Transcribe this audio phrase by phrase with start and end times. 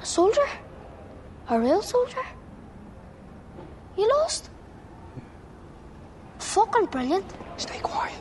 [0.00, 0.48] A soldier?
[1.48, 2.24] A real soldier?
[3.96, 4.48] You lost?
[6.38, 7.24] Fucking brilliant.
[7.58, 8.14] Stay quiet.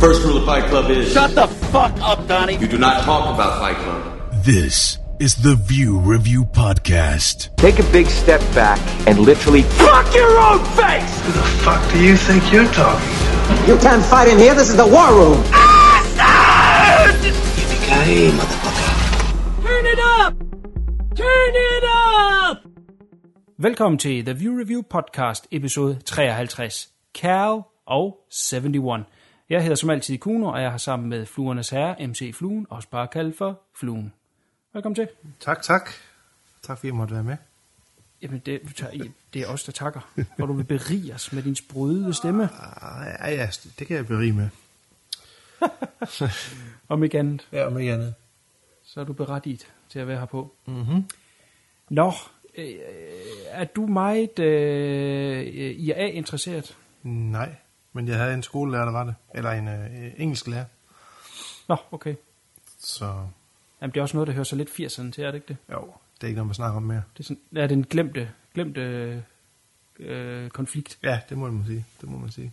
[0.00, 2.56] First rule of Fight Club is Shut the fuck up, Donnie.
[2.56, 4.42] you do not talk about Fight Club.
[4.44, 7.54] This is the View Review Podcast.
[7.56, 11.20] Take a big step back and literally Fuck your own face!
[11.22, 13.72] Who the fuck do you think you're talking to?
[13.72, 14.54] You can't fight in here.
[14.54, 15.42] This is the war room.
[17.24, 18.63] Yippee-ki-yay, motherfucker.
[21.24, 22.72] Turn it up!
[23.56, 26.90] Velkommen til The View Review Podcast, episode 53.
[27.14, 29.04] Cal og 71.
[29.50, 32.88] Jeg hedder som altid Kuno, og jeg har sammen med Fluernes Herre, MC Fluen, også
[32.88, 34.12] bare kaldt for Fluen.
[34.72, 35.08] Velkommen til.
[35.40, 35.90] Tak, tak.
[36.62, 37.36] Tak fordi jeg måtte være med.
[38.22, 38.60] Jamen, det,
[39.34, 40.00] det er os, der takker,
[40.36, 42.48] hvor du vil berige os med din sprøde stemme,
[42.82, 44.48] Ah, ja, ja, det kan jeg berige med.
[46.88, 47.48] om ikke andet.
[47.52, 48.14] Ja, om ikke andet.
[48.84, 50.54] Så er du berettiget til at være her på.
[50.66, 51.04] Mm-hmm.
[51.88, 52.12] Nå,
[52.54, 52.74] øh,
[53.48, 55.46] er du meget øh,
[55.76, 56.76] IA-interesseret?
[57.02, 57.54] Nej,
[57.92, 59.14] men jeg havde en skolelærer, der var det.
[59.34, 60.64] Eller en øh, engelsk lærer.
[61.68, 62.14] Nå, okay.
[62.78, 63.04] Så
[63.80, 65.56] Jamen, det er også noget, der hører sig lidt 80'erne til, er det ikke det?
[65.72, 67.02] jo, det er ikke noget, man snakker om mere.
[67.16, 68.80] Det er, sådan, er den glemte, glemte
[69.98, 70.98] øh, konflikt.
[71.02, 71.84] Ja, det må man sige.
[72.00, 72.52] Det må man sige.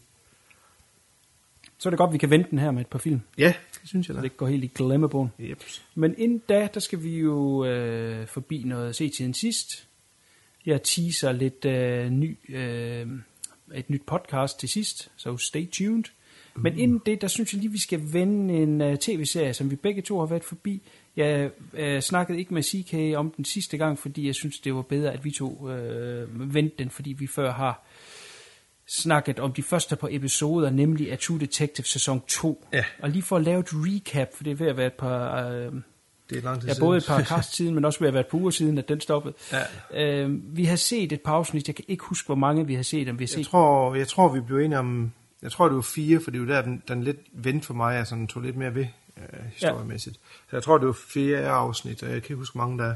[1.81, 3.53] Så er det godt, at vi kan vente den her med et par film, Ja,
[3.81, 4.17] det synes jeg så da.
[4.17, 5.29] det ikke går helt i glemmebogen.
[5.39, 5.63] Yep.
[5.95, 9.88] Men inden da, der skal vi jo øh, forbi noget se tiden sidst.
[10.65, 13.07] Jeg teaser lidt øh, ny, øh,
[13.75, 16.03] et nyt podcast til sidst, så stay tuned.
[16.55, 19.75] Men inden det, der synes jeg lige, vi skal vende en uh, tv-serie, som vi
[19.75, 20.81] begge to har været forbi.
[21.16, 24.81] Jeg øh, snakkede ikke med CK om den sidste gang, fordi jeg synes, det var
[24.81, 27.85] bedre, at vi to øh, vendte den, fordi vi før har
[29.00, 32.66] snakket om de første par episoder, nemlig af True Detective sæson 2.
[32.73, 32.84] Ja.
[33.02, 35.47] Og lige for at lave et recap, for det er ved at være et par...
[35.47, 35.72] Øh,
[36.30, 36.86] Det er lang tid Ja, siden.
[36.88, 38.89] både et par kast siden, men også ved at være et par uger siden, at
[38.89, 39.34] den stoppede.
[39.94, 40.23] Ja.
[40.23, 42.84] Øh, vi har set et par afsnit, jeg kan ikke huske, hvor mange vi har
[42.84, 43.38] set, om vi har set.
[43.38, 45.12] Jeg tror, jeg tror, vi blev enige om...
[45.41, 47.97] Jeg tror, det var fire, for det var der, den, den lidt vendte for mig,
[47.97, 48.85] altså den tog lidt mere ved
[49.18, 50.16] øh, historiemæssigt.
[50.50, 52.90] Så jeg tror, det var fire afsnit, og jeg kan ikke huske, hvor mange der
[52.90, 52.96] er.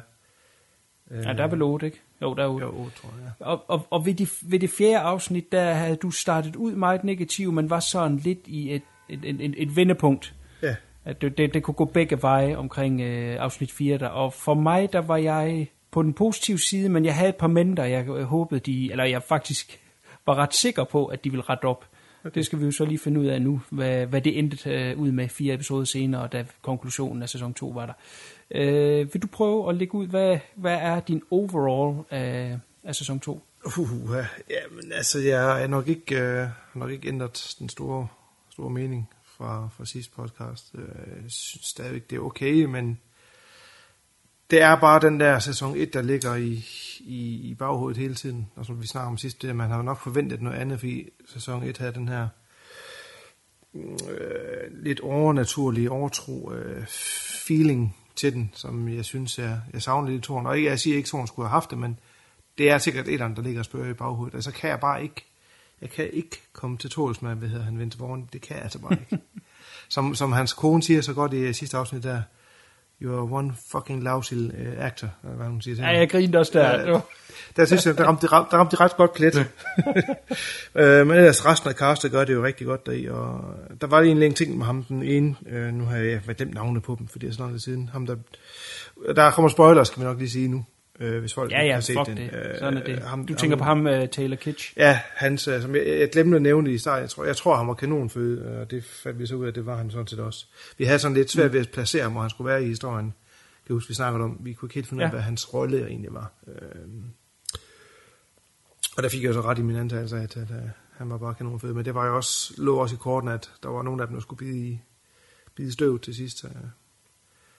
[1.12, 2.02] Øh, Ja, der er vel otte, ikke?
[2.26, 2.66] Jo, der er otte.
[2.66, 3.32] Jo, otte, tror jeg.
[3.40, 3.46] ja.
[3.46, 7.04] Og, og, og ved, de, ved det fjerde afsnit, der havde du startet ud meget
[7.04, 10.34] negativ, men var sådan lidt i et, et, et, et, et vendepunkt.
[10.62, 10.76] Ja,
[11.06, 14.08] At det, det, det kunne gå begge veje omkring øh, afsnit 4 der.
[14.08, 17.48] Og for mig, der var jeg på den positive side, men jeg havde et par
[17.48, 19.80] mænd, der jeg håbede, de, eller jeg faktisk
[20.26, 21.86] var ret sikker på, at de ville rette op.
[22.26, 22.36] Okay.
[22.36, 25.00] Det skal vi jo så lige finde ud af nu, hvad, hvad det endte øh,
[25.00, 27.94] ud med fire episoder senere, da konklusionen af sæson 2 var der.
[28.52, 33.20] Øh, vil du prøve at lægge ud, hvad, hvad er din overall af, af sæson
[33.20, 33.42] 2?
[33.78, 34.16] Uh,
[34.50, 38.08] ja, men altså, jeg har nok ikke, øh, nok ikke ændret den store,
[38.50, 40.76] store mening fra, fra sidste podcast.
[40.76, 43.00] Øh, jeg synes stadigvæk, det er okay, men
[44.52, 46.66] det er bare den der sæson 1, der ligger i,
[47.00, 48.52] i, i baghovedet hele tiden.
[48.56, 51.10] Og som vi snakker om sidst, det er, man har nok forventet noget andet, fordi
[51.28, 52.28] sæson 1 havde den her
[53.74, 56.86] mm, øh, lidt overnaturlige, overtro øh,
[57.48, 60.46] feeling til den, som jeg synes, jeg, jeg savner lidt i toren.
[60.46, 62.00] Og ikke, jeg siger ikke, at toren skulle have haft det, men
[62.58, 64.36] det er sikkert et eller andet, der ligger og spørger i baghovedet.
[64.36, 65.26] Altså kan jeg bare ikke,
[65.82, 68.30] jeg kan ikke komme til tåls med, hvad hedder han, Vince Vaughn.
[68.34, 69.24] Det kan jeg altså bare ikke.
[69.90, 72.22] som, som hans kone siger så godt i sidste afsnit der,
[73.02, 74.50] you are one fucking lousy uh,
[74.86, 76.92] actor, hvad hun siger til Ja, jeg grinede også der.
[76.92, 77.00] Ja,
[77.56, 79.36] der synes jeg, der ramte, der ramte, de ret godt klædt.
[80.76, 84.02] øh, men ellers resten af castet gør det jo rigtig godt deri, og der var
[84.02, 86.96] egentlig en ting med ham, den ene, øh, nu har jeg været glemt navnet på
[87.00, 88.16] dem, for det er så lang tid siden, ham der,
[89.16, 90.66] der kommer spoilers, skal vi nok lige sige nu,
[91.00, 92.18] øh, hvis folk ja, ja har set fuck den.
[92.18, 92.24] det.
[92.34, 93.00] Øh, Sådan er det.
[93.00, 94.74] ham- Du tænker på ham, uh, Taylor Kitsch.
[94.78, 97.02] Ja, hans, øh, som jeg, jeg glemte at nævne det i starten.
[97.02, 99.54] Jeg tror, jeg tror han var kanonføde, øh, og det fandt vi så ud af,
[99.54, 100.46] det var han sådan set også.
[100.78, 103.14] Vi havde sådan lidt svært ved at placere ham, hvor han skulle være i historien.
[103.68, 104.38] Det huske, vi snakkede om.
[104.40, 105.12] Vi kunne ikke helt finde ud af, Ja.
[105.12, 106.32] hvad hans rolle egentlig var.
[106.48, 107.04] Øhm,
[108.98, 111.18] og der fik jeg så ret i min antagelse af, at, at, at han var
[111.18, 111.74] bare kanonføde.
[111.74, 114.16] Men det var jo også, lå også i korten, at der var nogen af dem,
[114.16, 114.80] der skulle bide, i,
[115.56, 116.38] bide støv til sidst.
[116.40, 116.48] Så,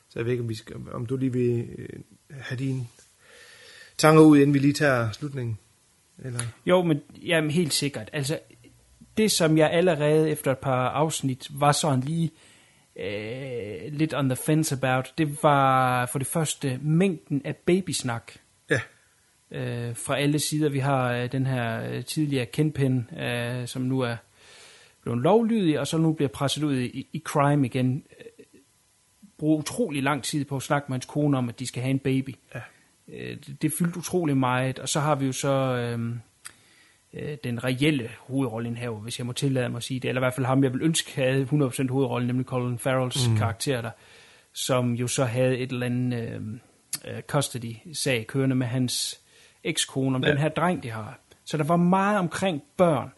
[0.09, 1.89] så jeg ved ikke, om, vi skal, om du lige vil øh,
[2.31, 2.87] have dine
[3.99, 5.59] tanker ud, inden vi lige tager slutningen.
[6.25, 6.41] Eller?
[6.67, 8.11] Jo, men jamen, helt sikkert.
[8.13, 8.39] Altså,
[9.17, 12.31] det som jeg allerede efter et par afsnit var sådan lige
[12.97, 18.33] øh, lidt on the fence about, det var for det første mængden af babysnak
[18.71, 18.81] Ja.
[19.51, 20.69] øh, fra alle sider.
[20.69, 24.17] Vi har øh, den her øh, tidligere Kenpen, øh, som nu er
[25.03, 28.05] blevet lovlydig, og så nu bliver presset ud i, i crime igen.
[28.21, 28.25] Øh,
[29.39, 31.91] Bruger utrolig lang tid på at snakke med hans kone om, at de skal have
[31.91, 32.35] en baby.
[32.55, 32.61] Ja.
[33.09, 36.17] Øh, det, fyldte utrolig meget, og så har vi jo så øh,
[37.15, 40.35] øh, den reelle hovedrolleindhaver, hvis jeg må tillade mig at sige det, eller i hvert
[40.35, 43.37] fald ham, jeg vil ønske havde 100% hovedrollen, nemlig Colin Farrells mm.
[43.37, 43.91] karakter der,
[44.53, 46.41] som jo så havde et eller andet øh,
[47.05, 49.21] øh, custody-sag kørende med hans
[49.65, 50.31] ekskone om ja.
[50.31, 51.21] den her dreng, de har.
[51.45, 53.13] Så der var meget omkring børn.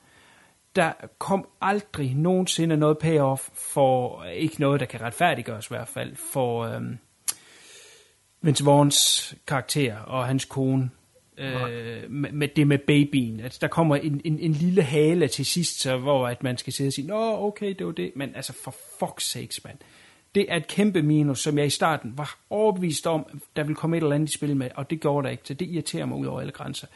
[0.77, 6.17] Der kom aldrig nogensinde noget payoff for, ikke noget, der kan retfærdiggøres i hvert fald,
[6.33, 6.83] for øh,
[8.41, 10.91] Vince Vaughns karakter og hans kone.
[11.39, 13.41] Øh, med, med det med babyen.
[13.41, 16.73] Altså, der kommer en, en, en lille hale til sidst, så, hvor at man skal
[16.73, 18.13] sidde og sige, Nå, okay, det var det.
[18.17, 19.79] Men altså, for fuck's sakes, mand.
[20.35, 23.97] Det er et kæmpe minus, som jeg i starten var overbevist om, der ville komme
[23.97, 26.19] et eller andet i spil med, og det gjorde der ikke, så det irriterer mig
[26.19, 26.87] ud over alle grænser.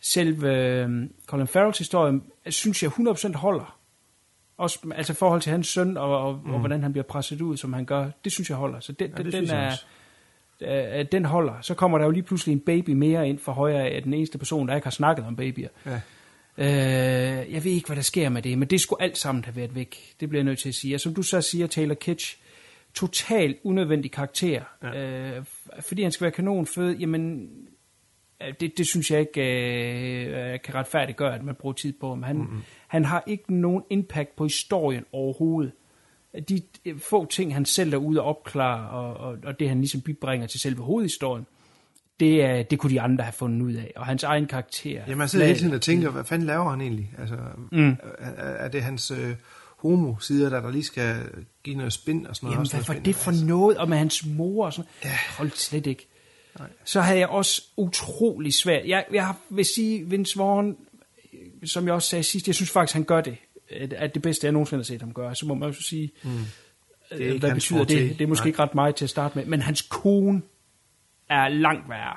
[0.00, 0.90] Selve øh,
[1.26, 3.78] Colin Farrells historie, synes jeg 100% holder.
[4.56, 6.52] Også, altså i forhold til hans søn, og, og, mm.
[6.52, 8.80] og hvordan han bliver presset ud, som han gør, det synes jeg holder.
[8.80, 9.84] Så det, Ja, det den, den jeg er, også.
[10.62, 11.60] Øh, den holder.
[11.60, 14.38] Så kommer der jo lige pludselig en baby mere ind for højre af den eneste
[14.38, 15.68] person, der ikke har snakket om babyer.
[15.86, 16.00] Ja.
[16.58, 19.56] Øh, jeg ved ikke, hvad der sker med det, men det skulle alt sammen have
[19.56, 20.14] været væk.
[20.20, 20.94] Det bliver jeg nødt til at sige.
[20.94, 22.38] Og som du så siger, Taylor Kitsch,
[22.94, 24.62] totalt unødvendig karakter.
[24.82, 25.36] Ja.
[25.36, 25.44] Øh,
[25.80, 27.50] fordi han skal være kanonfød, jamen,
[28.42, 32.22] øh, det, det synes jeg ikke øh, kan retfærdiggøre, at man bruger tid på ham.
[32.22, 32.62] Han, mm-hmm.
[32.88, 35.72] han har ikke nogen impact på historien overhovedet.
[36.48, 39.78] De øh, få ting, han selv er ude og opklare, og, og, og det han
[39.78, 41.46] ligesom bibringer til selve hovedhistorien,
[42.20, 43.92] det, er, det kunne de andre have fundet ud af.
[43.96, 45.02] Og hans egen karakter...
[45.08, 47.12] Ja, man sidder hele tiden og tænker, hvad fanden laver han egentlig?
[47.18, 47.36] Altså,
[47.72, 47.96] mm.
[48.18, 49.34] er, er det hans øh,
[49.78, 51.16] homo-sider, der, der lige skal
[51.62, 52.56] give noget spin og sådan noget?
[52.56, 53.76] Jamen, hvad var det for noget?
[53.76, 55.18] Og med hans mor og sådan ja.
[55.38, 56.08] Hold slet ikke.
[56.58, 56.68] Nej.
[56.84, 58.86] Så havde jeg også utrolig svært.
[58.86, 60.76] Jeg, jeg vil sige, Vince Vaughn,
[61.32, 63.36] øh, som jeg også sagde sidst, jeg synes faktisk, han gør det.
[63.70, 65.34] At at det bedste, jeg nogensinde har set ham gøre.
[65.34, 66.30] Så må man jo sige, mm.
[67.10, 68.18] Det er ikke hvad betyder det?
[68.18, 68.46] Det er måske Nej.
[68.48, 69.44] ikke ret meget til at starte med.
[69.46, 70.42] Men hans kone
[71.30, 72.16] er langt værre.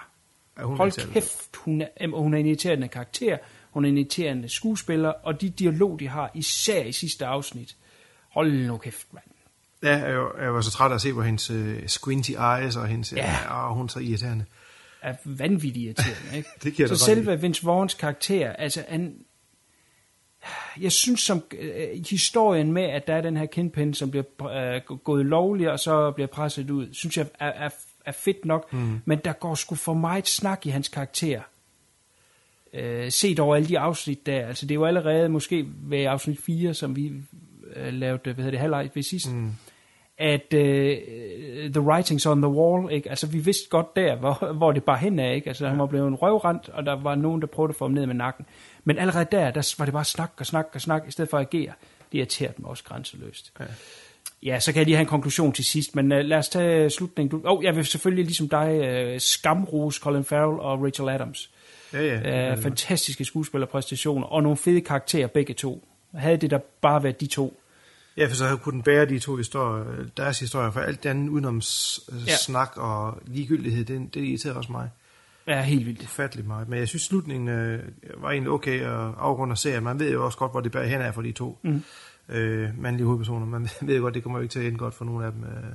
[0.57, 3.37] Ja, hun er Hold kæft, hun er, hun er en irriterende karakter.
[3.71, 5.09] Hun er en irriterende skuespiller.
[5.09, 7.75] Og de dialog, de har, især i sidste afsnit.
[8.29, 9.25] Hold nu kæft, mand.
[9.83, 12.75] Ja, jeg, var- jeg var så træt af at se på hendes uh, squinty eyes
[12.75, 13.13] og hendes...
[13.13, 13.31] Ja.
[13.31, 13.53] Ja.
[13.67, 14.45] Og hun er så irriterende.
[15.01, 16.37] er vanvittigt irriterende.
[16.37, 16.49] Ikke?
[16.63, 19.15] Det giver så selve Vince Vaughns karakter, altså han,
[20.81, 24.97] jeg synes som øh, historien med, at der er den her kindpinde, som bliver øh,
[24.97, 27.69] gået lovlig, og så bliver presset ud, synes jeg er, er,
[28.05, 29.01] er fedt nok, mm.
[29.05, 31.41] men der går sgu for meget snak i hans karakter.
[32.73, 36.39] Øh, set over alle de afsnit der, altså det er jo allerede måske ved afsnit
[36.41, 37.13] 4, som vi
[37.75, 39.51] øh, lavede, hvad hedder det, halvleg ved sidst, mm.
[40.21, 40.97] At øh,
[41.71, 43.09] the writings on the wall, ikke?
[43.09, 45.47] altså vi vidste godt der, hvor, hvor det bare hen er, ikke?
[45.47, 47.91] altså han var blevet en røvrand, og der var nogen, der prøvede at få ham
[47.91, 48.45] ned med nakken,
[48.83, 51.37] men allerede der, der var det bare snak og snak og snak, i stedet for
[51.37, 51.73] at agere,
[52.11, 53.51] det irriterede mig også grænseløst.
[53.59, 53.65] Ja.
[54.43, 56.89] Ja, så kan jeg lige have en konklusion til sidst, men uh, lad os tage
[56.89, 57.39] slutningen.
[57.39, 61.49] Du, oh, jeg vil selvfølgelig ligesom dig uh, skamrose Colin Farrell og Rachel Adams.
[61.93, 62.53] Ja, ja.
[62.53, 65.87] Uh, fantastiske skuespillerpræstationer, og nogle fede karakterer begge to.
[66.15, 67.60] Havde det der bare været de to.
[68.17, 71.29] Ja, for så kunne den bære de to historier, deres historier, for alt det andet
[71.29, 72.35] udenom s- Ja.
[72.35, 74.89] snak og ligegyldighed, det, det irriterede også mig
[75.47, 76.03] Ja, helt vildt.
[76.03, 76.69] ufattelig meget.
[76.69, 77.83] Men jeg synes, slutningen øh,
[78.17, 79.83] var egentlig okay at afrunde serien.
[79.83, 81.81] Man ved jo også godt, hvor det bærer hen af for de to mm.
[82.29, 83.45] øh, mandlige hovedpersoner.
[83.45, 85.31] Man ved jo godt, det kommer jo ikke til at ende godt for nogen af
[85.31, 85.43] dem.
[85.43, 85.73] Øh.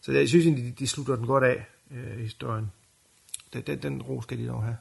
[0.00, 2.70] Så jeg synes egentlig, de, de slutter den godt af, øh, historien.
[3.52, 4.76] Den, den, den ro skal de dog have.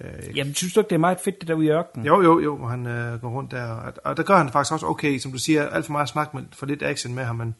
[0.00, 2.06] Øh, Jamen, synes du ikke, det er meget fedt, det der ude i ørkenen?
[2.06, 3.64] Jo, jo, jo, han øh, går rundt der.
[3.64, 6.34] Og, og der gør han faktisk også okay, som du siger, alt for meget snak,
[6.34, 7.36] men for lidt action med ham.
[7.36, 7.54] Men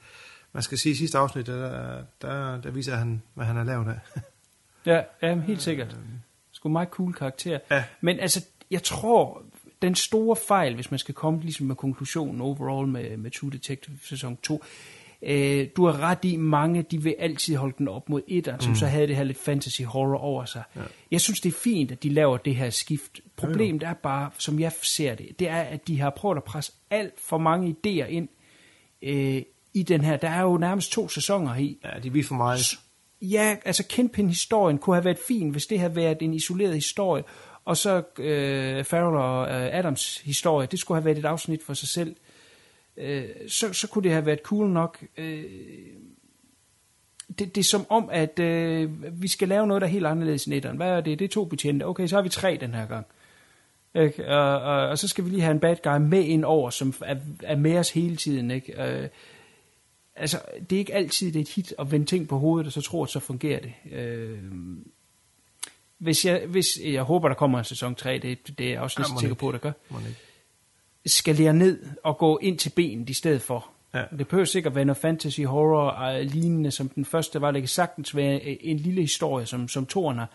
[0.53, 3.89] man skal sige, i sidste afsnit, der, der, der viser han, hvad han har lavet
[3.89, 4.21] af.
[4.87, 5.97] Ja, ja helt sikkert.
[6.53, 7.59] Sgu meget cool karakter.
[7.71, 7.85] Ja.
[8.00, 9.43] Men altså, jeg tror,
[9.83, 13.97] den store fejl, hvis man skal komme ligesom med konklusionen overall med, med True Detective
[14.03, 14.64] sæson 2,
[15.26, 18.75] øh, du har ret i, mange de vil altid holde den op mod etteren, som
[18.75, 20.62] så havde det her lidt fantasy horror over sig.
[20.76, 20.81] Ja.
[21.11, 23.21] Jeg synes, det er fint, at de laver det her skift.
[23.37, 26.73] Problemet er bare, som jeg ser det, det er, at de har prøvet at presse
[26.90, 28.28] alt for mange idéer ind
[29.02, 29.43] øh,
[29.75, 30.16] i den her.
[30.16, 31.78] Der er jo nærmest to sæsoner i.
[31.85, 32.78] Ja, de vil for meget.
[33.23, 37.25] Ja, altså Kingpin-historien kunne have været fin, hvis det havde været en isoleret historie.
[37.64, 41.75] Og så øh, Farrell og øh, Adams historie, det skulle have været et afsnit for
[41.75, 42.16] sig selv.
[42.97, 45.05] Øh, så, så kunne det have været cool nok.
[45.17, 45.45] Øh,
[47.39, 48.91] det, det er som om, at øh,
[49.23, 50.77] vi skal lave noget, der er helt anderledes end etteren.
[50.77, 51.19] Hvad er det?
[51.19, 51.85] Det er to betjente.
[51.85, 53.07] Okay, så har vi tre den her gang.
[53.95, 54.29] Ikke?
[54.29, 56.95] Og, og, og så skal vi lige have en bad guy med ind over, som
[57.05, 58.51] er, er med os hele tiden.
[58.51, 58.83] Ikke?
[58.83, 59.09] Øh,
[60.17, 62.73] altså, det er ikke altid det er et hit at vende ting på hovedet, og
[62.73, 63.73] så tror at så fungerer det.
[63.93, 64.39] Øh,
[65.99, 69.01] hvis jeg, hvis, jeg håber, der kommer en sæson 3, det, det er jeg også
[69.01, 69.41] næsten sikker ikke.
[69.41, 69.73] på, der gør.
[69.91, 70.19] Ikke.
[71.06, 73.70] Skalere ned og gå ind til benet i stedet for.
[73.94, 74.04] Ja.
[74.18, 77.50] Det behøver sikkert være noget fantasy, horror og lignende, som den første var.
[77.50, 80.30] Det kan sagtens være øh, en lille historie, som, som toren har.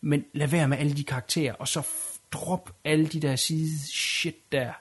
[0.00, 1.86] Men lad være med alle de karakterer, og så
[2.32, 4.72] drop alle de der side shit der.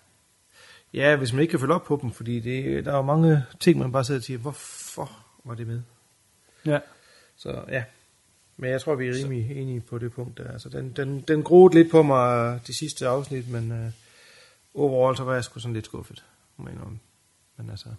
[0.93, 3.43] Ja, hvis man ikke kan følge op på dem, fordi det, der er jo mange
[3.59, 5.11] ting, man bare sidder og siger, hvorfor
[5.43, 5.81] var det med?
[6.65, 6.79] Ja.
[7.37, 7.83] Så ja,
[8.57, 10.51] men jeg tror, vi er rimelig enige på det punkt der.
[10.51, 13.91] Altså, den, den, den groede lidt på mig de sidste afsnit, men uh,
[14.75, 16.25] overall så var jeg sgu sådan lidt skuffet.
[16.59, 16.99] indrømme.
[17.57, 17.89] Men altså,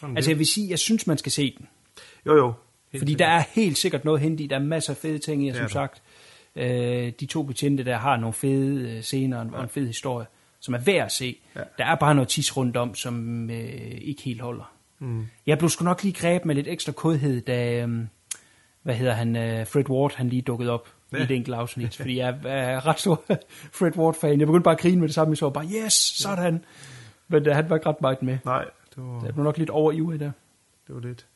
[0.00, 0.32] sådan Altså det.
[0.32, 1.68] jeg vil sige, jeg synes, man skal se den.
[2.26, 2.52] Jo, jo.
[2.92, 3.26] Helt Fordi sikkert.
[3.28, 4.46] der er helt sikkert noget hente i.
[4.46, 5.72] Der er masser af fede ting i, og Det som der.
[5.72, 6.02] sagt,
[6.56, 9.86] øh, de to betjente der har nogle fede øh, scener og en, og en fed
[9.86, 10.26] historie,
[10.60, 11.36] som er værd at se.
[11.56, 11.60] Ja.
[11.78, 13.58] Der er bare noget tis rundt om, som øh,
[14.02, 14.72] ikke helt holder.
[14.98, 15.26] Mm.
[15.46, 18.06] Jeg blev sgu nok lige grebet med lidt ekstra kodhed, da, øh,
[18.82, 21.18] hvad hedder han, øh, Fred Ward, han lige dukkede op ja.
[21.18, 23.22] i et enkelt afsnit, fordi jeg er ret stor
[23.78, 24.38] Fred Ward-fan.
[24.38, 26.64] Jeg begyndte bare at grine med det samme, jeg så bare, yes, sådan.
[27.28, 28.38] Men øh, han var ikke ret meget med.
[28.44, 28.64] Nej,
[28.94, 30.32] det var, Jeg blev nok lidt over i der.
[30.86, 31.26] det var lidt.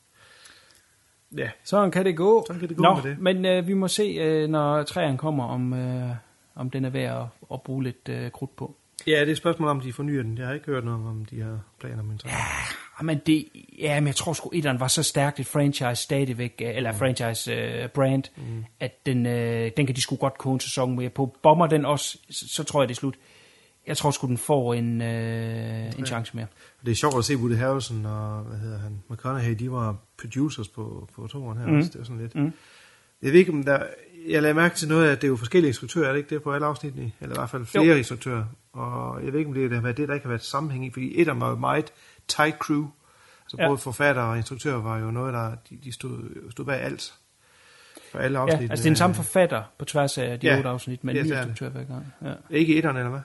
[1.36, 2.44] Ja, Sådan kan det gå.
[2.46, 3.18] Sådan kan det gå Nå, med det.
[3.18, 6.10] Men øh, vi må se, øh, når træerne kommer, om, øh,
[6.54, 8.76] om den er værd at, at bruge lidt øh, krudt på.
[9.06, 10.38] Ja det er et spørgsmål om, de fornyer den.
[10.38, 12.36] Jeg har ikke hørt noget om, de har planer om en træner.
[12.98, 13.48] Ah, Men det,
[13.78, 17.52] ja, men jeg tror sgu, etteren var så stærkt et franchise stadigvæk, øh, eller franchise
[17.52, 18.64] øh, brand, mm.
[18.80, 21.36] at den, øh, den kan de sgu godt en sæson med på.
[21.42, 23.14] Bomber den også, så, så tror jeg, det er slut.
[23.86, 26.46] Jeg tror sgu, den får en, øh, en chance mere.
[26.84, 30.68] Det er sjovt at se Woody Harrelson og, hvad hedder han, McConaughey, de var producers
[30.68, 31.76] på, på toren her mm.
[31.76, 31.90] også.
[31.90, 32.34] Det var sådan lidt.
[32.34, 32.52] Mm.
[33.22, 33.78] Jeg ved ikke, om der...
[34.28, 36.34] Jeg lagde mærke til noget af, at det er jo forskellige instruktører, er det ikke
[36.34, 37.12] det på alle afsnittene?
[37.20, 37.94] Eller i hvert fald flere Jo.
[37.94, 38.44] instruktører.
[38.72, 40.90] Og jeg ved ikke, om det har været det, der ikke har været sammenhæng i,
[40.90, 41.92] fordi et af var meget
[42.28, 42.86] tight crew.
[43.44, 43.68] Altså Ja.
[43.68, 47.14] både forfatter og instruktør var jo noget, der de, de stod, stod bag alt.
[48.12, 48.70] For alle Ja, afsnit.
[48.70, 50.56] altså det er den samme forfatter på tværs af de Ja.
[50.56, 52.06] otte afsnit, men Ja, en ny er instruktør hver gang.
[52.22, 52.32] Ja.
[52.50, 53.20] Ikke etteren, eller hvad?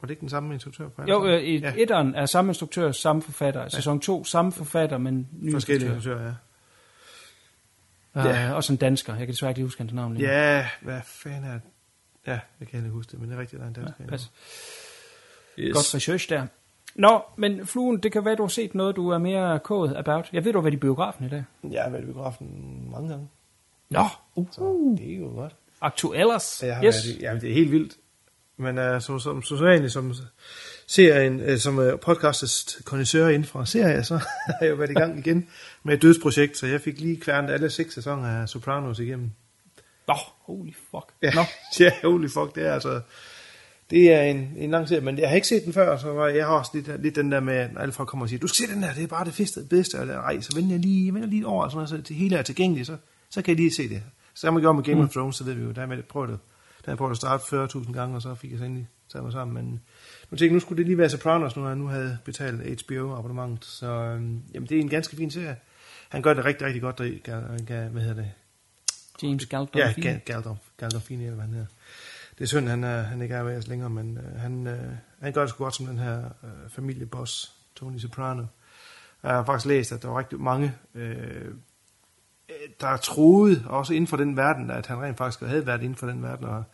[0.00, 1.72] Var det ikke den samme instruktør på Jo, øh, i ja.
[1.76, 3.68] etteren er samme instruktør, samme forfatter.
[3.68, 5.94] Sæson 2, samme forfatter, men ny Forskellige instruktør.
[5.96, 6.34] instruktører, ja.
[8.14, 8.28] Ja.
[8.28, 8.52] Ja.
[8.52, 9.12] Også en dansker.
[9.12, 10.14] Jeg kan desværre ikke lige huske hans navn.
[10.14, 10.32] lige nu.
[10.32, 11.62] Ja, hvad fanden er det?
[12.26, 13.94] Ja, jeg kan ikke huske det, men det er rigtigt, der er en dansk.
[14.00, 14.30] Ja, pas.
[15.58, 15.74] Yes.
[15.74, 16.46] Godt research der.
[16.94, 20.28] Nå, men Fluen, det kan være, du har set noget, du er mere kået about.
[20.32, 21.44] Jeg ved, du har været i biografen i dag.
[21.70, 22.48] Jeg har været i biografen
[22.90, 23.28] mange gange,
[23.90, 25.54] Nå, uh, så det er jo godt.
[25.80, 26.62] aktuellers.
[26.62, 27.06] Jeg har Yes.
[27.06, 27.96] været i, jamen, det er helt vildt.
[28.56, 30.14] Men uh, som, som, som, som, som
[30.88, 34.16] serien, uh, som uh, podcastets kondisør inden for serier, så
[34.46, 35.48] har jeg jo været i gang igen
[35.82, 39.30] med et dødsprojekt, så jeg fik lige kværnet alle seks sæsoner af Sopranos igennem.
[40.08, 41.12] Nå, holy fuck.
[41.22, 41.40] Ja, Nå,
[41.80, 43.00] ja holy fuck, det er altså...
[43.90, 46.28] Det er en, en lang serie, men jeg har ikke set den før, så var-
[46.28, 48.46] jeg har også lidt, lidt den der med, at alle folk kommer og siger, du
[48.46, 50.80] skal se den der, det er bare det bedste, bedste eller ej, så venter jeg
[50.80, 52.96] lige, jeg venter lige og sådan så det hele er tilgængeligt, så,
[53.30, 54.02] så kan jeg lige se det.
[54.34, 56.04] Så jeg må gøre med Game of Thrones, så ved vi jo, der har jeg
[56.04, 56.38] prøvet det.
[56.78, 59.24] Der har jeg prøvet at starte 40.000 gange, og så fik jeg så endelig taget
[59.24, 59.80] mig sammen, men
[60.30, 62.82] nu tænkte jeg, nu skulle det lige være Sopranos, nu når jeg nu havde betalt
[62.82, 65.56] HBO-abonnementet, så øhm, jamen, det er en ganske fin serie.
[66.08, 68.32] Han gør det rigtig, rigtig godt, der, Gal- Gal- hvad hedder det,
[69.22, 70.06] James Gandolfini.
[70.06, 71.66] Ja, Ga- Galdolf, Galdolfini, eller hvad han hedder.
[72.38, 74.92] Det er synd, han, er, han ikke er med os længere, men øh, han, øh,
[75.20, 78.44] han gør det sgu godt som den her øh, familieboss, Tony Soprano.
[79.22, 81.54] Jeg har faktisk læst, at der var rigtig mange, øh,
[82.80, 86.06] der troede, også inden for den verden, at han rent faktisk havde været inden for
[86.06, 86.64] den verden, og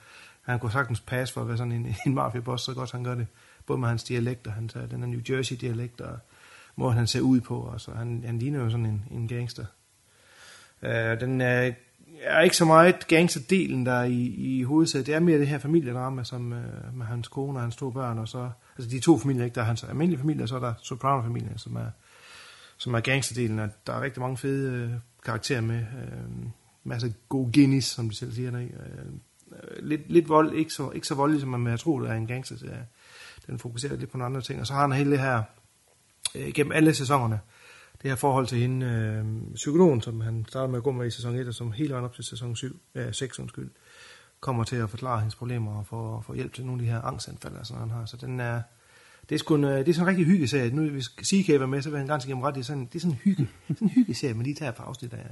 [0.43, 3.15] han kunne sagtens passe for at være sådan en, en mafiaboss, så godt han gør
[3.15, 3.27] det.
[3.66, 6.18] Både med hans dialekt, og han tager den her New Jersey-dialekt, og
[6.76, 9.64] måden han ser ud på, og så han, han ligner jo sådan en, en gangster.
[10.83, 11.73] Øh, den er,
[12.21, 15.06] er ikke så meget gangsterdelen, der er i, i hovedsædet.
[15.06, 18.18] Det er mere det her familiedrama, som øh, med hans kone og hans to børn,
[18.18, 19.54] og så, altså de to familier, ikke?
[19.54, 21.90] Der er hans almindelige familie, og så er der Soprano-familien, som er,
[22.76, 24.90] som er gangsterdelen, og der er rigtig mange fede øh,
[25.25, 25.78] karakterer med.
[25.78, 26.47] Øh,
[26.85, 28.61] masser af gode guineas, som de selv siger der.
[28.61, 28.68] Øh,
[29.52, 32.11] øh, lidt, lidt vold, ikke så, ikke så voldelig, som man med at tro, det
[32.11, 32.56] er en gangster.
[33.47, 35.43] Den fokuserer lidt på nogle andre ting, og så har han hele det her,
[36.35, 37.41] øh, gennem alle sæsonerne,
[38.03, 41.11] det her forhold til hende, øh, psykologen, som han startede med at gå med i
[41.11, 43.71] sæson 1, og som hele vejen op til sæson 7, øh, 6, undskyld,
[44.41, 47.01] kommer til at forklare hendes problemer og få, få hjælp til nogle af de her
[47.01, 48.07] angstanfald, sådan han har.
[48.07, 48.63] Så den er,
[49.29, 50.71] det er, sgu en, øh, det er sådan en rigtig hyggeserie.
[50.71, 52.55] Nu hvis CK var med, så vil han ganske gennem ret.
[52.55, 54.83] Det er sådan, det er sådan en hygge, sådan en hyggeserie, man lige tager på
[54.83, 55.27] afsnit af,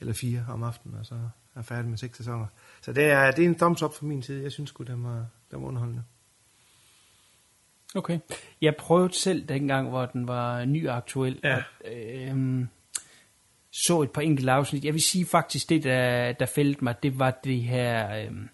[0.00, 1.14] eller fire om aftenen, og så
[1.54, 2.46] er færdig med seks sæsoner.
[2.82, 4.42] Så det er, det er en thumbs up fra min side.
[4.42, 6.02] Jeg synes sgu, den var, den var underholdende.
[7.94, 8.18] Okay.
[8.60, 11.40] Jeg prøvede selv dengang, hvor den var ny og aktuel.
[11.44, 11.56] Ja.
[11.56, 11.62] Og,
[12.30, 12.68] øhm,
[13.72, 14.84] så et par enkelte afsnit.
[14.84, 18.48] Jeg vil sige faktisk, det der, der fældte mig, det var det her øhm,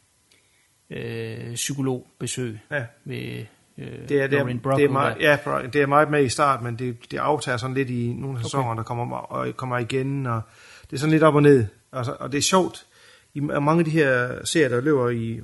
[0.91, 2.85] øh, psykologbesøg Ja.
[3.05, 3.45] ved
[3.79, 5.39] øh, Det er, det, er, det, er meget, ja,
[5.73, 8.45] det er meget med i start, men det, det aftager sådan lidt i nogle af
[8.45, 10.43] sæsoner, der kommer, og kommer igen, og
[10.91, 11.67] det er sådan lidt op og ned.
[11.93, 12.87] Altså, og det er sjovt,
[13.35, 15.43] i mange af de her serier, der løber i, øh,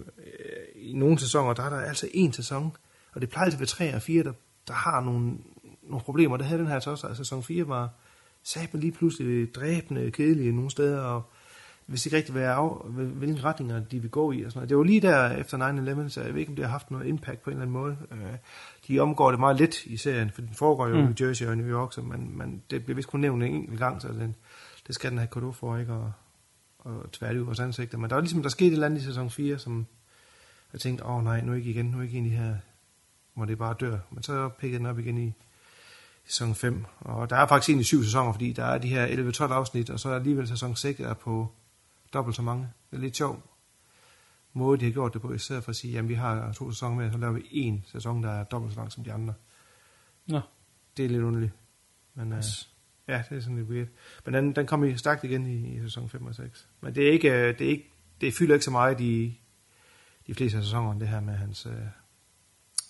[0.74, 2.76] i nogle sæsoner, der er der altså en sæson,
[3.16, 4.32] og det plejer altid at være tre og fire, der,
[4.68, 5.32] der har nogle,
[5.82, 6.36] nogle problemer.
[6.36, 7.90] Det havde den her altså også, altså sæson 4 var
[8.42, 11.22] sat lige pludselig dræbende, kedelige nogle steder, og
[11.86, 14.42] hvis ikke rigtig hvad, af, hvil- hvilke retninger de vil gå i.
[14.42, 14.68] Og sådan noget.
[14.68, 17.06] Det var lige der efter 9-11, så jeg ved ikke, om det har haft noget
[17.06, 17.96] impact på en eller anden måde.
[18.12, 18.36] Øh,
[18.88, 21.00] De omgår det meget let i serien, for den foregår jo mm.
[21.00, 23.54] i New Jersey og New York, så man, man, det bliver vist kun nævnt en
[23.54, 24.34] enkelt gang, så den,
[24.86, 25.92] det skal den have kado for, ikke?
[25.92, 26.12] Og,
[26.78, 27.98] og tvært ud vores ansigter.
[27.98, 29.86] Men der var ligesom, der skete et eller andet i sæson 4, som
[30.72, 32.56] jeg tænkte, åh oh, nej, nu ikke igen, nu ikke ind i her,
[33.36, 33.98] hvor det bare dør.
[34.10, 35.34] Men så pikkede den op igen i, i
[36.28, 36.84] sæson 5.
[37.00, 40.00] Og der er faktisk egentlig syv sæsoner, fordi der er de her 11-12 afsnit, og
[40.00, 41.52] så er alligevel sæson 6 er på
[42.12, 42.68] dobbelt så mange.
[42.90, 43.40] Det er lidt sjovt
[44.56, 46.70] måde, de har gjort det på, i stedet for at sige, jamen vi har to
[46.70, 49.34] sæsoner med, så laver vi en sæson, der er dobbelt så lang som de andre.
[50.26, 50.40] Nå,
[50.96, 51.52] Det er lidt underligt.
[52.14, 52.70] Men uh, Yes.
[53.08, 53.88] ja, det er sådan lidt weird.
[54.24, 56.68] Men den, den kom i stærkt igen i, i sæson 5 og 6.
[56.80, 59.40] Men det er ikke, øh, det er ikke, det fylder ikke så meget i
[60.26, 61.72] de fleste af sæsonerne, det her med hans uh,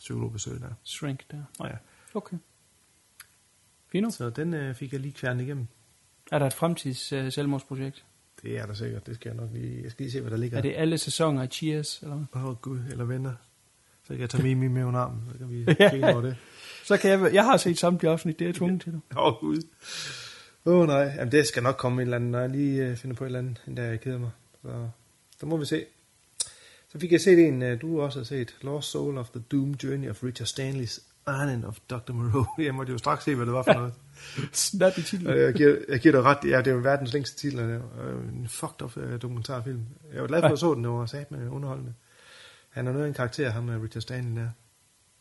[0.07, 0.69] psykologbesøg der.
[0.85, 1.43] Shrink der.
[1.65, 1.77] Ja.
[2.15, 2.37] Okay.
[3.93, 4.11] Fino.
[4.11, 5.67] Så den uh, fik jeg lige kværnet igennem.
[6.33, 8.05] Er der et fremtids uh, selvmordsprojekt?
[8.43, 10.37] Det er der sikkert, det skal jeg nok lige, jeg skal lige se, hvad der
[10.37, 10.59] ligger.
[10.59, 12.03] Er det alle sæsoner af Cheers?
[12.03, 12.43] Eller hvad?
[12.43, 13.35] Åh oh, gud, eller venner.
[14.03, 16.37] Så kan jeg tage Mimi med under armen, så kan vi grine over det.
[16.85, 18.95] Så kan jeg, jeg har set samtlige afsnit, det er jeg tvunget til.
[19.17, 19.63] Åh oh, gud.
[20.65, 22.97] Åh oh, nej, Jamen, det skal nok komme en eller anden, når jeg lige uh,
[22.97, 24.31] finder på et eller andet, en dag jeg keder mig.
[24.63, 24.89] Så
[25.41, 25.85] der må vi se.
[26.89, 29.77] Så fik jeg set en, uh, du også har set, Lost Soul of the Doomed
[29.85, 32.13] Journey of Richard Stanley's Island of Dr.
[32.13, 32.47] Moreau.
[32.65, 33.93] Jeg måtte jo straks se, hvad det var for noget.
[34.53, 35.27] Titlen.
[35.27, 37.75] Og jeg giver, jeg giver dig ret, ja, det er jo verdens længste titel, det
[37.75, 39.81] er jo en fucked up uh, dokumentarfilm.
[40.13, 41.95] Jeg var glad for, at jeg så den, det var sat med underholdende.
[42.71, 44.49] Han er noget af en karakter, ham med Richard Stanley der.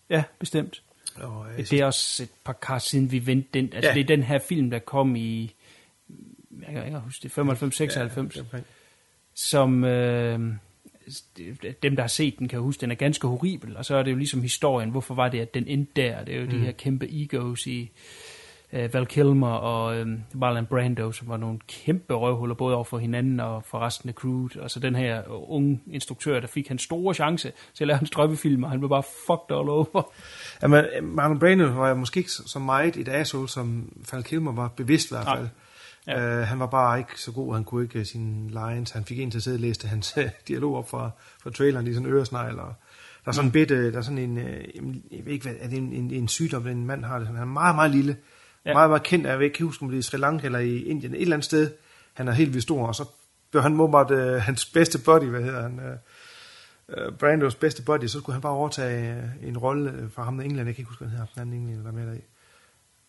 [0.10, 0.84] Ja, bestemt.
[1.15, 3.69] Og, uh, Det er også et par kar siden vi vendte den.
[3.74, 3.93] Altså, Ja.
[3.93, 5.55] det er den her film, der kom i,
[6.62, 8.60] jeg kan ikke huske det, 95, 96, Ja,
[9.36, 10.53] som øh,
[11.83, 13.77] dem, der har set den, kan huske, den er ganske horribel.
[13.77, 16.24] Og så er det jo ligesom historien, hvorfor var det, at den endte der?
[16.24, 16.51] Det er jo mm.
[16.51, 17.91] de her kæmpe egos i
[18.74, 22.97] øh, Val Kilmer og øh, Marlon Brando, som var nogle kæmpe røvhuller, både over for
[22.97, 24.57] hinanden og for resten af crewet.
[24.57, 28.09] Og så den her unge instruktør, der fik hans store chance til at lave hans
[28.09, 30.13] drømmefilm, og han blev bare fucked all over.
[30.62, 34.51] Ja, men øh, Marlon Brando var måske ikke så meget et asshole, som Val Kilmer
[34.51, 35.35] var bevidst i hvert Nej.
[35.35, 35.45] fald.
[35.45, 35.64] Ja.
[36.07, 36.41] Ja.
[36.41, 38.91] Uh, han var bare ikke så god, han kunne ikke uh, sine lines.
[38.91, 41.09] Han fik en til at sidde og læste hans uh, dialog op fra,
[41.43, 42.59] fra traileren, lige sådan øresnegl.
[42.59, 42.74] Og
[43.25, 44.37] der er sådan en bit, uh, der er sådan en,
[45.11, 47.27] jeg ved ikke hvad, er det en, en, en sygdom, en mand har det.
[47.27, 48.18] Han er meget, meget lille.
[48.65, 48.74] Ja.
[48.74, 49.27] Meget, meget kendt.
[49.27, 51.13] Jeg ikke huske, om det er i Sri Lanka eller i Indien.
[51.13, 51.72] Et eller andet sted.
[52.13, 53.05] Han er helt vildt stor, og så
[53.51, 55.98] blev han måbart uh, hans bedste buddy, hvad hedder han, uh,
[57.20, 60.68] Brandos bedste buddy, så skulle han bare overtage en rolle øh, fra ham i England.
[60.68, 62.22] Jeg kan ikke huske, hvad han hedder, den anden englænder, der med der i.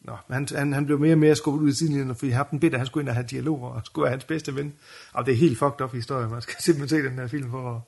[0.07, 2.61] Nå, han, han, han blev mere og mere skubbet ud i sidelinjen, fordi han den
[2.61, 4.75] bitte, han skulle ind og have dialoger, og skulle være hans bedste ven.
[5.13, 6.29] Og det er helt fucked up historie.
[6.29, 7.81] Man skal simpelthen se den her film for at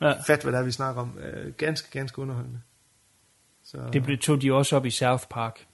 [0.00, 0.12] Ja.
[0.26, 1.16] fatte, hvad det er, vi snakker om.
[1.16, 2.60] Uh, ganske, ganske underholdende.
[3.64, 5.66] Så, Det blev, tog de også op i South Park,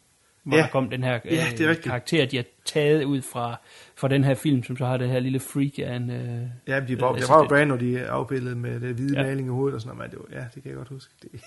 [0.42, 0.62] hvor Ja.
[0.62, 1.86] der kom den her øh, Ja, det er rigtigt.
[1.86, 3.56] karakter, de har taget ud fra,
[3.96, 6.10] fra den her film, som så har det her lille freak af en...
[6.10, 7.48] Øh, Ja, de var, øh, det var jo assistent.
[7.48, 9.26] Brando, de afbildede med det hvide Ja.
[9.26, 11.12] maling i hovedet og sådan noget, men det var, ja, det kan jeg godt huske.
[11.22, 11.40] Det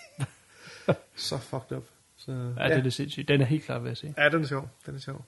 [1.16, 1.84] så fucked up.
[2.28, 3.28] Så, Ja, det er det sindssygt.
[3.28, 4.14] Den er helt klar ved at se.
[4.18, 4.70] Ja, den er sjov.
[4.86, 5.26] Den er sjov.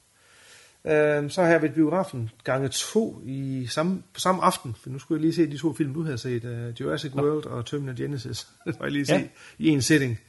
[0.86, 5.00] Øhm, så har jeg ved biografen gange to i samme, på samme aften, for nu
[5.00, 8.04] skulle jeg lige se de to film, du havde set, uh, Jurassic World og Terminator
[8.04, 8.48] Genesis.
[8.66, 9.20] det var jeg lige se Ja.
[9.20, 9.26] ja.
[9.58, 10.20] i en sitting.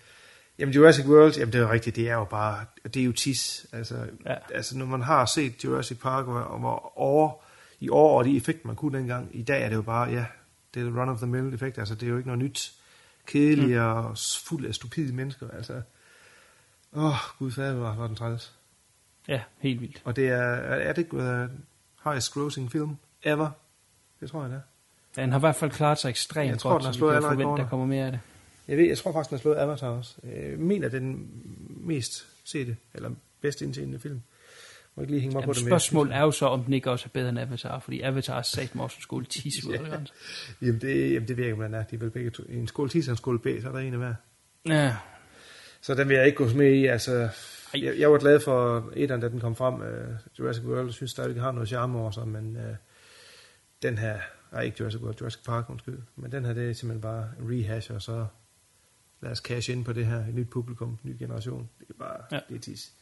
[0.59, 3.12] Jamen Jurassic World, jamen det er jo rigtigt, det er jo bare, det er jo
[3.12, 3.66] tis.
[3.72, 4.33] Altså, Ja.
[4.33, 4.37] ja.
[4.54, 7.33] altså når man har set Jurassic Park, og, og hvor over,
[7.80, 10.24] i år og de effekter, man kunne dengang, i dag er det jo bare, ja,
[10.74, 12.72] det er run of the mill effekt, altså det er jo ikke noget nyt,
[13.26, 13.85] kedeligt mm.
[13.85, 15.83] og fuld af stupide mennesker, altså,
[16.96, 18.53] åh, oh, gud fader, hvor var den træls.
[19.29, 20.03] Ja, helt vildt.
[20.05, 21.50] Og det er, er det uh,
[22.05, 23.50] highest grossing film ever?
[24.20, 25.22] Det tror jeg, det er.
[25.22, 26.98] Den har i hvert fald klaret sig ekstremt Jeg tror, godt, den har så vi
[26.98, 28.20] slået kan alle forvente, der kommer mere af det.
[28.68, 30.14] Jeg ved, jeg tror faktisk, den har slået Avatar også.
[30.22, 31.31] Jeg mener, den
[31.68, 34.20] mest sete, eller bedst indtjenende film.
[34.94, 36.90] Må ikke lige hænge mig Jamen, på det spørgsmålet er jo så, om den ikke
[36.90, 39.72] også er bedre end Avatar, fordi Avatar er sat mig også en skole 10 ud
[39.72, 39.81] af.
[40.62, 41.83] Jamen det, jamen, det om den er.
[41.83, 42.42] De er vel begge to.
[42.48, 44.14] En skole 10 og en skole B, så er der en af hver.
[44.66, 44.96] Ja,
[45.82, 46.86] Så den vil jeg ikke gå med i.
[46.86, 47.28] Altså,
[47.74, 49.74] jeg, jeg var glad for etteren, da den kom frem.
[49.74, 52.62] Uh, Jurassic World, jeg synes stadig, har noget charme over sig, men uh,
[53.82, 54.18] den her,
[54.52, 57.50] nej ikke Jurassic World, Jurassic Park, undskyld, men den her, det er simpelthen bare en
[57.50, 58.26] rehash, og så
[59.20, 61.68] lad os cash ind på det her, et nyt publikum, ny generation.
[61.80, 62.40] Det er bare, Ja.
[62.48, 62.92] det er tis.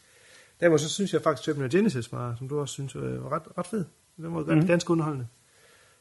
[0.61, 3.43] Derfor så synes jeg faktisk, Terminator Genesis var, som du også synes, øh, var ret,
[3.59, 3.85] ret fed.
[4.17, 4.55] Den var Mhm.
[4.55, 4.67] mm.
[4.67, 5.27] ganske underholdende.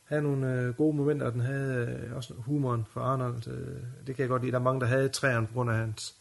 [0.03, 3.47] Havde nogle øh, gode momenter, og den havde øh, også humoren for Arnold.
[3.47, 4.51] Øh, det kan jeg godt lide.
[4.51, 6.15] Der er mange, der havde træerne på grund af hans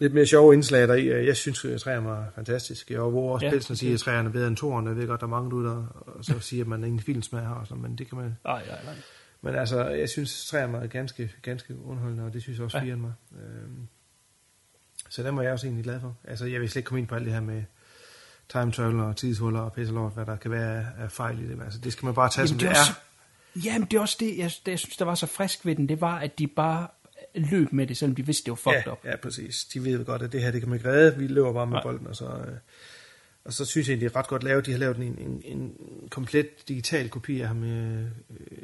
[0.00, 1.26] lidt mere sjove indslag der i.
[1.26, 3.02] Jeg synes, at træerne var fantastiske.
[3.02, 4.86] Og hvor også Ja, Pilsen siger, at træerne er bedre end toren.
[4.86, 5.86] Jeg ved godt, der er mange, der
[6.16, 7.64] og så siger, at man ingen filmsmag har.
[7.64, 8.36] sådan, Men det kan man...
[8.44, 8.94] nej, nej, nej.
[9.42, 12.94] Men altså, jeg synes, træerne var ganske, ganske underholdende, og det synes jeg også, Ja.
[12.94, 13.12] var.
[13.42, 13.86] Øhm,
[15.08, 16.16] så den var jeg også egentlig glad for.
[16.24, 17.62] Altså, jeg vil slet ikke komme ind på alt det her med
[18.48, 21.58] time travel og tidshuller og pisse lort, hvad der kan være af fejl i det.
[21.64, 22.80] Altså, det skal man bare tage, som det det er er.
[22.80, 22.92] også-
[23.64, 25.88] Jamen, det er også det, jeg, det, jeg synes, der var så frisk ved den.
[25.88, 26.86] Det var, at de bare
[27.34, 29.04] løb med det, selvom de vidste, det var fucked ja, up.
[29.04, 29.64] Ja, præcis.
[29.64, 31.18] De ved godt, at det her, det kan man ikke redde.
[31.18, 31.82] Vi løber bare med Nej.
[31.82, 32.26] bolden, og så...
[32.26, 32.56] Øh,
[33.44, 34.66] Og så synes jeg, det er ret godt lavet.
[34.66, 35.72] De har lavet en, en, en
[36.10, 38.04] komplet digital kopi af ham, øh,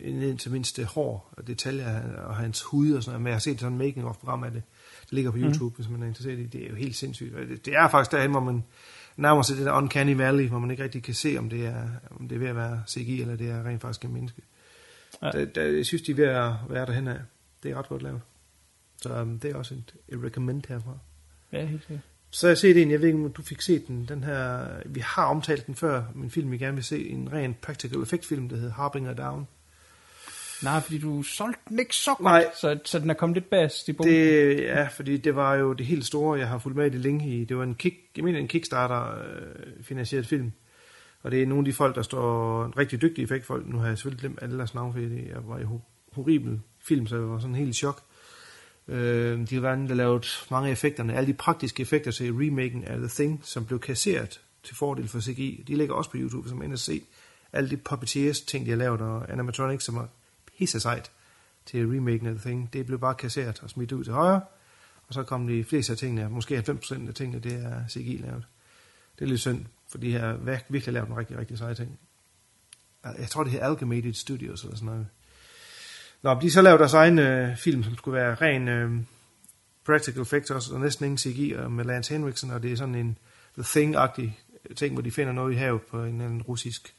[0.05, 3.23] ned til mindste hår og detaljer og hans hud og sådan noget.
[3.23, 4.63] Men jeg har set sådan en making-of-program af det.
[5.03, 5.77] Det ligger på YouTube, mm.
[5.77, 6.53] hvis man er interesseret i det.
[6.53, 7.35] Det er jo helt sindssygt.
[7.37, 8.65] Det, det er faktisk derhen, hvor man
[9.17, 11.89] nærmer sig det der uncanny valley, hvor man ikke rigtig kan se, om det er,
[12.11, 14.43] om det er ved at være CGI, eller det er rent faktisk en menneske.
[15.23, 15.31] Ja.
[15.31, 17.19] Der, der, jeg synes, de er ved at være derhen af.
[17.63, 18.21] Det er ret godt lavet.
[19.03, 20.99] Så um, det er også et, et recommend herfra.
[21.53, 22.05] Ja, helt sikkert.
[22.31, 24.67] Så har jeg set en, jeg ved ikke, om du fik set den, den her,
[24.85, 28.27] vi har omtalt den før, min film, vi gerne vil se, en ren practical effect
[28.27, 29.47] film, der hedder Harbinger Down.
[30.63, 32.47] Nej, fordi du solgte den ikke så godt, Nej.
[32.61, 34.13] så, så den er kommet lidt bast i bogen.
[34.13, 37.01] Det, ja, fordi det var jo det helt store, jeg har fulgt med i det
[37.01, 37.45] længe i.
[37.45, 40.53] Det var en, kick, jeg mener, en Kickstarter-finansieret film.
[41.23, 43.67] Og det er nogle af de folk, der står rigtig dygtige effektfolk.
[43.67, 47.07] Nu har jeg selvfølgelig glemt alle deres navn, fordi jeg var i ho- horribel film,
[47.07, 48.03] så jeg var sådan helt i chok.
[48.89, 52.85] Øh, de har været der lavet mange af effekterne, alle de praktiske effekter til remaken
[52.85, 55.65] af The Thing, som blev kasseret til fordel for CGI.
[55.69, 57.03] De ligger også på YouTube, som man kan se
[57.53, 60.07] alle de puppeteers ting, de har lavet, og animatronics, som er
[60.59, 61.11] pisse sejt
[61.67, 62.73] til remaken af The Thing.
[62.73, 64.41] Det blev bare kasseret og smidt ud til højre,
[65.09, 68.47] og så kom de fleste af tingene, måske 90% af tingene, det er CGI lavet.
[69.19, 70.37] Det er lidt synd, for de har
[70.69, 71.99] virkelig lavet nogle rigtig, rigtig seje ting.
[73.05, 75.07] Jeg tror, det her Alchemated Studios eller sådan noget.
[76.23, 78.91] Nå, de så lavede deres egen øh, film, som skulle være ren øh,
[79.87, 82.95] practical effects også, og næsten ingen CGI, og med Lance Henriksen, og det er sådan
[82.95, 83.19] en
[83.59, 84.31] The Thing-agtig
[84.71, 86.95] øh, ting, hvor de finder noget i havet på en eller anden russisk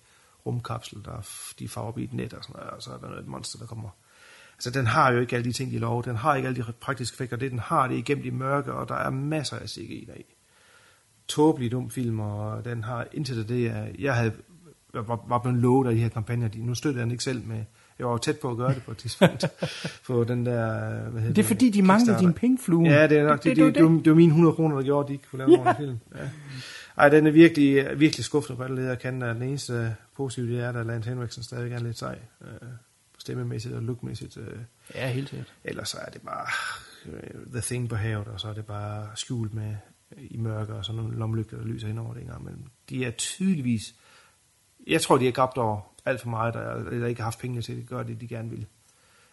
[0.45, 1.27] rumkapsel, der
[1.60, 3.27] de farver op i et net og sådan noget, og så er der noget et
[3.27, 3.89] monster, der kommer.
[4.58, 6.01] Altså, den har jo ikke alle de ting, de lover.
[6.01, 7.38] Den har ikke alle de praktiske effekter.
[7.38, 10.25] Det, den har det igennem de mørke, og der er masser af CGI deri.
[11.27, 14.34] Tåbelig dum film, og den har intet af det, jeg, jeg havde
[14.93, 16.47] var, var blevet lovet af de her kampagner.
[16.47, 17.63] De, nu støttede jeg den ikke selv med,
[17.99, 19.45] jeg var jo tæt på at gøre det på et tidspunkt.
[20.07, 22.88] på den der, hvad hedder Det er fordi, de manglede din pengeflue.
[22.89, 23.43] Ja, det er nok.
[23.43, 25.25] Det, det, det, det, var- det var mine 100 kroner, der gjorde, at de ikke
[25.31, 25.69] kunne lave ja.
[25.69, 25.97] en film.
[26.15, 26.29] Ja.
[26.97, 29.33] Ej, den er virkelig, virkelig skuffende på alle leder kanter.
[29.33, 32.19] Den eneste positive, det er, at Lance Henriksen stadig er lidt sej.
[32.41, 32.67] Øh,
[33.17, 34.38] stemmemæssigt og lookmæssigt.
[34.38, 34.57] Øh.
[34.95, 35.53] Ja, helt sikkert.
[35.63, 36.45] Ellers så er det bare
[37.13, 39.75] øh, The Thing på havet, og så er det bare skjult med
[40.17, 42.43] i mørke og sådan nogle lommelygter, der lyser ind over det engang.
[42.43, 43.95] Men de er tydeligvis...
[44.88, 47.62] Jeg tror, de er gabt over alt for meget, der, eller ikke har haft penge
[47.62, 48.65] til at gøre det, de gerne vil.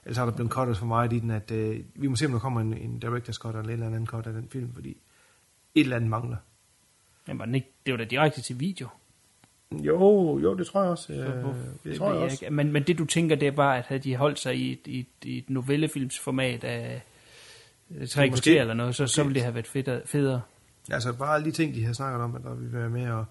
[0.05, 2.33] Ellers har der blevet cuttet for meget i den, at øh, vi må se, om
[2.33, 4.91] der kommer en, en director's cut eller en eller anden cut af den film, fordi
[5.75, 6.37] et eller andet mangler.
[7.27, 8.89] Men var den ikke, det var da direkte til video.
[9.73, 11.05] Jo, jo, det tror jeg også.
[11.07, 12.45] Så Øh, hvor- det tror jeg ved også.
[12.45, 12.55] Ikke.
[12.55, 14.81] Men, men det du tænker, det er bare, at havde de holdt sig i et,
[14.87, 17.03] i et, i et novellefilmsformat af
[17.91, 18.43] øh, tre Måske.
[18.43, 20.41] kvarter eller noget, så, så ville det have været federe.
[20.91, 23.25] Altså bare alle de ting, de har snakket om, at der vil være med, og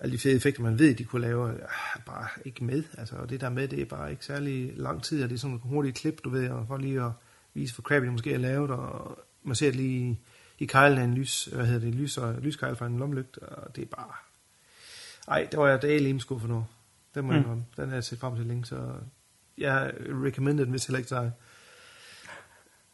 [0.00, 2.82] alle de fede effekter, man ved, de kunne lave, er bare ikke med.
[2.98, 5.38] Altså, og det der med, det er bare ikke særlig lang tid, og det er
[5.38, 7.10] sådan nogle hurtige klip, du ved, og for lige at
[7.54, 10.20] vise, hvor crappy det måske er lavet, og man ser det lige
[10.58, 13.76] i, kejlen af en lys, hvad hedder det, lys og lyskejl fra en lomlygt, og
[13.76, 14.12] det er bare...
[15.28, 16.66] Ej, det var jeg da skuffet nu.
[17.14, 17.62] Den må jeg Mm.
[17.76, 18.92] Den har jeg set frem til længe, så
[19.58, 19.92] jeg
[20.24, 21.32] recommended den, hvis heller ikke dig,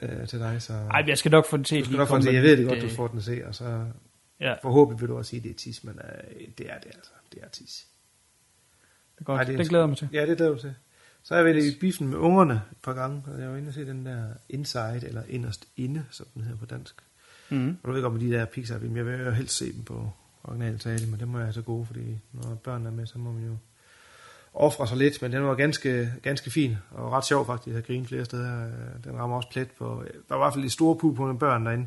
[0.00, 0.62] øh, til dig.
[0.62, 1.78] Så Ej, jeg skal nok få den set.
[1.78, 2.30] du skal lige nok få den se.
[2.30, 3.86] Jeg ved det godt, du får den at se, og så
[4.42, 6.90] Ja, Forhåbentlig vil du også sige, at det er tis, men øh, det er det
[6.94, 7.10] altså.
[7.32, 7.86] Det er tis.
[9.14, 9.38] det er godt.
[9.38, 10.08] Ej, det er den glæder jeg mig til.
[10.12, 10.74] Ja, det glæder du til.
[11.22, 13.68] Så har jeg været i biffen med ungerne et par gange, og jeg var inde
[13.68, 16.94] og se den der Inside, eller Inderst Inde, som den hedder på dansk.
[17.50, 17.68] Mm.
[17.68, 20.10] Og du ved ikke om de der Pixar-film, jeg vil jo helst se dem på
[20.44, 23.18] original tale, men det må jeg have så gode, fordi når børn er med, så
[23.18, 23.56] må man jo
[24.54, 27.82] ofre sig lidt, men den var ganske, ganske fin, og ret sjov faktisk, jeg har
[27.82, 28.66] grinet flere steder.
[28.66, 31.26] Øh, Den rammer også plet på, der var i hvert fald de store pub på
[31.26, 31.86] med børn derinde.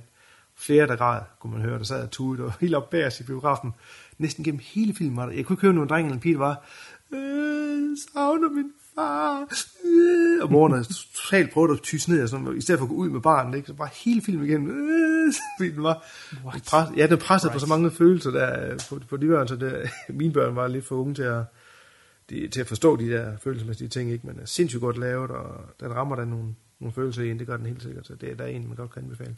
[0.58, 3.74] Flere der græd, kunne man høre, der sad og tudet, og helt op i biografen.
[4.18, 5.34] Næsten gennem hele filmen var der.
[5.34, 6.65] Jeg kunne ikke høre nogen dreng eller en pige, der var,
[7.12, 9.48] øh, savner min far.
[9.86, 10.44] Øh.
[10.44, 12.96] Og moren havde totalt prøvet at tyse ned, og sådan, i stedet for at gå
[12.96, 13.68] ud med barnet, ikke?
[13.68, 14.70] så bare hele filmen igennem.
[14.70, 15.34] Øh,
[15.76, 16.06] den var,
[16.44, 19.56] pres, ja, den pressede på så mange følelser der, øh, på, på de børn, så
[19.56, 21.44] det, mine børn var lidt for unge til at,
[22.30, 24.28] de, til at forstå de der følelsesmæssige ting, ikke?
[24.28, 27.48] men er sindssygt godt lavet, og den rammer der nogle, nogle følelser i en, det
[27.48, 29.36] gør den helt sikkert, så det er der er en, man godt kan anbefale,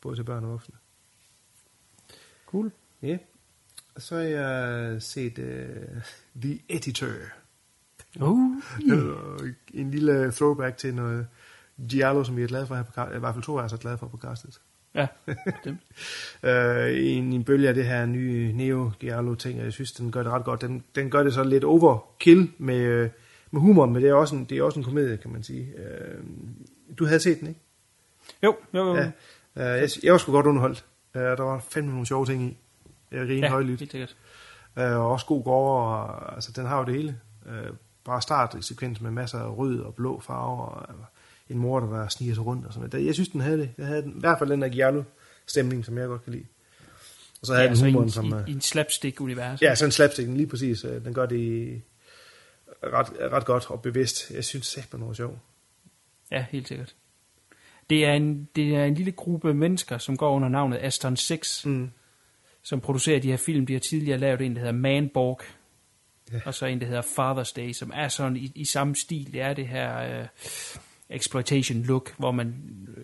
[0.00, 0.74] både til børn og voksne.
[2.46, 2.70] Cool.
[3.02, 3.18] Ja.
[3.94, 6.02] Og så har jeg set uh,
[6.42, 7.06] The Editor.
[8.20, 8.56] Uh,
[8.88, 9.54] Yeah.
[9.74, 11.26] En lille throwback til noget
[11.88, 13.14] Giallo, som vi er glade for her på.
[13.16, 14.60] I hvert fald to af os er glade for på castet.
[14.94, 15.06] ja,
[15.64, 15.78] dem.
[16.42, 20.12] uh, en, en bølge af det her nye Neo Giallo ting, og jeg synes, den
[20.12, 20.60] gør det ret godt.
[20.60, 23.10] Den, den gør det så lidt overkill med, øh,
[23.50, 25.74] med humor, men det er, også en, det er også en komedie, kan man sige.
[25.78, 26.24] Uh,
[26.98, 27.60] du havde set den, ikke?
[28.42, 28.94] Jo, jo, jo.
[28.94, 29.10] Ja.
[29.60, 30.84] Uh, jeg, jeg var sgu godt underholdt.
[31.14, 32.56] Uh, der var fandme nogle sjove ting i.
[33.10, 33.80] Jeg rimelig ja højlydt.
[33.80, 34.16] helt sikkert.
[34.78, 37.20] Øh, og også god gårde, og altså, den har jo det hele.
[37.46, 37.72] Øh,
[38.04, 41.04] bare start i sekvens med masser af rød og blå farver, og øh,
[41.48, 43.06] en mor, der sniger sig rundt og sådan noget.
[43.06, 43.70] Jeg synes, den havde det.
[43.78, 46.46] Jeg havde den, i hvert fald den der Giallo-stemning, som jeg godt kan lide.
[47.40, 48.44] Og så havde altså den i, humoren, en, som...
[48.46, 49.62] i, i en slapstick-univers.
[49.62, 50.80] Ja, sådan en slapstick, lige præcis.
[50.80, 51.82] Den gør det
[52.82, 54.30] ret, ret godt og bevidst.
[54.30, 55.38] Jeg synes sæt noget sjov.
[56.30, 56.94] Ja, helt sikkert.
[57.90, 61.66] Det er, en, det er en lille gruppe mennesker, som går under navnet Aston 6,
[61.66, 61.90] Mm.
[62.62, 63.66] som producerer de her film.
[63.66, 65.40] De har tidligere lavet en, der hedder Manborg,
[66.32, 66.38] Ja.
[66.46, 69.32] og så en, der hedder Father's Day, som er sådan i, i samme stil.
[69.32, 70.26] Det er det her øh,
[71.10, 72.54] exploitation look, hvor man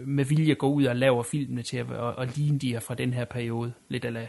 [0.05, 2.94] med vilje går ud og laver filmene til at, og, og ligne de her fra
[2.94, 3.72] den her periode.
[3.88, 4.27] Lidt eller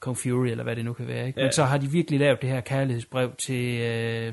[0.00, 1.26] Kung Fury, eller hvad det nu kan være.
[1.26, 1.40] Ikke?
[1.40, 1.46] Ja.
[1.46, 3.80] Men så har de virkelig lavet det her kærlighedsbrev til...
[3.80, 4.32] Øh,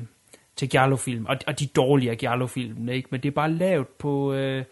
[0.60, 3.08] til Giallo-film, og, og de dårligere Giallo-film, ikke?
[3.10, 4.64] men det er bare lavet på, øh,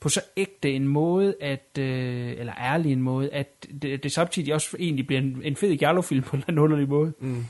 [0.00, 4.54] på så ægte en måde, at, øh, eller ærlig en måde, at det, det samtidig
[4.54, 7.44] også egentlig bliver en, en fed Giallo-film på en eller anden underlig måde, Mm.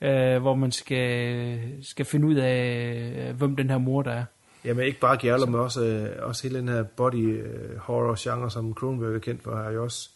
[0.00, 4.24] øh, hvor man skal, skal finde ud af, øh, hvem den her mor der er.
[4.64, 8.50] Jamen ikke bare Giallo, men også, øh, også hele den her body øh, horror genre,
[8.50, 10.10] som Cronenberg er kendt for, er jo også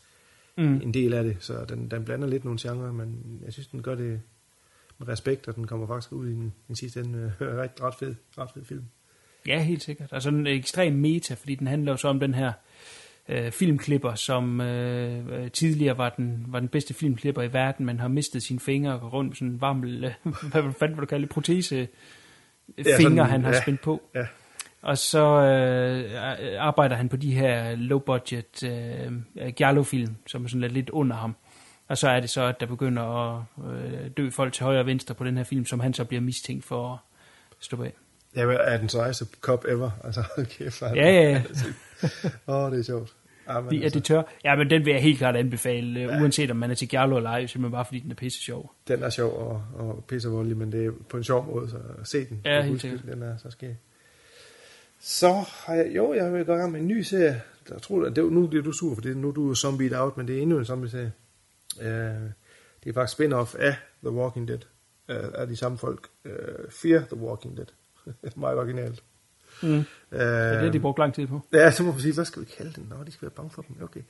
[0.57, 0.75] Mm.
[0.83, 1.37] en del af det.
[1.41, 4.21] Så den, den blander lidt nogle genrer, men jeg synes, den gør det
[4.99, 7.95] med respekt, og den kommer faktisk ud i en, en sidste ende øh, ret, ret,
[7.95, 8.85] fed, ret fed film.
[9.47, 10.09] Ja, helt sikkert.
[10.13, 12.53] Altså en ekstrem meta, fordi den handler jo så om den her
[13.29, 18.09] øh, filmklipper, som øh, tidligere var den, var den bedste filmklipper i verden, men har
[18.09, 20.13] mistet sine fingre og går rundt med sådan en varmel, øh,
[20.53, 23.63] hvad fanden vil du kalde protese øh, Ja, sådan, han har ja.
[23.63, 24.03] spændt på.
[24.15, 24.27] Ja.
[24.83, 26.11] Og så øh,
[26.59, 29.13] arbejder han på de her low-budget øh,
[29.57, 31.37] Giallo-film, som er sådan lidt under ham.
[31.89, 34.87] Og så er det så, at der begynder at øh, dø folk til højre og
[34.87, 36.99] venstre på den her film, som han så bliver mistænkt for at
[37.61, 37.93] stå bag.
[38.37, 39.91] Ja, men er den sejeste cop ever.
[40.05, 40.83] Altså, kæft.
[40.83, 41.43] er Ja, ja, ja.
[42.47, 43.15] Åh, oh, det er sjovt.
[43.49, 44.23] Ja, men De er det tør.
[44.45, 46.21] Ja, men den vil jeg helt klart anbefale, ja.
[46.21, 48.73] uanset om man er til Giallo eller ej, simpelthen bare fordi den er pisse sjov.
[48.89, 52.25] Den er sjov og, og pissevoldelig, men det er på en sjov måde, så se
[52.25, 52.41] den.
[52.45, 53.03] Ja, helt sikkert.
[53.13, 53.77] Den er så skæg.
[55.01, 57.43] Så har jeg, jo, jeg vil gå i gang med en ny serie.
[57.71, 60.17] Jeg tror, at det, nu bliver du sur, for det, nu er du zombie out,
[60.17, 61.13] men det er endnu en zombie-serie.
[61.81, 62.31] Uh,
[62.85, 64.61] det er faktisk spin-off af The Walking Dead,
[65.09, 66.09] uh, af de samme folk.
[66.25, 66.31] Uh,
[66.71, 67.67] Fear the Walking Dead.
[68.37, 69.03] Meget originalt.
[69.63, 69.85] Mm.
[70.11, 71.41] Det er det, de brugte lang tid på.
[71.53, 72.87] Ja, så må man sige, hvad skal vi kalde den?
[72.91, 73.77] Nå, de skal være bange for dem.
[73.83, 74.01] Okay.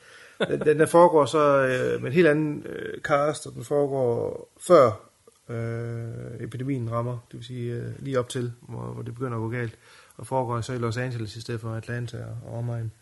[0.48, 4.48] Den, den der foregår så øh, med en helt anden øh, cast, og den foregår
[4.60, 5.08] før
[5.48, 9.40] øh, epidemien rammer, det vil sige øh, lige op til, hvor, hvor det begynder at
[9.40, 9.74] gå galt,
[10.16, 12.92] og foregår så i Los Angeles i stedet for Atlanta og omegn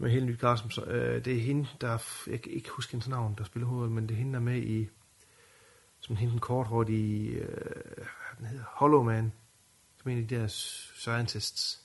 [0.00, 0.62] med en helt ny cast.
[0.62, 3.66] som Så, øh, det er hende, der, jeg kan ikke huske hendes navn, der spiller
[3.66, 4.88] hovedet, men det er hende, der er med i,
[6.00, 7.46] som hende den korthårdige, øh,
[7.96, 9.32] hvad den hedder, Hollow Man,
[10.02, 11.80] som en af de der scientists.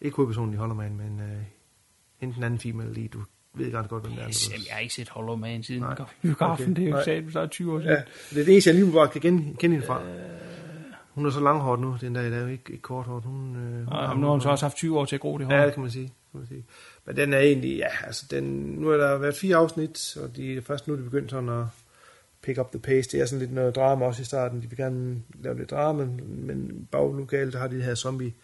[0.00, 1.42] Ikke hovedpersonen i Hollow Man, men øh,
[2.18, 3.22] hende den anden female lige, du
[3.54, 4.28] ved godt godt, hvem det er.
[4.28, 5.92] Yes, jeg har ikke set Hollow Man siden Nej.
[5.92, 6.64] i biografen.
[6.64, 6.82] Okay.
[6.82, 7.92] Det er jo sagt, så er 20 år siden.
[7.92, 10.02] Ja, det er det eneste, jeg lige bare kan kende, kende hende fra.
[11.14, 13.24] Hun er så langhårdt nu, den dag i dag, ikke, ikke korthårdt.
[13.24, 15.38] Hun, øh, hun Og nu har hun så også haft 20 år til at gro
[15.38, 15.54] det hår.
[15.54, 16.12] Ja, det kan man sige.
[16.30, 16.64] Kan man sige.
[17.04, 20.56] Men den er egentlig, ja, altså den, nu er der været fire afsnit, og de
[20.56, 21.64] er først nu, de begyndt sådan at
[22.42, 23.10] pick up the pace.
[23.10, 24.62] Det er sådan lidt noget drama også i starten.
[24.62, 28.34] De vil gerne lave lidt drama, men, men baglokalt har de det her zombie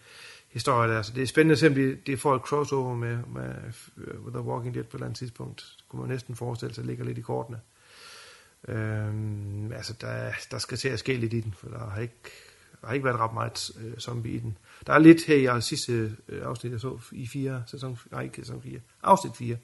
[0.47, 1.01] historie der.
[1.01, 3.53] Så det er spændende at se, om de, de får et crossover med, med
[3.95, 5.75] med The Walking Dead på et eller andet tidspunkt.
[5.77, 7.59] Det kunne man næsten forestille sig, ligger lidt i kortene.
[8.67, 12.31] Øhm, altså, der, der skal til at ske lidt i den, for der har ikke,
[12.85, 14.57] der har ikke været ret meget øh, zombie i den.
[14.87, 18.35] Der er lidt her i sidste øh, afsnit, jeg så i 4, sæson, nej ikke
[18.35, 19.57] sæson 4, afsnit 4,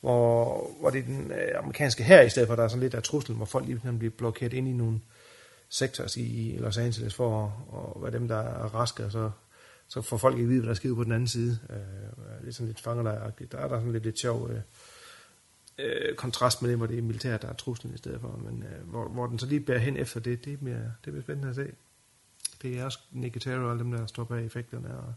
[0.00, 2.94] hvor, hvor det er den øh, amerikanske her i stedet for, der er sådan lidt
[2.94, 5.00] af truslen, hvor folk lige bliver blokeret ind i nogle
[5.68, 9.30] sektors i Los Angeles for at, at være dem, der er raske, og så,
[9.88, 11.58] så får folk ikke vide, hvad der sker på den anden side.
[11.70, 13.52] Øh, lidt sådan lidt fangelejagtigt.
[13.52, 14.60] Der er der sådan lidt, lidt sjov øh,
[15.78, 18.62] øh, kontrast med det, hvor det er militær, der er truslen i stedet for, men
[18.62, 21.48] øh, hvor, hvor den så lige bærer hen efter det, det bliver, det bliver spændende
[21.48, 21.72] at se.
[22.64, 25.14] Det er også Nicotero og alle dem, der står bag effekterne, og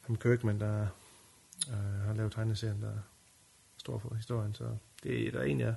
[0.00, 0.86] ham Kirkman, der
[1.70, 1.74] øh,
[2.06, 2.92] har lavet tegneserien, der
[3.76, 5.74] står for historien, så det er der en, jeg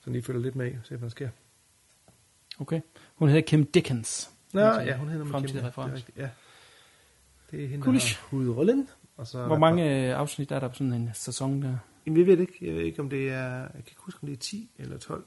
[0.00, 1.28] som lige følger lidt med og se, hvad der sker.
[2.60, 2.80] Okay.
[3.14, 4.30] Hun hedder Kim Dickens.
[4.52, 6.30] Nå, ja, hun hedder Kim, det er rigtigt, ja.
[7.50, 8.14] Det er hende, Coolish.
[8.14, 8.88] der har hovedrollen.
[9.16, 11.78] Og så Hvor der- mange øh, afsnit er der på sådan en sæson der?
[12.06, 12.54] Jamen, jeg ved ikke.
[12.60, 13.48] Jeg ved ikke, om det er...
[13.60, 15.24] Jeg kan ikke huske, om det er 10 eller 12.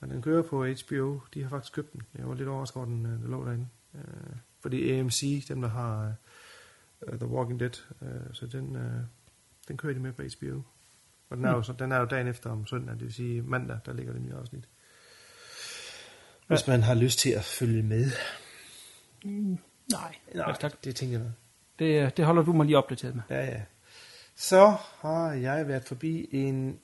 [0.00, 1.20] Men den kører på HBO.
[1.34, 2.02] De har faktisk købt den.
[2.18, 3.68] Jeg var lidt overrasket over, den, øh, den lå derinde.
[3.94, 6.14] Øh, fordi AMC, dem der har
[7.00, 9.02] uh, The Walking Dead, uh, så den, uh,
[9.68, 10.62] den kører de med på HBO.
[11.30, 13.42] Og den er, jo, så, den er jo dagen efter om søndag, det vil sige
[13.42, 14.68] mandag, der ligger det nye afsnit.
[16.46, 18.10] Hvis man har lyst til at følge med.
[19.92, 20.84] Nej, Nej, tak.
[20.84, 21.30] det tænker jeg.
[21.78, 23.22] Det, øh, det holder du mig lige opdateret med.
[23.30, 23.62] Ja, ja.
[24.34, 26.78] Så har jeg været forbi en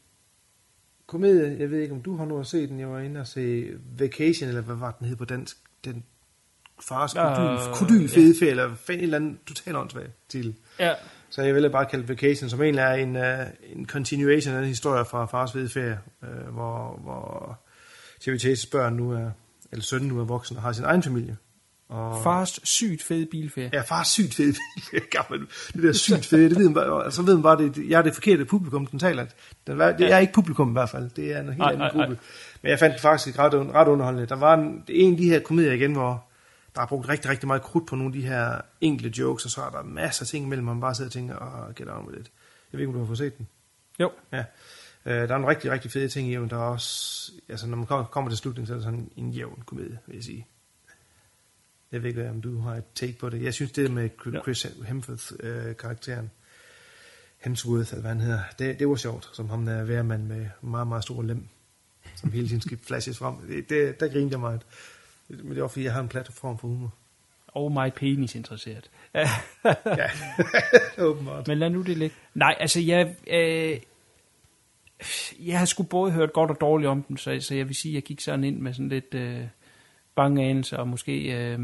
[1.07, 1.59] komedie.
[1.59, 2.81] Jeg ved ikke, om du har nu set den.
[2.81, 3.67] Jeg var inde og se
[3.99, 5.57] Vacation, eller hvad var den hed på dansk?
[5.85, 6.05] Den
[6.89, 10.55] fars Ja, kodyl, kodyl fede ferie, eller et eller andet totalt åndssvagt titel.
[10.81, 10.95] Ja.
[11.31, 14.69] Så jeg ville bare kalde Vacation, som egentlig er en, uh, en continuation af den
[14.69, 17.59] historie fra Fars Ferie, uh, hvor, hvor
[18.21, 19.31] Chevy Chase's børn nu er,
[19.73, 21.37] eller søn nu er voksen og har sin egen familie.
[21.89, 23.71] Og, Fars sygt fed bilferie.
[23.73, 24.55] Ja, far er sygt fed.
[25.11, 25.47] Gammel.
[25.73, 28.03] det der sygt fede, det ved man bare, så ved man bare, det, jeg er
[28.03, 29.27] det forkerte publikum, den taler.
[29.67, 31.11] Den, det er ikke publikum i hvert fald.
[31.11, 32.19] Det er en helt Nej, anden gruppe.
[32.63, 34.29] Men jeg fandt det faktisk ret, ret underholdende.
[34.29, 36.28] Der var en, en af de her komedier igen, hvor
[36.79, 39.51] der er brugt rigtig, rigtig meget krudt på nogle af de her enkelte jokes, og
[39.51, 41.37] så er der masser af ting imellem, hvor man bare sidder og tænker,
[41.69, 42.31] åh, get on with it.
[42.73, 43.49] Jeg ved ikke, om du har fået set den.
[44.01, 44.11] Jo.
[44.33, 44.45] Ja.
[45.07, 46.51] Øh, der er nogle rigtig, rigtig fede ting i den.
[46.51, 49.63] Der er også, altså når man kommer- til slutningen, så er det sådan en jævn
[49.67, 50.47] komedie, vil jeg sige.
[51.93, 53.43] Jeg ved ikke, om du har et take på det.
[53.43, 54.41] Jeg synes, det med Ja.
[54.43, 56.31] Chris Hemsworth øh, karakteren,
[57.39, 60.87] Hemsworth, eller hvad han hedder, det, det var sjovt, som ham der værmand med meget,
[60.87, 61.49] meget store lem,
[62.17, 63.35] som hele tiden skal flashes frem.
[63.49, 64.63] Det, det, der grinede jeg meget.
[65.29, 66.95] Men det var, fordi jeg har en platform for humor.
[67.47, 68.91] Og meget penis interesseret.
[69.15, 69.29] Ja,
[71.09, 71.49] åbenbart.
[71.49, 72.17] Men lad nu det ligge.
[72.35, 73.17] Nej, altså jeg...
[73.27, 73.81] Øh,
[75.41, 77.93] jeg har sgu både hørt godt og dårligt om den, så, så jeg vil sige,
[77.93, 79.45] at jeg gik sådan ind med sådan lidt øh,
[80.15, 81.61] bange anelser, og måske, øh,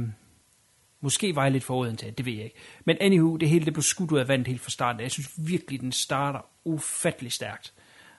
[1.00, 2.56] måske var jeg lidt foruden til det ved jeg ikke.
[2.84, 5.02] Men anywho, det hele det blev skudt ud af vandet helt fra starten.
[5.02, 7.72] Jeg synes virkelig, den starter ufattelig stærkt.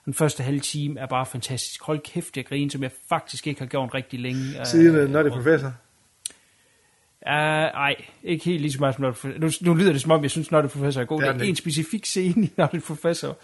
[0.05, 1.83] Den første halve time er bare fantastisk.
[1.83, 4.59] Hold kæft, jeg griner, som jeg faktisk ikke har gjort rigtig længe.
[4.59, 5.67] øh, Siden uh, Nutty Professor.
[7.27, 9.39] Uh, ej, ikke helt lige så meget som Nutty Professor.
[9.39, 11.21] Nu, nu lyder det som om, jeg synes, Nutty Professor er god.
[11.21, 13.37] Det Det er en specifik scene i Nutty Professor,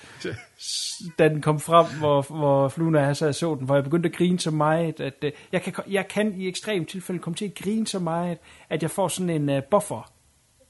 [1.20, 4.16] da den kom frem, hvor, hvor fluen og jeg så den, hvor jeg begyndte at
[4.16, 7.56] grine så meget, at uh, jeg, kan, jeg kan i ekstrem tilfælde komme til at
[7.56, 8.38] grine så meget,
[8.70, 10.12] at jeg får sådan en uh, buffer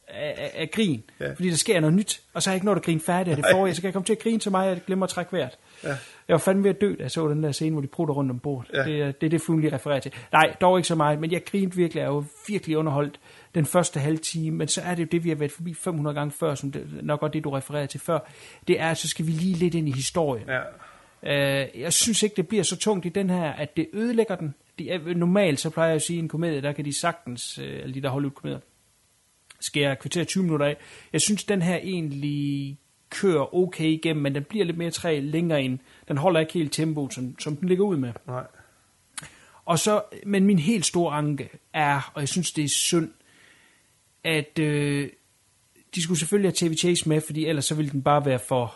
[0.07, 1.33] af, af, af grin, ja.
[1.33, 3.43] fordi der sker noget nyt, og så har jeg ikke nået at grine færdigt af
[3.43, 5.09] det forrige, så kan jeg komme til at grine så meget, at jeg glemmer at
[5.09, 5.57] trække vejret.
[5.83, 5.89] Ja.
[6.27, 8.13] Jeg var fandme ved at dø, da jeg så den der scene, hvor de prutter
[8.15, 8.71] rundt om bordet.
[8.73, 8.83] Ja.
[8.83, 10.11] Det, er- det er det, fluen lige refererer til.
[10.31, 11.99] Nej, dog ikke så meget, men jeg grinede virkelig.
[12.01, 13.19] Jeg er jo virkelig underholdt
[13.55, 16.13] den første halve time, men så er det jo det, vi har været forbi 500
[16.15, 18.19] gange før, som det, nok også det, du refererede til før.
[18.67, 20.47] Det er, så skal vi lige lidt ind i historien.
[20.47, 21.61] Ja.
[21.63, 24.55] Øh, jeg synes ikke, det bliver så tungt i den her, at det ødelægger den.
[24.89, 27.65] Er, normalt, så plejer jeg at sige, i en komedie, der kan de sagtens, øh,
[27.79, 28.59] eller de der Hollywood-komedier,
[29.59, 30.77] skære kvarter 20 minutter af.
[31.13, 32.77] Jeg synes, den her egentlig
[33.11, 35.79] kører okay igennem, men den bliver lidt mere træ længere ind.
[36.07, 38.13] Den holder ikke helt tempoet, som, som den ligger ud med.
[38.27, 38.43] Nej.
[39.65, 43.11] Og så, men min helt store anke er, og jeg synes, det er synd,
[44.23, 45.09] at øh,
[45.95, 48.75] de skulle selvfølgelig have Chevy Chase med, fordi ellers så ville den bare være for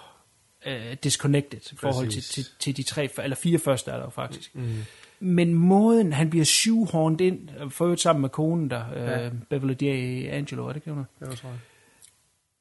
[0.66, 4.10] øh, disconnected i forhold til, til, til de tre, eller fire første er der jo
[4.10, 4.56] faktisk.
[4.56, 4.76] Mm.
[5.20, 9.26] Men måden, han bliver shoehorned ind, for øvrigt sammen med konen der, Ja.
[9.26, 11.60] øh, Beverly D'Angelo, er det ikke det, Det var tror jeg.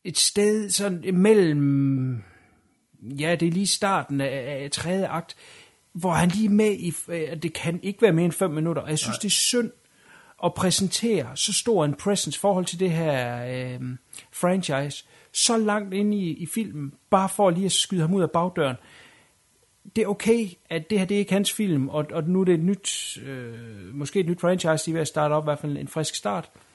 [0.05, 2.23] Et sted sådan imellem,
[3.03, 5.37] ja, det er lige starten af, af tredje akt,
[5.93, 8.83] hvor han lige er med i, øh, det kan ikke være mere end fem minutter,
[8.83, 9.21] og jeg synes, Nej.
[9.23, 9.71] det er synd
[10.45, 13.81] at præsentere så stor en presence forhold til det her øh,
[14.33, 18.31] franchise, så langt inde i, i filmen, bare for lige at skyde ham ud af
[18.31, 18.77] bagdøren.
[19.97, 22.45] Det er okay, at det her det er ikke hans film, og, og nu er
[22.45, 25.47] det et nyt, øh, måske et nyt franchise, de er ved at starte op, i
[25.47, 26.51] hvert fald en frisk start.
[26.55, 26.74] Øh,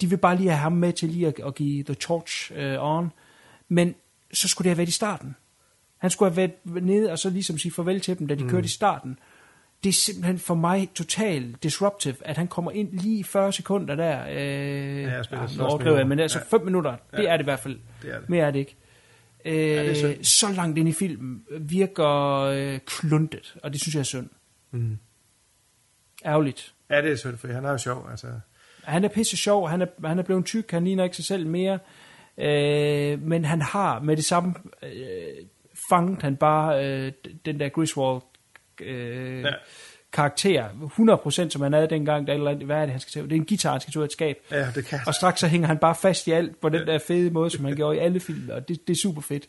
[0.00, 2.76] de vil bare lige have ham med til lige at, at give The Torch øh,
[2.80, 3.12] on.
[3.68, 3.94] Men
[4.32, 5.36] så skulle det have været i starten.
[5.98, 8.50] Han skulle have været nede og så ligesom sige farvel til dem, da de mm.
[8.50, 9.18] kørte i starten.
[9.84, 13.94] Det er simpelthen for mig totalt disruptive, at han kommer ind lige i 40 sekunder
[13.94, 14.26] der.
[14.28, 16.56] Øh, jeg spiller ja, overdriver jeg, men altså Ja.
[16.58, 17.28] 5 minutter, det Ja.
[17.28, 17.78] er det i hvert fald.
[18.02, 18.28] Det er det.
[18.28, 18.76] Mere er det ikke.
[19.44, 20.24] Øh, det er synd.
[20.24, 24.28] så langt ind i filmen virker øh, kluntet, og det synes jeg er synd.
[24.70, 24.98] Mm.
[26.24, 26.74] Ærgerligt.
[26.90, 28.08] Ja, det er synd, for han er jo sjov.
[28.10, 28.26] Altså.
[28.86, 31.46] Han er pisse sjov, han er, han er blevet tyk, han ligner ikke sig selv
[31.46, 31.78] mere.
[32.38, 35.46] Øh, men han har med det samme øh,
[35.90, 37.12] fanget han bare øh,
[37.44, 38.22] den der Griswold
[38.80, 39.48] øh, Ja.
[39.48, 39.54] ja.
[40.12, 40.68] karakter,
[41.46, 43.24] 100% som han havde dengang, der er eller andet, hvad er det, han skal tage?
[43.24, 44.36] Det er en guitar, han skal tage ud af et skab.
[44.50, 46.98] Ja, det kan Og straks så hænger han bare fast i alt på den der
[46.98, 49.48] fede måde, som han gjorde i alle film, og det, det er super fedt.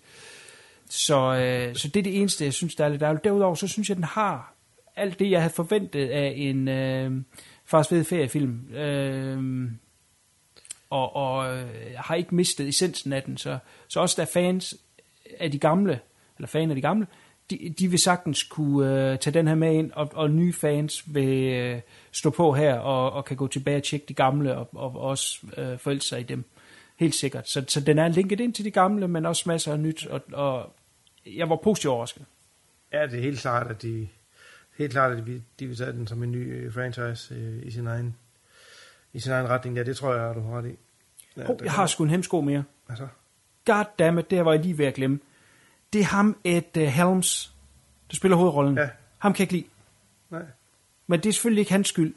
[0.89, 3.23] Så, øh, så det er det eneste, jeg synes, der er lidt ærgerligt.
[3.23, 4.53] Derudover, så synes jeg, den har
[4.95, 7.11] alt det, jeg havde forventet af en øh,
[7.67, 8.73] faktisk ved Feriefilm.
[8.73, 9.71] Øh,
[10.89, 14.75] og, og øh, jeg har ikke mistet essensen af den, så, så også der fans
[15.39, 15.99] af de gamle,
[16.37, 17.07] eller fan af de gamle,
[17.49, 21.03] de, de vil sagtens kunne øh, tage den her med ind, og, og nye fans
[21.13, 24.69] vil øh, stå på her, og, og kan gå tilbage og tjekke de gamle, og,
[24.73, 26.43] og også øh, forelske sig i dem.
[26.97, 27.49] Helt sikkert.
[27.49, 30.21] Så, så den er linket ind til de gamle, men også masser af nyt, og,
[30.33, 30.73] og
[31.25, 32.25] jeg var positivt overrasket.
[32.93, 34.07] Ja, det er helt klart, at de,
[34.77, 37.71] helt klart, at de, de vil tage den som en ny øh, franchise øh, i
[37.71, 38.15] sin egen
[39.13, 39.77] i sin egen retning.
[39.77, 40.75] Ja, det tror jeg, du har ret i.
[41.37, 42.63] Ja, Oh, jeg har sgu en hemsko mere.
[42.89, 43.07] Altså,
[43.65, 45.19] Goddammit, det var jeg lige ved at glemme.
[45.93, 47.53] Det er ham, Ed uh, Helms,
[48.09, 48.77] der spiller hovedrollen.
[48.77, 48.89] Ja.
[49.17, 49.73] Ham kan jeg ikke lide.
[50.29, 50.45] nej.
[51.07, 52.13] Men det er selvfølgelig ikke hans skyld.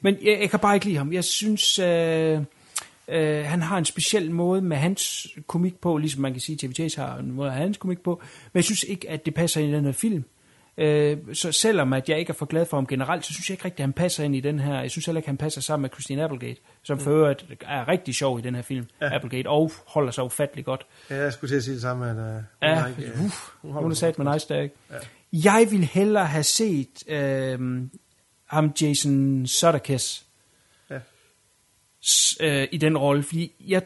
[0.00, 1.12] Men jeg, jeg kan bare ikke lide ham.
[1.12, 2.42] Jeg synes, øh,
[3.08, 6.74] Øh, han har en speciel måde med hans komik på, ligesom man kan sige, at
[6.76, 8.22] Chase har en måde af hans komik på,
[8.52, 10.24] men jeg synes ikke, at det passer ind i den her film.
[10.78, 13.54] Øh, så selvom at jeg ikke er for glad for ham generelt, så synes jeg
[13.54, 14.80] ikke rigtig, at han passer ind i den her.
[14.80, 17.88] Jeg synes heller ikke, at han passer sammen med Christine Applegate, som for øvrigt er
[17.88, 19.14] rigtig sjov i den her film, ja.
[19.14, 20.86] Applegate, og holder sig ufattelig godt.
[21.10, 23.02] Ja, jeg skulle til at sige det samme, at uh, hun Ja, har ikke...
[23.02, 24.74] øh, uff, hun hun er sat med nice der, ikke?
[25.32, 27.82] Jeg ville hellere have set øh,
[28.46, 30.22] ham Jason Sudeikis
[30.90, 30.98] Ja.
[32.40, 33.82] øh, i den rolle, fordi jeg,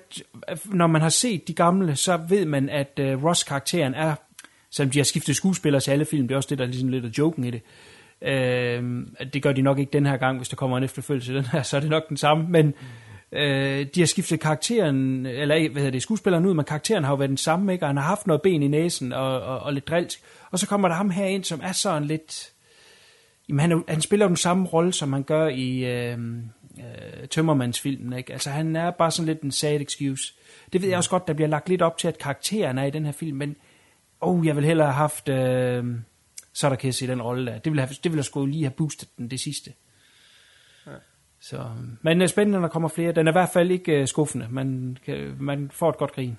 [0.65, 4.15] når man har set de gamle, så ved man, at øh, Ross-karakteren er,
[4.71, 6.89] selvom de har skiftet skuespillere til alle film, det er også det, der er ligesom
[6.89, 7.63] lidt af joken i det.
[8.23, 11.37] Øh, det gør de nok ikke den her gang, hvis der kommer en efterfølgelse til
[11.37, 12.75] den her, så er det nok den samme, men
[13.33, 17.13] øh, de har skiftet karakteren, eller ikke, hvad hedder det, skuespilleren ud, men karakteren har
[17.13, 17.85] jo været den samme, ikke?
[17.85, 20.67] og han har haft noget ben i næsen og, og, og lidt drilsk, og så
[20.67, 22.53] kommer der ham her ind, som er sådan lidt,
[23.51, 26.19] Jamen, han, han spiller jo den samme rolle, som han gør i øh,
[26.79, 28.19] øh, Tømmermandsfilmen.
[28.19, 28.33] Ikke?
[28.33, 30.35] Altså, han er bare sådan lidt en sad excuse.
[30.73, 32.91] Det ved jeg også godt, der bliver lagt lidt op til, at karakteren er i
[32.91, 33.57] den her film, men
[34.21, 35.85] oh, jeg vil hellere have haft øh,
[36.53, 37.59] Sudeikis i den rolle der.
[37.59, 39.73] Det ville, have, det ville have skulle lige have boostet den det sidste.
[41.41, 41.67] Så,
[42.03, 43.13] men øh, spændende, når der kommer flere.
[43.13, 44.47] Den er i hvert fald ikke øh, skuffende.
[44.51, 46.39] Man, kan, man får et godt grin.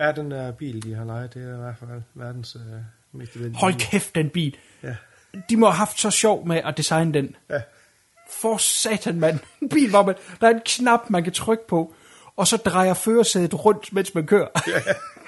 [0.00, 2.62] Ja, den der bil, de har lejet, det er i hvert fald verdens øh,
[3.12, 4.56] mest elendige Hold kæft, den bil.
[4.82, 4.96] Ja.
[5.50, 7.36] De må have haft så sjov med at designe den.
[7.50, 7.60] Ja.
[8.30, 9.38] For satan, mand.
[9.62, 11.94] En bil, hvor man, der er en knap, man kan trykke på,
[12.36, 14.48] og så drejer førersædet rundt, mens man kører.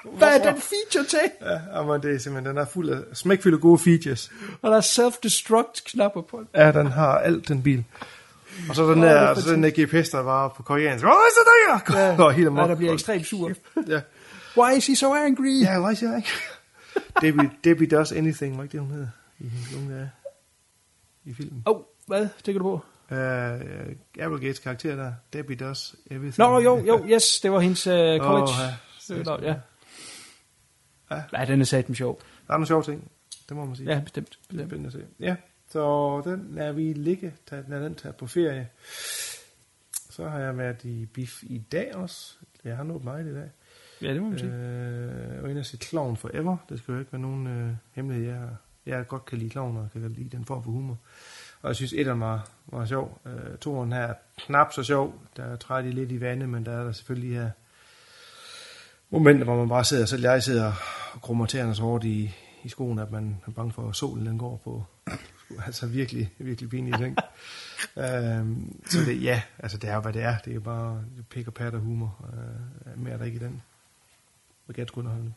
[0.04, 1.30] Hvad er den feature til?
[1.74, 4.30] Ja, men det er simpelthen, den er fuld af smækfyldte gode features.
[4.62, 6.48] Og der er self-destruct knapper på den.
[6.54, 7.84] Ja, den har alt, den bil.
[8.68, 11.04] Og så den er der, så den der GPS, der var på koreansk.
[11.04, 11.98] Åh, så der!
[12.08, 12.62] Ja, Går helt amok.
[12.62, 13.52] ja, der bliver ekstremt sur.
[13.88, 14.00] Ja,
[14.56, 15.60] Why is he so angry?
[15.62, 16.30] ja hvad siger jeg ikke?
[17.20, 19.08] Debbie, Debbie Does Anything, var ikke det, hun hedder?
[19.40, 20.10] I hendes unge dage.
[21.24, 21.62] I filmen.
[21.66, 22.80] Åh, oh, hvad tænker du på?
[23.10, 25.12] Uh, Applegates karakter der.
[25.32, 26.38] Debbie Does Everything.
[26.38, 28.42] Nå, jo, jo, yes, det var hendes uh, college.
[28.42, 28.58] Åh,
[29.10, 29.14] ja.
[29.16, 29.54] Øh, nå, ja.
[31.10, 31.22] Ja.
[31.32, 32.20] ja, den er sat sjov.
[32.46, 33.10] Der er nogle sjove ting.
[33.48, 33.92] Det må man sige.
[33.92, 34.38] Ja, bestemt.
[34.50, 35.04] Det er at se.
[35.20, 35.36] Ja,
[35.68, 38.68] så den er vi ligge, da den er den taget på ferie.
[40.10, 42.36] Så har jeg været i BIF i dag også.
[42.64, 43.50] Jeg har nået meget i dag.
[44.02, 44.52] Ja, det må man sige.
[44.52, 46.56] Øh, jeg var inde og se Clown Forever.
[46.68, 48.28] Det skal jo ikke være nogen øh, hemmelighed.
[48.28, 48.48] Jeg,
[48.86, 50.98] jeg godt kan lide clown, og kan godt lide den form for humor.
[51.62, 53.20] Og jeg synes, etteren var, var sjov.
[53.26, 55.22] Øh, toeren her er knap så sjov.
[55.36, 57.50] Der træder de lidt i vandet, men der er der selvfølgelig her
[59.10, 60.72] momenter, hvor man bare sidder, selv jeg sidder
[61.14, 62.30] og krummer tæerne så hårdt i,
[62.64, 64.84] i skoen, at man er bange for, at solen den går på.
[65.66, 67.16] Altså virkelig, virkelig pinlige ting.
[68.04, 70.38] øhm, så det, ja, altså det er jo, hvad det er.
[70.38, 72.24] Det er jo bare pik og pat og humor.
[72.86, 73.62] Øh, mere er der ikke i den.
[74.68, 75.32] Er ganske underholdende.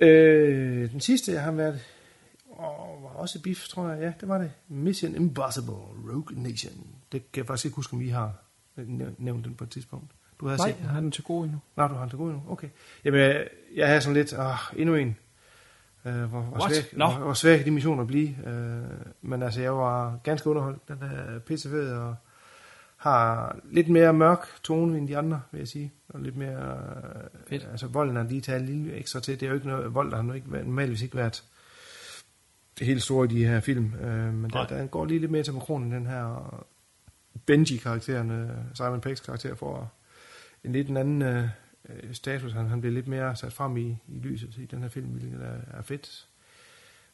[0.00, 1.80] Øh, den sidste, jeg har været,
[2.50, 4.00] åh, var også beef, tror jeg.
[4.00, 4.52] Ja, det var det.
[4.68, 6.86] Mission Impossible Rogue Nation.
[7.12, 8.32] Det kan jeg faktisk ikke huske, om I har
[8.76, 10.10] næv- nævnt den på et tidspunkt.
[10.40, 10.84] Du havde Nej, set den.
[10.84, 11.58] jeg har den til gode endnu.
[11.76, 12.42] Nå, du har den til gode nu.
[12.48, 12.68] Okay.
[13.04, 15.16] Jamen, jeg, jeg havde sådan lidt, åh, endnu en.
[16.04, 16.72] Øh, hvor, hvor, What?
[16.74, 17.06] svær, Nå.
[17.12, 18.28] hvor, hvor svær kan de missioner blive?
[18.46, 18.82] Øh,
[19.22, 20.88] men altså, jeg var ganske underholdt.
[20.88, 22.14] Den er pissefed og
[22.96, 25.92] har lidt mere mørk tone end de andre, vil jeg sige.
[26.08, 26.76] Og lidt mere...
[26.76, 27.68] Øh, Fedt.
[27.70, 29.40] altså, volden er lige taget lidt ekstra til.
[29.40, 29.94] Det er jo ikke noget...
[29.94, 31.44] Vold har nu ikke, været- normalvis ikke været
[32.78, 33.94] det helt store i de her film.
[33.94, 34.66] Øh, men der, Nej.
[34.66, 36.64] der går lige lidt mere til makronen, den her
[37.46, 39.92] Benji-karakteren, øh, Simon Peggs karakter, får
[40.64, 41.48] en lidt en anden øh,
[42.12, 42.52] status.
[42.52, 45.40] Han, han bliver lidt mere sat frem i, i lyset i den her film, hvilket
[45.42, 46.26] er, er fedt.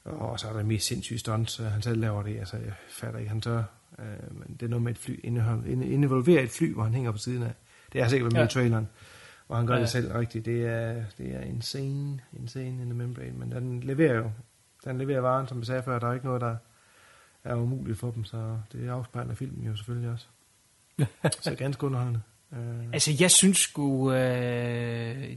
[0.04, 1.60] Og så er der mest sindssyge stunts.
[1.60, 2.38] øh, Han selv laver det.
[2.38, 3.62] Altså, jeg fatter ikke, han tør.
[3.98, 5.20] Øh, men det er noget med et fly.
[5.24, 7.52] Indehold, involverer et fly, hvor han hænger på siden af.
[7.92, 8.46] Det er sikkert med Ja.
[8.46, 8.88] i traileren.
[9.48, 9.80] Og han gør Ja.
[9.80, 10.44] det selv rigtigt.
[10.44, 13.32] Det er, det er insane, insane in the membrane.
[13.32, 14.30] Men den leverer jo.
[14.84, 15.98] Den leverer varen, som vi sagde før.
[15.98, 16.56] Der er ikke noget, der
[17.44, 18.24] er umuligt for dem.
[18.24, 20.26] Så det afspejler filmen jo selvfølgelig også.
[21.42, 22.20] så ganske underholdende.
[22.56, 25.36] Øh, Altså, jeg synes sgu, øh,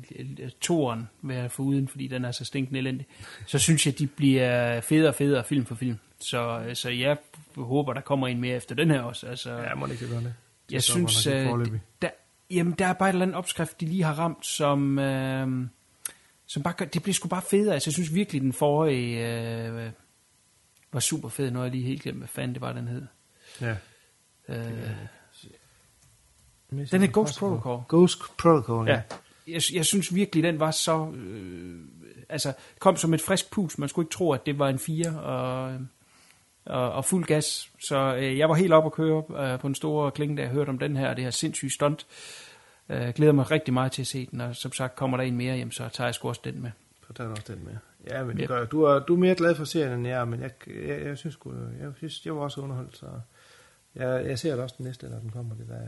[0.62, 3.06] toren være for uden, fordi den er så stinkende elendig,
[3.46, 5.98] så synes jeg, de bliver federe og federe film for film.
[6.20, 7.18] Så, øh, så jeg
[7.56, 9.28] håber, der kommer en mere efter den her også.
[9.28, 10.34] Altså, ja, må det ikke gøre det.
[10.70, 11.48] Det jeg synes, øh,
[12.02, 12.10] der,
[12.52, 15.68] jamen, der er bare et eller andet opskrift, de lige har ramt, som, øh,
[16.46, 17.74] som bare gør, det bliver sgu bare federe.
[17.74, 19.92] Altså, jeg synes virkelig, den forrige øh,
[20.94, 21.52] var super fed.
[21.52, 23.06] Nu har jeg lige helt glemt, hvad fanden det var, den hed.
[23.62, 23.76] Ja.
[24.50, 24.92] Øh,
[26.70, 27.82] Den er Ghost Protocol.
[27.90, 28.94] Ghost Protocol, ja.
[28.94, 29.02] Ja.
[29.48, 31.12] Jeg, jeg synes virkelig, den var så...
[31.16, 31.80] Øh,
[32.30, 33.78] altså, kom som et frisk pus.
[33.78, 35.78] Man skulle ikke tro, at det var en 4 og,
[36.66, 37.72] og, og fuld gas.
[37.88, 40.52] Så øh, jeg var helt op at køre øh, på en stor klinge, da jeg
[40.52, 42.06] hørte om den her, det her sindssyge stunt.
[42.90, 45.38] Øh, glæder mig rigtig meget til at se den, og som sagt, kommer der en
[45.38, 46.72] mere hjem, så tager jeg sgu også den med.
[47.08, 47.74] Så tager du også den med.
[48.12, 48.48] Ja, men det Yep.
[48.48, 48.72] gør, jeg.
[48.72, 51.18] du, er, du er mere glad for serien end jeg er, men jeg, jeg, jeg
[51.18, 53.06] synes sgu, jeg synes, jeg var også underholdt, så
[53.96, 55.56] jeg, jeg ser det også den næste, når den kommer.
[55.56, 55.80] Det der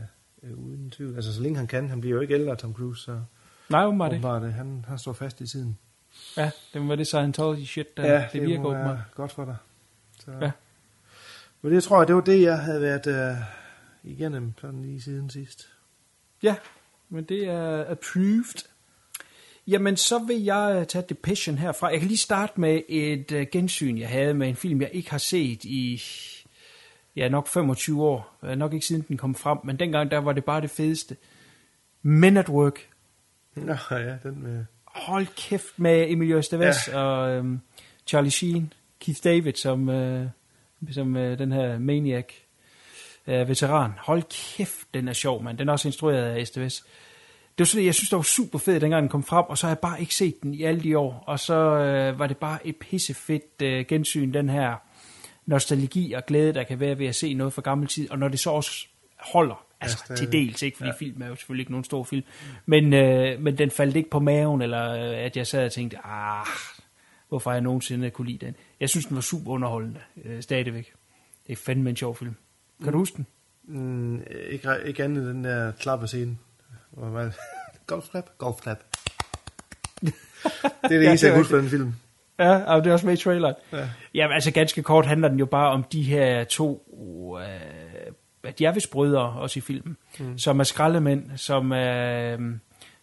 [0.42, 1.14] Øh, uden tvivl.
[1.16, 1.88] Altså, så længe han kan.
[1.88, 3.20] Han bliver jo ikke ældre, Tom Cruise, så
[3.68, 4.12] Nej, hun var det.
[4.12, 5.78] åbenbart, øh, han, han står fast i tiden.
[6.36, 8.98] Ja, det var det Scientology shit, der Ja, det, det, virker åbenbart.
[9.14, 9.56] godt for dig.
[10.24, 10.30] Så.
[10.40, 10.50] Ja.
[11.62, 13.36] Men det tror jeg, det var det, jeg havde været øh,
[14.04, 15.68] igennem sådan lige siden sidst.
[16.42, 16.56] Ja,
[17.08, 18.64] men det er approved.
[19.66, 21.88] Jamen, så vil jeg øh, tage Depression herfra.
[21.88, 25.10] Jeg kan lige starte med et uh, gensyn, jeg havde med en film, jeg ikke
[25.10, 26.02] har set i
[27.16, 28.38] ja, nok 25 år.
[28.42, 31.16] Øh, Nok ikke siden den kom frem, men dengang der var det bare det fedeste.
[32.02, 32.88] Men at Work.
[33.54, 34.64] Nå ja, den med...
[34.84, 36.98] Hold kæft med Emilio Estevez ja.
[36.98, 37.60] og øhm,
[38.06, 38.72] Charlie Sheen.
[39.00, 40.26] Keith David som, øh,
[40.90, 42.32] som øh, den her maniac
[43.26, 43.92] øh, veteran.
[43.98, 44.22] Hold
[44.56, 45.58] kæft, den er sjov, mand.
[45.58, 46.80] Den er også instrueret af Estevez.
[47.58, 49.66] Det var sådan, jeg synes, det var super fedt, dengang den kom frem, og så
[49.66, 51.24] har jeg bare ikke set den i alle de år.
[51.26, 54.76] Og så øh, var det bare et pissefedt øh, gensyn, den her
[55.50, 58.10] nostalgi og glæde, der kan være ved at se noget fra gammel tid.
[58.10, 58.86] Og når det så også
[59.18, 60.76] holder, altså Ja, til dels, ikke?
[60.76, 60.96] Fordi ja.
[60.96, 62.24] film er jo selvfølgelig ikke nogen stor film.
[62.66, 65.98] Men, øh, men den faldt ikke på maven, eller øh, at jeg sad og tænkte,
[66.04, 66.46] ah,
[67.28, 68.56] hvorfor jeg nogensinde kunne lide den?
[68.80, 70.92] Jeg synes, den var super underholdende, øh, stadigvæk.
[71.46, 72.34] Det er fandme en sjov film.
[72.82, 73.26] Kan du huske den?
[73.64, 76.38] Mm, ikke, ikke andet end den der klappescene.
[76.90, 77.32] Hvor man...
[77.86, 78.30] Golfklap?
[78.38, 78.78] Golfklap.
[80.00, 80.12] det
[80.82, 81.94] er det eneste, jeg kan huske fra den film.
[82.40, 83.54] Ja, det er også med i traileren.
[83.72, 83.78] Ja.
[83.78, 83.88] Ja.
[84.14, 86.82] Jamen, altså ganske kort handler den jo bare om de her to,
[87.40, 90.38] øh, de er vist brødre også i filmen, mm.
[90.38, 92.38] som er skraldemænd, som øh,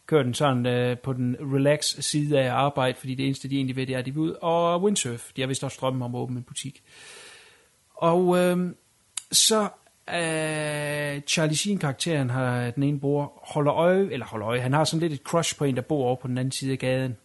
[0.05, 3.75] kører den sådan øh, på den relax side af arbejde, fordi det eneste, de egentlig
[3.75, 5.31] ved, det er, at de vil ud og windsurf.
[5.35, 6.83] De har vist også drømme om at åbne en butik.
[7.95, 8.69] Og øh,
[9.31, 9.61] så
[10.09, 15.09] øh, Charlie Sheen-karakteren har den ene bror holder øje, eller holder øje, han har sådan
[15.09, 17.17] lidt et crush på en, der bor over på den anden side af gaden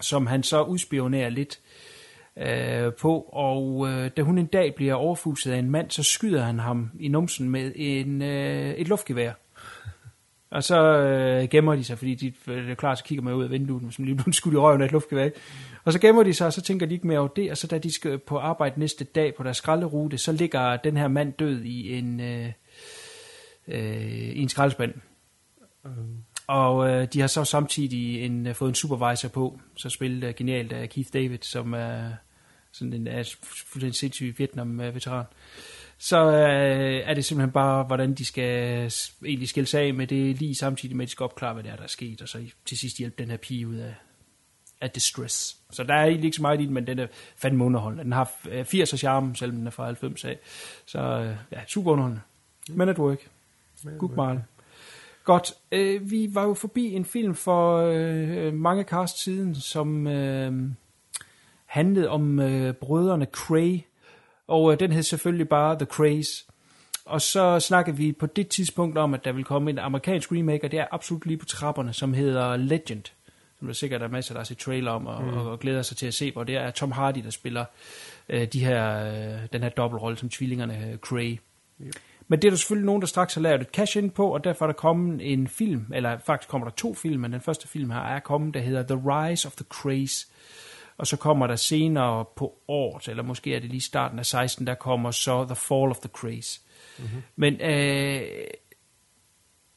[0.00, 1.60] som han så udspionerer lidt
[2.36, 6.42] øh, på, og øh, da hun en dag bliver overfuset af en mand, så skyder
[6.42, 9.32] han ham i numsen med en, øh, et luftgevær.
[10.50, 13.34] Og så øh, gemmer de sig, fordi de, øh, det er klart, så kigger man
[13.34, 15.30] ud af vinduet, som lige blevet skudt i røven af et luftgevær.
[15.84, 17.66] Og så gemmer de sig, og så tænker de ikke mere over det, og så
[17.66, 21.32] da de skal på arbejde næste dag på deres skralderute, så ligger den her mand
[21.32, 22.52] død i en, øh,
[23.68, 24.94] øh, i en skraldespand.
[25.86, 26.16] Øhm.
[26.46, 30.34] Og øh, de har så samtidig en, øh, fået en supervisor på, så spillet øh,
[30.34, 32.10] genialt af Keith David, som er
[32.72, 35.24] sådan en er fuldstændig sindssyg Vietnam-veteran.
[35.98, 38.90] Så øh, er det simpelthen bare, hvordan de skal
[39.24, 41.72] egentlig skille sig af med det, lige samtidig med, at de skal opklare, hvad det
[41.72, 43.94] er, der er sket, og så til sidst hjælpe den her pige ud af,
[44.80, 45.56] af distress.
[45.70, 48.04] Så der er egentlig ikke så meget i den, men den er fandme underholdende.
[48.04, 50.38] Den har øh, 80'er charme, selvom den er fra 90 af.
[50.86, 52.22] Så øh, ja, super underholdende.
[52.68, 53.28] Men at work.
[53.98, 54.40] Good Marley.
[55.24, 55.52] Godt.
[55.72, 60.52] Øh, vi var jo forbi en film for øh, mange cast siden, som øh,
[61.66, 63.80] handlede om øh, brødrene Cray,
[64.46, 66.44] og øh, den hed selvfølgelig bare The Craze.
[67.04, 70.64] Og så snakkede vi på det tidspunkt om, at der vil komme en amerikansk remake,
[70.64, 73.04] og det er absolut lige på trapperne, som hedder Legend.
[73.58, 75.28] Som der sikkert er masser, der har set trailer om, og, mm.
[75.28, 77.64] og, og glæder sig til at se, hvor det er Tom Hardy, der spiller
[78.28, 81.38] øh, de her, øh, den her dobbeltrolle som tvillingerne øh, Cray.
[82.28, 84.44] Men det er der selvfølgelig nogen, der straks har lavet et cash ind på, og
[84.44, 87.68] derfor er der kommet en film, eller faktisk kommer der to film, men den første
[87.68, 90.26] film her er kommet, der hedder The Rise of the Craze.
[90.96, 94.66] Og så kommer der senere på året, eller måske er det lige starten af 16,
[94.66, 96.60] der kommer så The Fall of the Craze.
[96.98, 97.22] Mm-hmm.
[97.36, 98.22] Men øh,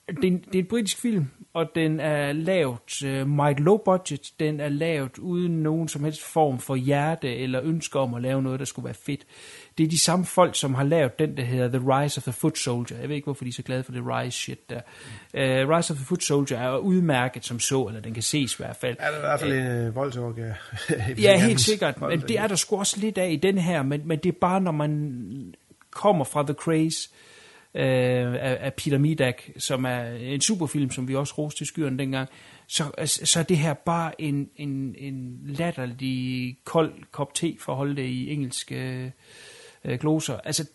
[0.08, 4.32] det, er det er en britisk film, og den er lavet øh, meget low budget.
[4.40, 8.42] Den er lavet uden nogen som helst form for hjerte eller ønske om at lave
[8.42, 9.26] noget, der skulle være fedt.
[9.78, 12.32] Det er de samme folk, som har lavet den, der hedder The Rise of the
[12.32, 13.00] Foot Soldier.
[13.00, 14.82] Jeg ved ikke, hvorfor de er så glade for det Rise shit der.
[15.34, 18.58] Uh, Rise of the Foot Soldier er udmærket som så, eller den kan ses i
[18.58, 18.96] hvert fald.
[19.00, 20.36] Er der i hvert fald en øh, voldsorg?
[21.22, 22.02] Ja, helt sikkert.
[22.02, 24.38] Men det er der sgu også lidt af i den her, men, men det er
[24.42, 25.54] bare, når man
[25.92, 27.27] kommer fra The Craze øh,
[27.78, 31.98] Øh, af, af Peter Midak, som er en superfilm, som vi også roste i skyerne
[31.98, 32.30] dengang,
[32.68, 37.72] så, altså, så er det her bare en, en, en latterlig kold kop te, for
[37.72, 39.12] at holde det i engelske øh,
[39.86, 40.38] øh, gloser.
[40.38, 40.70] Altså,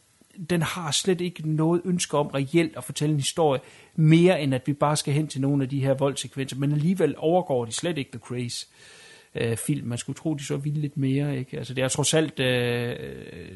[0.50, 3.61] den har slet ikke noget ønske om reelt at fortælle en historie,
[3.94, 7.14] mere end at vi bare skal hen til nogle af de her voldsekvenser, men alligevel
[7.18, 8.66] overgår de slet ikke The Craze
[9.34, 9.86] øh, film.
[9.86, 11.38] Man skulle tro, de så ville lidt mere.
[11.38, 11.59] Ikke?
[11.59, 12.96] Altså, det er trods alt øh,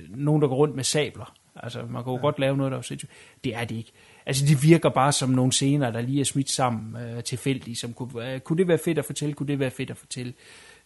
[0.09, 1.34] nogen, der går rundt med sabler.
[1.57, 2.20] Altså, man kan jo ja.
[2.22, 3.12] godt lave noget, der er sindssygt.
[3.44, 3.92] Det er det ikke.
[4.26, 7.78] Altså, det virker bare som nogle scener, der lige er smidt sammen øh, tilfældigt.
[7.78, 9.34] Som kunne, øh, kunne det være fedt at fortælle?
[9.34, 10.34] Kunne det være fedt at fortælle?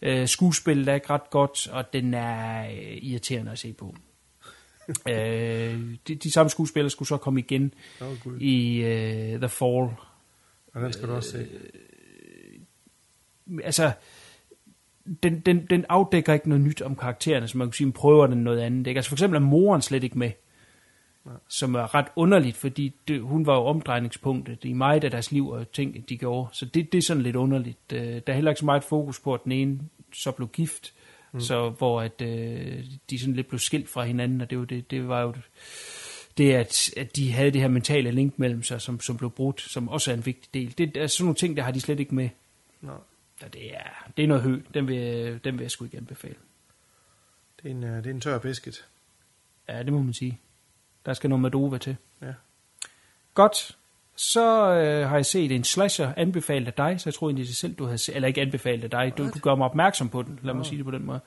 [0.01, 3.95] Øh, skuespillet er ikke ret godt, og den er øh, irriterende at se på.
[5.09, 7.73] øh, de, de samme skuespillere skulle så komme igen
[8.23, 8.39] Gud.
[8.39, 9.89] i øh, The Fall.
[10.73, 11.47] Og den skal du også se.
[13.63, 13.91] altså,
[15.23, 18.27] den, den, den afdækker ikke noget nyt om karaktererne, så man kan sige, den prøver
[18.27, 18.87] den noget andet.
[18.87, 18.97] Ikke?
[18.97, 20.31] Altså for eksempel er moren slet ikke med.
[21.47, 25.47] Som er ret underligt, fordi det, hun var jo omdrejningspunktet i meget af deres liv
[25.47, 26.49] og ting, de gjorde.
[26.53, 27.93] Så det, det er sådan lidt underligt.
[27.93, 29.79] Øh, Der er heller ikke så meget fokus på, at den ene
[30.13, 30.93] så blev gift,
[31.31, 31.39] mm.
[31.39, 34.91] så hvor at, øh, de sådan lidt blev skilt fra hinanden, og det, var det,
[34.91, 35.33] det var jo
[36.37, 39.61] det, at, at de havde det her mentale link mellem sig, som, som blev brudt,
[39.61, 40.77] som også er en vigtig del.
[40.77, 42.29] Det er sådan nogle ting, der har de slet ikke med.
[42.81, 42.93] Nå.
[43.39, 44.61] Så det er, det er noget hø.
[44.73, 46.35] Den vil, den vil jeg sgu ikke anbefale.
[47.63, 48.85] Det er en, øh, det er en tør biscuit.
[49.69, 50.39] Ja, det må man sige.
[51.05, 51.95] Der skal noget Madova til.
[52.21, 52.33] Ja.
[53.33, 53.77] Godt.
[54.15, 57.55] Så øh, har jeg set en slasher anbefalet af dig, så jeg tror egentlig det
[57.55, 60.21] selv, du havde set, eller ikke anbefalet af dig, du, du gør mig opmærksom på
[60.21, 61.19] den, lad mig sige det på den måde.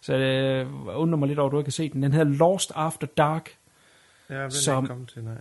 [0.00, 2.02] Så øh, jeg undrer mig lidt over, at du ikke har set den.
[2.02, 3.50] Den hedder Lost After Dark.
[4.30, 5.34] Ja, vil Som- ikke komme til, nej.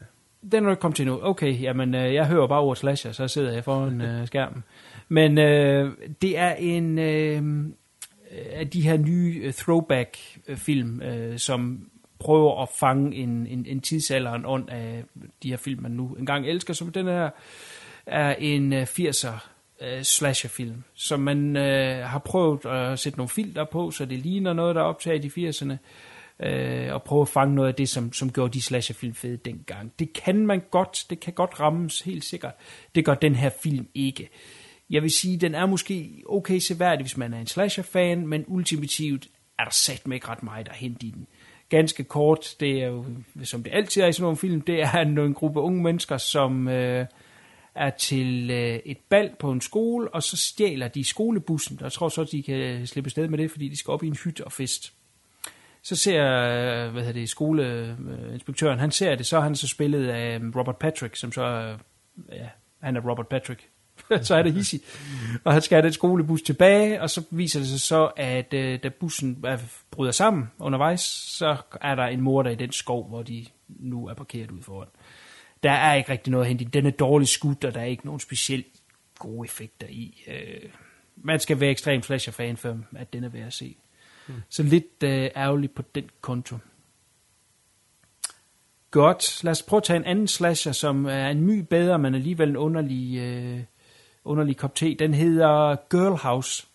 [0.52, 1.20] Den er ikke kommet til nu.
[1.24, 4.64] Okay, jamen øh, jeg hører bare ordet slasher, så sidder jeg foran øh, skærmen.
[5.10, 7.66] Men øh, det er en øh,
[8.52, 11.90] af de her nye øh, throwback-film, øh, som
[12.20, 15.04] prøver at fange en, en, en tidsalderen ånd af
[15.44, 16.74] de her film, man nu engang elsker.
[16.74, 17.30] Så den her
[18.06, 19.48] er en øh, 80'er
[19.82, 24.54] øh, slasherfilm, som man øh, har prøvet at sætte nogle filter på, så det ligner
[24.54, 25.74] noget, der er optaget i 80'erne
[26.46, 29.94] øh, og prøve at fange noget af det, som, som gjorde de slasherfilm fede dengang.
[30.00, 32.54] Det kan man godt, det kan godt rammes helt sikkert.
[32.96, 34.30] Det gør den her film ikke.
[34.90, 39.28] Jeg vil sige, den er måske okay seværdig, hvis man er en slasher-fan, men ultimativt
[39.60, 41.28] er der sat med ikke ret meget at hente i den.
[41.70, 43.06] Ganske kort, det er jo,
[43.44, 46.68] som det altid er i sådan nogle film, det er en, gruppe unge mennesker, som
[46.68, 47.06] øh,
[47.76, 51.80] er til øh, et bal på en skole, og så stjæler de skolebussen.
[51.82, 54.18] Jeg tror så, de kan slippe sted med det, fordi de skal op i en
[54.24, 54.94] hytte og fest.
[55.82, 60.08] Så ser øh, hvad hedder det, skoleinspektøren, han ser det, så er han så spillet
[60.08, 61.78] af øh, Robert Patrick, som så er,
[62.32, 62.48] ja,
[62.82, 63.70] han er Robert Patrick.
[64.28, 64.82] så er det hissig.
[65.44, 68.80] Og han skal have den skolebus tilbage, og så viser det sig så, at øh,
[68.84, 69.58] da bussen er,
[69.92, 71.02] bryder sammen undervejs,
[71.38, 74.88] så er der en morder i den skov, hvor de nu er parkeret ud foran.
[75.64, 76.66] Der er ikke rigtig noget at hente.
[76.66, 78.68] Den er dårligt skudt, og der er ikke nogen specielt
[79.20, 80.24] gode effekter i.
[80.28, 80.70] Øh,
[81.16, 83.76] man skal være ekstrem slasher-fan, for at den er værd at se.
[84.50, 86.58] Så lidt øh, ærgerligt på den konto.
[88.92, 89.44] Godt.
[89.44, 92.50] Lad os prøve at tage en anden slasher, som er en my bedre, men alligevel
[92.50, 93.60] en underlig, øh,
[94.26, 94.96] underlig kop te.
[94.96, 96.68] Den hedder Girl House,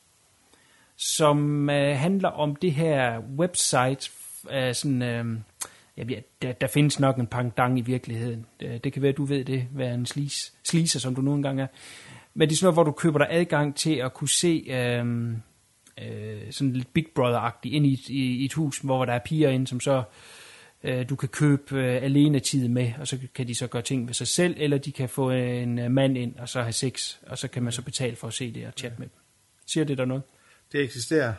[0.97, 4.11] som øh, handler om det her website.
[4.51, 5.39] Øh, sådan, øh,
[5.97, 8.47] ja, der, der findes nok en pangdang i virkeligheden.
[8.61, 11.35] Det, det kan være, at du ved det, hvad en sleaze, sliser, som du nu
[11.35, 11.67] engang er.
[12.35, 14.65] Men det er sådan noget, hvor du køber dig adgang til at kunne se...
[14.69, 15.35] Øh,
[16.03, 19.51] øh, sådan lidt Big Brother-agtigt ind i, i, i et hus, hvor der er piger
[19.51, 20.03] inde, som så
[20.85, 24.07] øh, du kan købe øh, alene tid med, og så kan de så gøre ting
[24.07, 27.17] ved sig selv, eller de kan få en øh, mand ind, og så have sex,
[27.27, 29.17] og så kan man så betale for at se det og chatte med dem.
[29.67, 30.23] Siger det der noget?
[30.73, 31.35] Det eksisterer,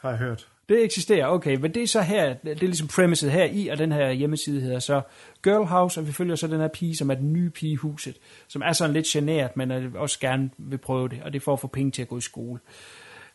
[0.00, 0.48] har jeg hørt.
[0.68, 3.78] Det eksisterer, okay, men det er så her, det er ligesom premiset her i, og
[3.78, 5.02] den her hjemmeside hedder så
[5.42, 7.76] Girl House, og vi følger så den her pige, som er den nye pige i
[7.76, 8.16] huset,
[8.48, 11.52] som er sådan lidt generet, men også gerne vil prøve det, og det er for
[11.52, 12.60] at få penge til at gå i skole.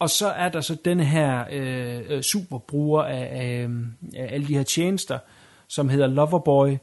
[0.01, 3.79] Og så er der så den her øh, øh, superbruger af, af, øh,
[4.15, 5.19] af alle de her tjenester,
[5.67, 6.77] som hedder Loverboy,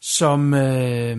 [0.00, 1.18] som, øh,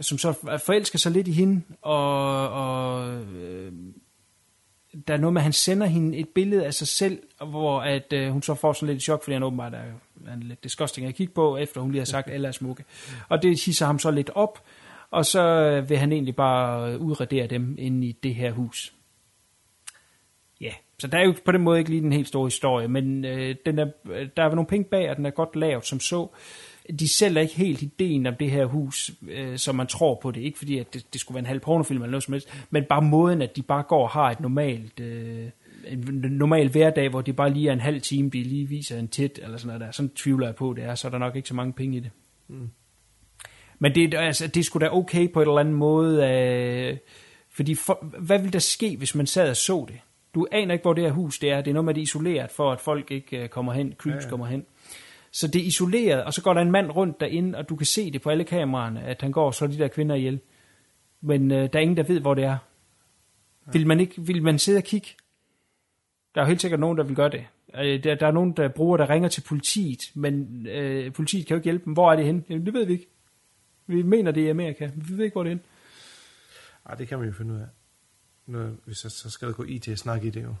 [0.00, 0.32] som så
[0.66, 3.72] forelsker sig lidt i hende, og, og øh,
[5.08, 8.12] der er noget med, at han sender hende et billede af sig selv, hvor at,
[8.12, 9.84] øh, hun så får sådan lidt chok, fordi han åbenbart er,
[10.26, 12.84] er lidt disgusting at kigge på, efter hun lige har sagt, at alle er smukke.
[13.28, 14.62] Og det hisser ham så lidt op,
[15.10, 18.94] og så øh, vil han egentlig bare udradere dem inde i det her hus.
[20.98, 23.54] Så der er jo på den måde ikke lige den helt store historie, men øh,
[23.66, 23.86] den er,
[24.36, 26.28] der er nogle penge bag, og den er godt lavet som så.
[26.98, 30.40] De sælger ikke helt ideen om det her hus, øh, som man tror på det.
[30.40, 32.84] Ikke fordi, at det, det skulle være en halv pornofilm eller noget som helst, men
[32.88, 35.00] bare måden, at de bare går og har et normalt...
[35.00, 35.48] Øh,
[35.88, 35.98] en
[36.30, 39.40] normal hverdag, hvor det bare lige er en halv time, de lige viser en tæt,
[39.42, 39.90] eller sådan noget der.
[39.90, 42.00] Sådan tvivler jeg på, det er, så er der nok ikke så mange penge i
[42.00, 42.10] det.
[43.78, 46.96] Men det, er- altså, det skulle da okay på en eller anden måde, øh,
[47.50, 49.96] fordi for, hvad ville der ske, hvis man sad og så det?
[50.34, 51.60] Du aner ikke, hvor det her hus det er.
[51.60, 54.16] Det er noget med, det er isoleret, for at folk ikke øh, kommer hen, creeps
[54.16, 54.30] ja, ja.
[54.30, 54.66] kommer hen.
[55.30, 57.86] Så det er isoleret, og så går der en mand rundt derinde, og du kan
[57.86, 60.40] se det på alle kameraerne, at han går og slår de der kvinder ihjel.
[61.20, 62.56] Men øh, der er ingen, der ved, hvor det er.
[63.72, 65.08] Vil man, ikke, vil man sidde og kigge?
[66.34, 67.46] Der er jo helt sikkert nogen, der vil gøre det.
[67.78, 71.54] Øh, Der, der er nogen, der bruger, der ringer til politiet, men øh, politiet kan
[71.54, 71.92] jo ikke hjælpe dem.
[71.92, 72.42] Hvor er det henne?
[72.48, 73.06] Jamen, det ved vi ikke.
[73.86, 74.90] Vi mener, det er i Amerika.
[74.94, 75.64] Vi ved ikke, hvor det er henne.
[76.86, 77.66] Ej, det kan man jo finde ud af.
[78.46, 80.54] Noget, hvis så, så skal der gå IT-snak i det jo.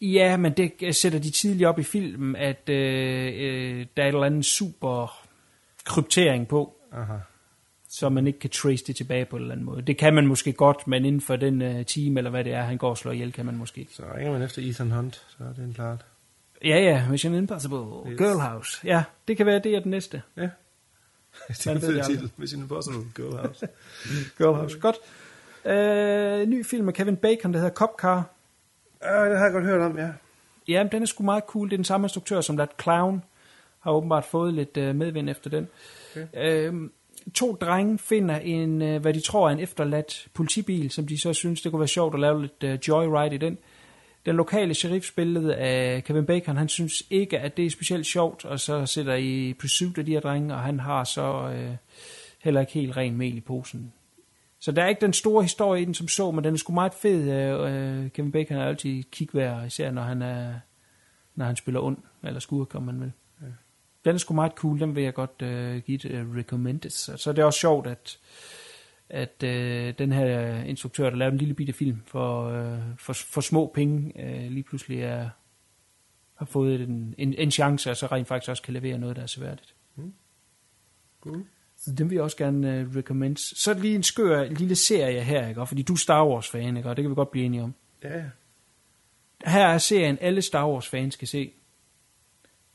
[0.00, 4.12] Ja, men det sætter de tidligt op i filmen, at øh, øh, der er et
[4.14, 5.24] eller andet super
[5.84, 7.16] kryptering på, Aha.
[7.88, 9.82] så man ikke kan trace det tilbage på en eller anden måde.
[9.82, 12.62] Det kan man måske godt, men inden for den øh, time, eller hvad det er,
[12.62, 13.92] han går og slår ihjel, kan man måske ikke.
[13.94, 16.04] Så ringer man efter Ethan Hunt, så er det en klart.
[16.64, 17.78] Ja, ja, Mission Impossible,
[18.12, 18.18] Yes.
[18.18, 18.80] Girl House.
[18.84, 20.22] Ja, det kan være, det er den næste.
[20.36, 20.42] Ja.
[21.48, 22.30] Det er en fed titel.
[22.36, 23.68] Mission Impossible Girl House.
[24.38, 24.78] Girlhouse.
[24.78, 24.96] Godt.
[25.68, 28.30] Øh, ny film med Kevin Bacon, der hedder Cop Car.
[29.02, 30.08] Ja, det har jeg godt hørt om, ja.
[30.68, 31.68] Ja, den er sgu meget cool.
[31.68, 33.22] Det er den samme instruktør som That Clown.
[33.80, 35.68] Har åbenbart fået lidt øh, medvind efter den.
[36.12, 36.26] Okay.
[36.34, 36.92] Øhm,
[37.34, 41.32] to drenge finder en, øh, hvad de tror er en efterladt politibil, som de så
[41.32, 43.58] synes, det kunne være sjovt at lave lidt øh, joyride i den.
[44.26, 48.44] Den lokale sheriff spillet af Kevin Bacon, han synes ikke, at det er specielt sjovt,
[48.44, 51.70] og så sætter i pursuit af de her drenge, og han har så øh,
[52.38, 53.92] heller ikke helt ren mel i posen.
[54.60, 56.72] Så der er ikke den store historie i den som så, men den er sgu
[56.72, 57.30] meget fed.
[57.30, 60.54] Øh, øh, Kevin Bacon er altid kigvær, især når han, er,
[61.34, 63.12] når han spiller ond, eller skurk, om man vil.
[63.40, 63.46] Ja.
[64.04, 66.90] Den er sgu meget cool, den vil jeg godt øh, give et øh, recommended.
[66.90, 68.18] Så, så det er også sjovt, at,
[69.08, 73.40] at øh, den her instruktør, der lavede en lille bitte film for, øh, for, for
[73.40, 75.28] små penge, øh, lige pludselig er,
[76.34, 79.22] har fået en, en, en chance, og så rent faktisk også kan levere noget, der
[79.22, 79.74] er seværdigt.
[81.20, 81.44] Cool.
[81.78, 83.36] Så den vil jeg også gerne uh, recommend.
[83.36, 85.66] Så lige en skør lille serie her, ikke?
[85.66, 86.88] Fordi du er Star Wars-fan, ikke?
[86.88, 87.74] Og det kan vi godt blive enige om.
[88.04, 88.24] Ja, ja.
[89.44, 91.52] Her er serien, alle Star Wars-fans skal se.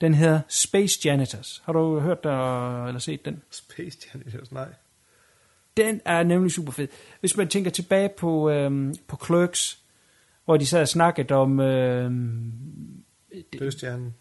[0.01, 1.61] Den hedder Space Janitors.
[1.65, 3.41] Har du hørt der, eller set den?
[3.49, 4.73] Space Janitors, nej.
[5.77, 6.87] Den er nemlig super fed.
[7.19, 9.79] Hvis man tænker tilbage på, øhm, på Clerks,
[10.45, 12.53] hvor de sad og snakkede om øhm,
[13.59, 14.13] Dødstjernen.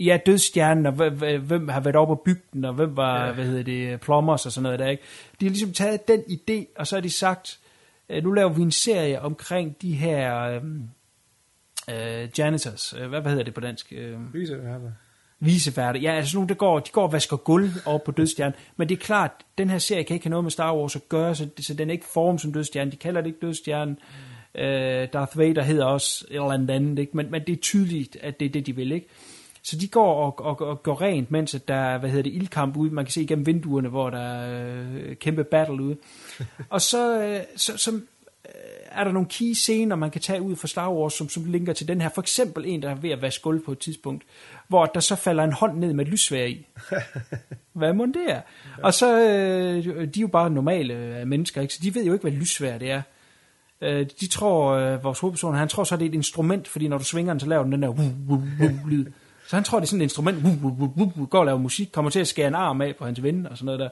[0.00, 3.32] Ja, dødstjernen, og hvem, har været oppe og bygge den, og hvem var, ja.
[3.32, 5.02] hvad hedder det, plumbers og sådan noget der, ikke?
[5.40, 7.58] De har ligesom taget den idé, og så har de sagt,
[8.08, 10.88] øh, nu laver vi en serie omkring de her øhm,
[11.90, 13.92] øh, janitors, øh, hvad, hvad hedder det på dansk?
[13.92, 14.34] Øh,
[15.40, 16.00] viseværter.
[16.00, 18.54] Ja, altså nogle, der går, de går og vasker gulv over på dødstjernen.
[18.76, 21.08] Men det er klart, den her serie kan ikke have noget med Star Wars at
[21.08, 22.92] gøre, så, så den er ikke formet som dødstjernen.
[22.92, 23.98] De kalder det ikke dødstjernen.
[24.54, 27.16] Øh, Darth Vader hedder også et eller andet andet, ikke?
[27.16, 29.08] Men, men det er tydeligt, at det er det, de vil, ikke?
[29.62, 32.34] Så de går og, og, og går rent, mens at der er, hvad hedder det,
[32.34, 32.90] ildkamp ude.
[32.94, 35.96] Man kan se igennem vinduerne, hvor der er øh, kæmpe battle ude.
[36.70, 38.50] og så, øh, så, så øh,
[38.90, 41.72] er der nogle key scener, man kan tage ud fra Star Wars, som, som linker
[41.72, 42.08] til den her.
[42.08, 44.24] For eksempel en, der er ved at vaske gulv på et tidspunkt,
[44.68, 46.66] hvor der så falder en hånd ned med et lysvær i.
[47.72, 48.40] Hvad må det er?
[48.82, 51.74] Og så, øh, de er jo bare normale øh, mennesker, ikke?
[51.74, 53.02] så de ved jo ikke, hvad lysvær det er.
[53.80, 56.98] Øh, de tror, øh, vores hovedperson, han tror så, det er et instrument, fordi når
[56.98, 59.06] du svinger den, så laver den den der lyd.
[59.50, 61.58] Så han tror, det er sådan et instrument, wuh, wuh, wuh, wuh, går og laver
[61.58, 63.88] musik, kommer til at skære en arm af på hans ven og sådan noget der.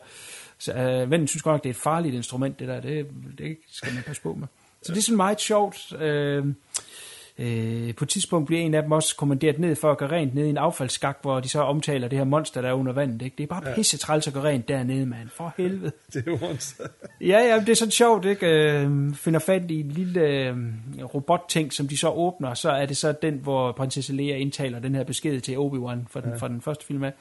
[0.58, 2.80] Så øh, vennen synes godt nok, det er et farligt instrument, det der.
[2.80, 3.06] Det,
[3.38, 4.46] det skal man passe på med.
[4.82, 5.92] Så det er sådan meget sjovt.
[5.92, 6.46] Øh,
[7.38, 10.34] øh, på et tidspunkt bliver en af dem også kommanderet ned for at gøre rent
[10.34, 13.22] ned i en affaldsskak, hvor de så omtaler det her monster, der er under vandet.
[13.22, 13.36] Ikke?
[13.36, 15.28] Det er bare pisse træls at gøre rent dernede, mand.
[15.28, 15.92] For helvede.
[16.12, 16.84] Det er monster.
[17.20, 18.46] Ja, ja, det er sådan sjovt, ikke?
[18.46, 20.56] Øh, finder fat i en lille øh,
[21.14, 24.94] robotting, som de så åbner, så er det så den, hvor prinsesse Leia indtaler den
[24.94, 26.36] her besked til Obi-Wan fra den, ja.
[26.36, 27.12] fra den første film af.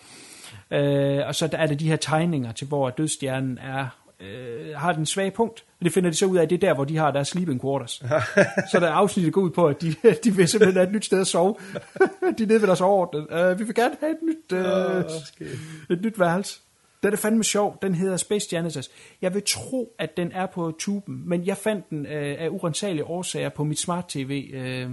[0.72, 5.05] Øh, og så er det de her tegninger til, hvor dødstjernen er, øh, har den
[5.05, 5.65] svage punkt.
[5.80, 7.61] Og det finder de så ud af, det er der, hvor de har deres sleeping
[7.61, 7.91] quarters.
[8.72, 11.05] så der er afsnittet går ud på, at de, de vil simpelthen have et nyt
[11.05, 11.55] sted at sove.
[12.38, 13.51] de er nede ved deres overordnet.
[13.51, 16.59] Uh, vi vil gerne have et nyt, uh, et nyt værelse.
[17.03, 17.78] Den er fandme sjov.
[17.82, 18.89] Den hedder Space Janitors.
[19.22, 23.05] Jeg vil tro, at den er på tuben, men jeg fandt den øh, af urensagelige
[23.05, 24.51] årsager på mit smart tv.
[24.53, 24.89] Øh,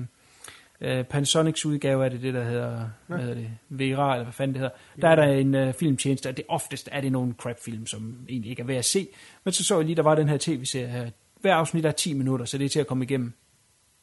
[0.80, 4.54] øh, Panasonics udgave af det, det der hedder, hvad hedder det, Vera, eller hvad fanden
[4.54, 4.76] det hedder.
[5.00, 8.50] Der er der en øh, filmtjeneste, og det oftest er det nogle crap-film, som egentlig
[8.50, 9.08] ikke er værd at se.
[9.44, 11.10] Men så så jeg lige, der var den her tv-serie her.
[11.40, 13.32] Hver afsnit er 10 minutter, så det er til at komme igennem.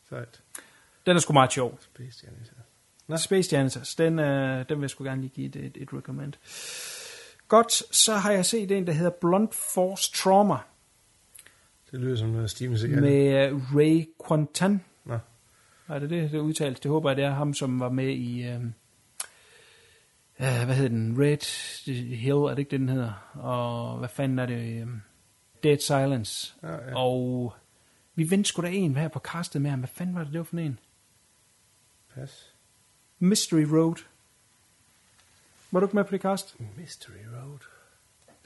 [0.10, 0.42] Sejt.
[1.06, 1.80] Den er sgu meget sjov.
[1.82, 2.52] Space Janitors.
[3.08, 3.18] Nå.
[3.18, 6.34] Space Janitors, den, øh, den vil jeg sgu gerne lige give et, et, et recommend.
[7.48, 10.56] Godt, så har jeg set en, der hedder Blunt Force Trauma,
[11.92, 13.02] Det lyder som noget Steven Seagal.
[13.02, 14.82] med øh, Ray Quantan.
[15.06, 15.18] Nå.
[15.92, 16.80] Er det det, det udtales?
[16.80, 18.44] Det håber jeg, det er ham, som var med i...
[18.44, 18.64] Øh,
[20.40, 21.16] øh, hvad hedder den?
[21.20, 21.86] Red
[22.16, 23.32] Hill, er det ikke det, den hedder?
[23.34, 24.82] Og hvad fanden er det?
[24.82, 24.88] Øh,
[25.64, 26.56] Dead Silence.
[26.64, 26.98] Ja, ja.
[26.98, 27.54] Og
[28.16, 29.80] vi vendte sgu da en her på castet med ham.
[29.80, 30.80] Hvad fanden var det, det var for en?
[32.14, 32.54] Pas.
[33.20, 33.96] Mystery Road.
[35.72, 36.56] Var du ikke med på det cast?
[36.78, 37.60] Mystery Road.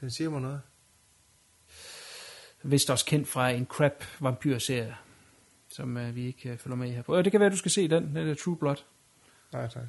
[0.00, 0.60] Den siger mig noget.
[2.62, 4.96] Vist også kendt fra en crap vampyrserie,
[5.68, 7.16] som øh, vi ikke øh, følger med i her på.
[7.16, 8.16] Øh, det kan være, du skal se den.
[8.16, 8.76] Det er True Blood.
[9.52, 9.82] Nej, tak.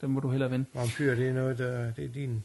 [0.00, 0.66] Den må du hellere vende.
[0.74, 2.44] Vampyr, det er noget, der, det er din...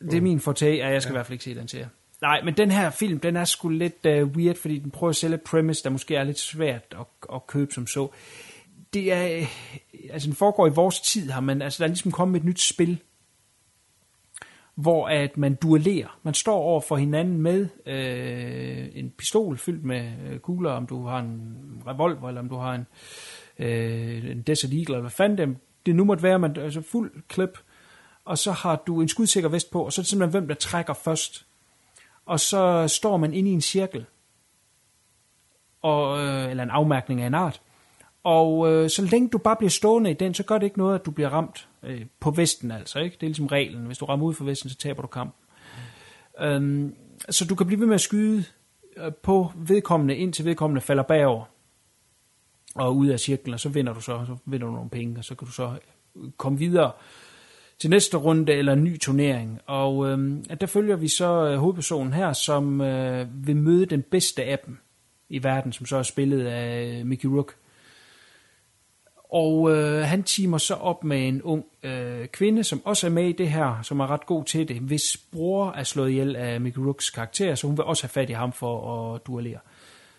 [0.00, 1.14] Det er min fortag, og jeg skal ja.
[1.14, 1.88] i hvert fald ikke se den serie.
[2.20, 5.16] Nej, men den her film, den er sgu lidt uh, weird, fordi den prøver at
[5.16, 8.08] sælge et premise, der måske er lidt svært at, at købe som så.
[8.92, 9.46] Det er, øh,
[10.10, 12.60] altså den foregår i vores tid her, men altså der er ligesom kommet et nyt
[12.60, 12.98] spil,
[14.76, 16.18] hvor at man duellerer.
[16.22, 21.06] Man står over for hinanden med øh, en pistol fyldt med øh, kugler, om du
[21.06, 21.56] har en
[21.86, 22.86] revolver, eller om du har en,
[23.58, 25.56] øh, en Desert Eagle, eller hvad fanden det,
[25.86, 27.58] det nu måtte være, man, altså fuld klip,
[28.24, 30.54] og så har du en skudsikker vest på, og så er det simpelthen, hvem der
[30.54, 31.46] trækker først.
[32.26, 34.06] og så står man inde i en cirkel,
[35.82, 37.62] og, øh, eller en afmærkning af en art.
[38.26, 40.94] Og øh, så længe du bare bliver stående i den, så gør det ikke noget,
[40.94, 42.98] at du bliver ramt øh, på vesten altså.
[42.98, 43.14] Ikke?
[43.14, 43.86] Det er ligesom reglen.
[43.86, 45.44] Hvis du rammer ud for vesten, så taber du kampen.
[46.40, 46.94] Øhm,
[47.30, 48.44] så du kan blive ved med at skyde
[48.96, 51.44] øh, på vedkommende, indtil vedkommende falder bagover
[52.74, 55.24] og ud af cirklen, og så vinder du så, så vinder du nogle penge, og
[55.24, 55.72] så kan du så
[56.16, 56.92] øh, komme videre
[57.78, 59.60] til næste runde eller en ny turnering.
[59.66, 64.44] Og øh, der følger vi så øh, hovedpersonen her, som øh, vil møde den bedste
[64.44, 64.78] af dem
[65.28, 67.54] i verden, som så er spillet af øh, Mickey Rook.
[69.30, 73.28] Og øh, han timer så op med en ung øh, kvinde, som også er med
[73.28, 76.60] i det her, som er ret god til det, hvis bror er slået ihjel af
[76.60, 79.60] Mickey Rooks karakter, så hun vil også have fat i ham for at duellere.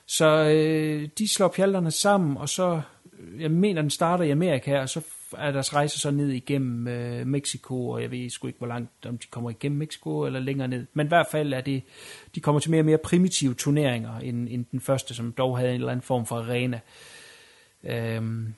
[0.05, 2.81] Så øh, de slår pjalterne sammen, og så,
[3.19, 5.01] øh, jeg mener, den starter i Amerika, og så
[5.37, 9.05] er deres rejse så ned igennem øh, Mexico, og jeg ved sgu ikke, hvor langt,
[9.05, 10.85] om de kommer igennem Mexico eller længere ned.
[10.93, 11.83] Men i hvert fald er det,
[12.35, 15.69] de kommer til mere og mere primitive turneringer, end, end den første, som dog havde
[15.69, 16.79] en eller anden form for arena.
[17.83, 18.53] Øhm,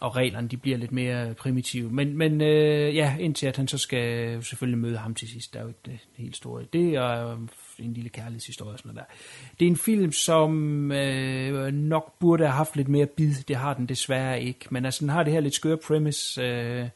[0.00, 1.90] og reglerne de bliver lidt mere primitive.
[1.90, 5.58] Men, men øh, ja, indtil at han så skal selvfølgelig møde ham til sidst, der
[5.58, 6.64] er jo ikke det helt store.
[6.72, 7.46] Det er
[7.78, 9.14] en lille kærlighedshistorie og sådan noget der.
[9.60, 13.34] Det er en film, som øh, nok burde have haft lidt mere bid.
[13.48, 14.66] Det har den desværre ikke.
[14.70, 16.88] Men altså, den har det her lidt skøre premise, øh,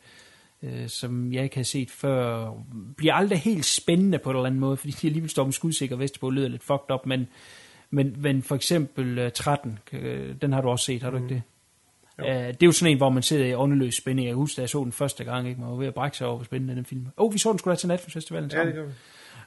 [0.63, 2.53] øh, som jeg ikke har set før.
[2.97, 5.97] Bliver aldrig helt spændende på en eller anden måde, fordi de alligevel står med skudsikker
[5.97, 7.29] vest på, lyder lidt fucked up, men,
[7.91, 11.25] men, men for eksempel uh, 13, øh, den har du også set, har du mm.
[11.25, 11.43] ikke det?
[12.19, 14.29] Uh, det er jo sådan en, hvor man sidder i åndeløs spænding.
[14.29, 15.61] Jeg husker, da jeg så den første gang, ikke?
[15.61, 17.07] man var ved at brække sig over, hvor spændende den film.
[17.07, 18.93] Åh, oh, vi så den skulle da til Netflix-festivalen Ja, det vi.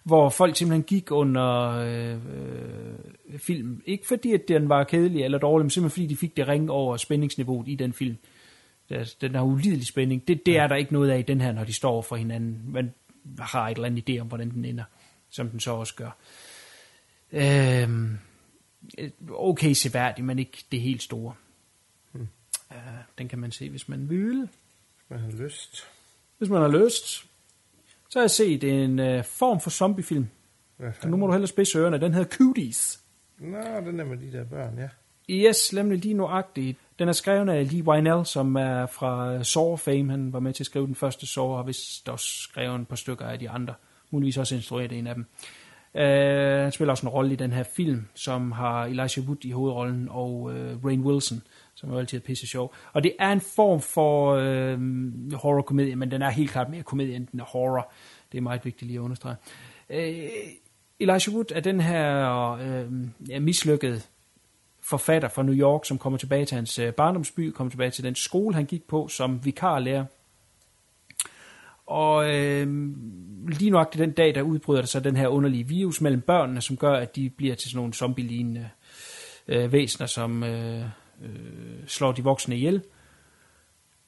[0.03, 3.81] hvor folk simpelthen gik under øh, øh, film.
[3.85, 6.71] Ikke fordi, at den var kedelig eller dårlig, men simpelthen fordi, de fik det ringe
[6.71, 8.17] over spændingsniveauet i den film.
[9.21, 10.27] Den har ulidelig spænding.
[10.27, 12.61] Det, det er der ikke noget af i den her, når de står for hinanden.
[12.67, 12.93] Man
[13.39, 14.83] har et eller andet idé om, hvordan den ender,
[15.29, 16.17] som den så også gør.
[17.31, 18.17] Øhm,
[19.29, 21.33] okay seværdig, men ikke det helt store.
[22.71, 22.77] Uh,
[23.17, 24.49] den kan man se, hvis man vil.
[25.09, 25.87] Man har lyst.
[26.37, 27.25] Hvis man har lyst.
[28.09, 30.27] Så har jeg set en uh, form for zombiefilm.
[31.01, 32.01] Så nu må du hellere spidse ørerne.
[32.01, 32.99] Den hedder Cooties.
[33.37, 34.89] Nå, den er med de der børn, ja.
[35.29, 36.77] Yes, nemlig lige nuagtigt.
[36.99, 40.11] Den er skrevet af Lee Wynell, som er fra Saw fame.
[40.11, 42.95] Han var med til at skrive den første Saw, og vist også skrevet et par
[42.95, 43.73] stykker af de andre.
[44.11, 45.25] Muligvis også instrueret en af dem.
[45.93, 46.01] Uh,
[46.63, 50.07] han spiller også en rolle i den her film, som har Elijah Wood i hovedrollen,
[50.09, 51.41] og uh, Rain Wilson,
[51.77, 52.73] som er altid pisse sjov.
[52.93, 54.79] Og det er en form for øh,
[55.33, 57.91] horror-komedie, men den er helt klart mere komedie, end den er horror.
[58.31, 59.35] Det er meget vigtigt lige at understrege.
[59.89, 60.29] Øh,
[60.99, 62.91] Elijah Wood er den her øh,
[63.29, 64.01] ja, mislykkede
[64.81, 68.15] forfatter fra New York, som kommer tilbage til hans øh, barndomsby, kommer tilbage til den
[68.15, 70.05] skole, han gik på som vikarlærer.
[71.85, 72.67] Og øh,
[73.47, 76.77] lige nok den dag, der udbryder der så den her underlige virus mellem børnene, som
[76.77, 78.69] gør, at de bliver til sådan nogle zombie-lignende
[79.47, 80.85] øh, væsener, som øh,
[81.23, 82.81] øh, slår de voksne ihjel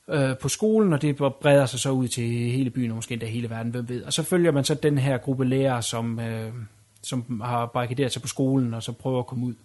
[0.09, 3.25] øh, på skolen, og det breder sig så ud til hele byen, og måske endda
[3.25, 4.03] hele verden, hvem ved.
[4.03, 6.53] Og så følger man så den her gruppe lærere, som, øh,
[7.01, 9.55] som har barrikaderet sig på skolen, og så prøver at komme ud.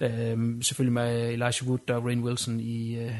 [0.00, 3.14] Øh, selvfølgelig med Elijah Wood og Rain Wilson i, øh,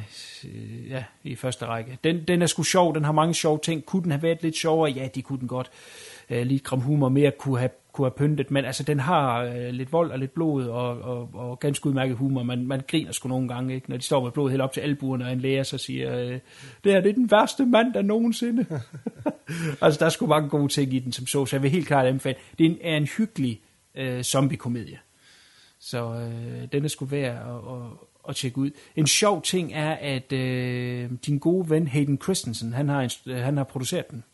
[0.88, 1.98] ja, i første række.
[2.04, 3.86] Den, den er sgu sjov, den har mange sjove ting.
[3.86, 4.90] Kunne den have været lidt sjovere?
[4.90, 5.70] Ja, det kunne den godt.
[6.30, 9.68] Øh, lidt kram humor mere kunne have, kunne have pyntet, men altså den har øh,
[9.70, 12.42] lidt vold og lidt blod og, og, og ganske udmærket humor.
[12.42, 13.90] Man, man griner sgu nogle gange, ikke?
[13.90, 16.38] når de står med blod helt op til albuerne, og en læger så siger, øh,
[16.84, 18.66] det her det er den værste mand der nogensinde.
[19.82, 21.86] altså der er sgu mange gode ting i den som så, så jeg vil helt
[21.86, 22.36] klart anbefale.
[22.58, 23.60] Det er en, er en hyggelig
[23.94, 24.98] øh, zombie-komedie.
[25.80, 27.90] Så øh, den er sgu værd at, at,
[28.28, 28.70] at tjekke ud.
[28.96, 33.36] En sjov ting er, at øh, din gode ven Hayden Christensen, han har, inst- øh,
[33.36, 34.24] han har produceret den.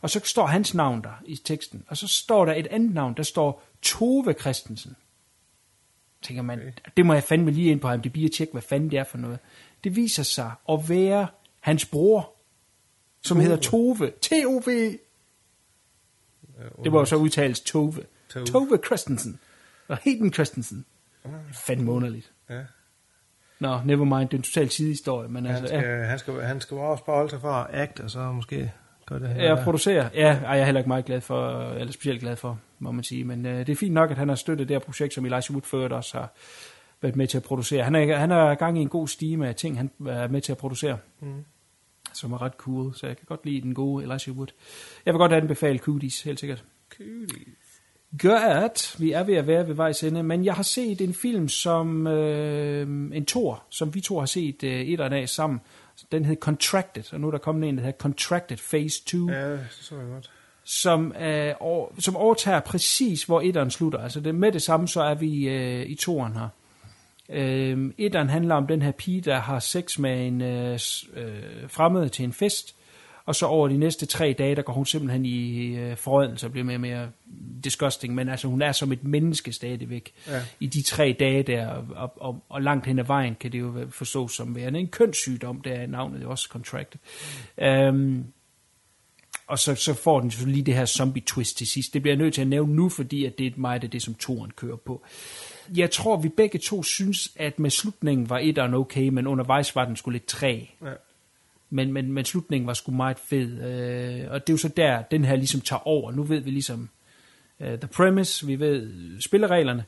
[0.00, 1.84] Og så står hans navn der i teksten.
[1.88, 4.96] Og så står der et andet navn, der står Tove Christensen.
[6.22, 6.72] Tænker man, okay.
[6.96, 9.04] det må jeg fandme lige ind på ham, det bliver tjekke, hvad fanden det er
[9.04, 9.38] for noget.
[9.84, 11.28] Det viser sig at være
[11.60, 12.32] hans bror,
[13.22, 13.42] som Tove.
[13.42, 14.10] hedder Tove.
[14.20, 14.98] T-O-V.
[16.84, 18.04] Det var jo så udtales Tove.
[18.28, 18.46] Tove.
[18.46, 19.40] Tove Christensen.
[19.88, 20.84] Og Hayden Christensen.
[21.52, 22.32] Fandme underligt.
[22.50, 22.62] Ja.
[23.58, 26.40] Nå, never mind, det er en total sidehistorie, men Han altså, skal, ja, han, skal,
[26.40, 28.72] han skal også bare holde sig for at act, og så måske
[29.10, 30.08] gøre det jeg producerer.
[30.14, 33.04] Ja, ej, jeg er heller ikke meget glad for, eller specielt glad for, må man
[33.04, 35.24] sige, men øh, det er fint nok, at han har støttet det her projekt, som
[35.24, 36.32] Elijah Wood før også har
[37.02, 37.84] været med til at producere.
[37.84, 40.52] Han er, han er gang i en god stime af ting, han er med til
[40.52, 41.44] at producere, Mm.
[42.12, 44.48] som er ret cool, så jeg kan godt lide den gode Elijah Wood.
[45.06, 46.64] Jeg vil godt anbefale Cooties, helt sikkert.
[48.18, 51.48] Godt, vi er ved at være ved vejs ende, men jeg har set en film
[51.48, 52.82] som øh,
[53.12, 55.60] en tor, som vi to har set øh, et eller andet af sammen.
[56.12, 59.52] Den hed Contracted, og nu er der kommet en, der hedder Contracted Phase 2, ja.
[59.52, 60.30] Det så jeg godt.
[60.64, 63.98] som, øh, over, som overtager præcis, hvor etteren slutter.
[63.98, 66.48] Altså det, med det samme, så er vi øh, i toeren her.
[67.28, 70.72] Øh, etteren handler om den her pige, der har sex med en øh,
[71.14, 72.76] øh, fremmed til en fest,
[73.24, 76.52] og så over de næste tre dage, der går hun simpelthen i øh, forrådelse og
[76.52, 77.08] bliver mere og mere
[77.64, 80.42] disgusting, men altså hun er som et menneske stadigvæk Ja.
[80.60, 81.66] i de tre dage der,
[81.96, 85.60] og, og, og langt hen ad vejen kan det jo forstås som værende en kønssygdom,
[85.60, 87.00] der er navnet også contracted.
[87.88, 88.24] Um,
[89.46, 91.94] og så, så får den selvfølgelig lige det her zombie twist til sidst.
[91.94, 94.02] Det bliver jeg nødt til at nævne nu, fordi at det er meget af det,
[94.02, 95.02] som toren kører på.
[95.76, 99.84] Jeg tror, vi begge to synes, at med slutningen var etteren okay, men undervejs var
[99.84, 100.60] den sgu lidt træ.
[100.84, 100.92] Ja.
[101.70, 103.62] Men, men, men slutningen var sgu meget fed.
[103.62, 106.12] Øh, og det er jo så der, den her ligesom tager over.
[106.12, 106.90] Nu ved vi ligesom
[107.60, 109.84] uh, the premise, vi ved spillereglerne.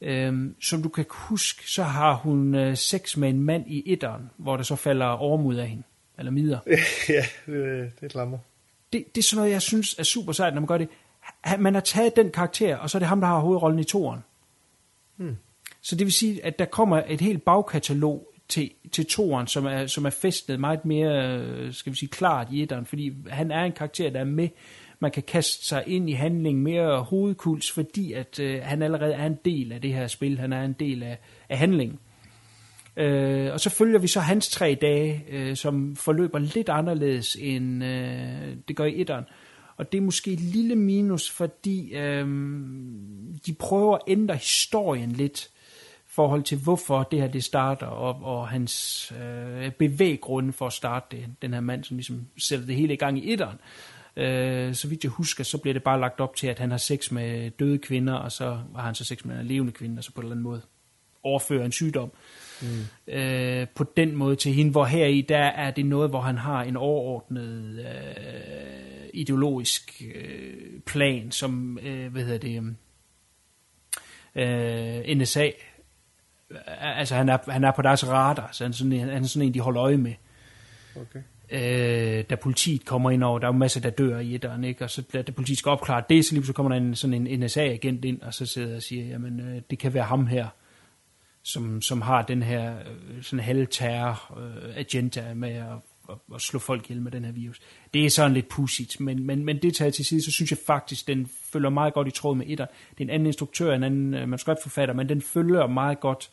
[0.00, 4.30] Øhm, som du kan huske, så har hun øh, sex med en mand i etteren,
[4.36, 5.82] hvor der så falder overmod af hende,
[6.18, 6.58] eller midler.
[7.08, 8.38] ja, det, det klammer.
[8.92, 10.88] Det, det er sådan noget, jeg synes er super sejt, når man gør det.
[11.58, 14.20] Man har taget den karakter, og så er det ham, der har hovedrollen i toeren.
[15.16, 15.36] Hmm.
[15.80, 19.86] Så det vil sige, at der kommer et helt bagkatalog til, til toeren, som er,
[19.86, 23.64] som er festet meget mere, øh, skal vi sige, klart i etteren, fordi han er
[23.64, 24.48] en karakter, der er med.
[25.00, 29.26] Man kan kaste sig ind i handlingen mere hovedkuls, fordi at øh, han allerede er
[29.26, 30.38] en del af det her spil.
[30.38, 31.18] Han er en del af,
[31.48, 31.98] af handlingen.
[32.96, 37.84] Øh, og så følger vi så hans tre dage, øh, som forløber lidt anderledes end
[37.84, 39.24] øh, det gør i etteren.
[39.76, 42.26] Og det er måske et lille minus, fordi øh,
[43.46, 45.50] de prøver at ændre historien lidt
[46.14, 51.16] forhold til, hvorfor det her det starter, og, og hans øh, bevæggrunde for at starte
[51.16, 51.26] det.
[51.42, 53.58] Den her mand, som ligesom sætter det hele i gang i etteren.
[54.16, 56.78] Øh, så vidt jeg husker, så bliver det bare lagt op til, at han har
[56.78, 60.04] sex med døde kvinder, og så har han så sex med en levende kvinde, og
[60.04, 60.62] så på en eller anden måde
[61.22, 62.12] overfører en sygdom
[62.62, 63.12] mm.
[63.14, 66.38] øh, på den måde til hende, hvor her i der er det noget, hvor han
[66.38, 72.76] har en overordnet øh, ideologisk øh, plan, som, øh, hvad hedder det,
[74.34, 75.50] øh, NSA,
[76.80, 79.26] altså han er, han er på deres radar, så han er sådan en, han er
[79.26, 80.14] sådan en, de holder øje med.
[80.96, 81.22] Okay.
[81.50, 84.84] Øh, da politiet kommer ind over, der er jo masser, der dør i etteren, ikke?
[84.84, 87.40] og så da politiet skal opklare det, så lige så kommer der en, sådan en
[87.40, 90.48] NSA-agent ind, og så sidder og siger, jamen øh, det kan være ham her,
[91.42, 95.78] som, som har den her øh, sådan halvterror øh, agenda med at,
[96.10, 97.60] at, at slå folk ihjel med den her virus.
[97.94, 100.58] Det er sådan lidt pudsigt, men, men, men det taget til side, så synes jeg
[100.66, 102.70] faktisk, den følger meget godt i tråd med etteren.
[102.90, 106.30] Det er en anden instruktør, en anden øh, manuskriptforfatter, men den følger meget godt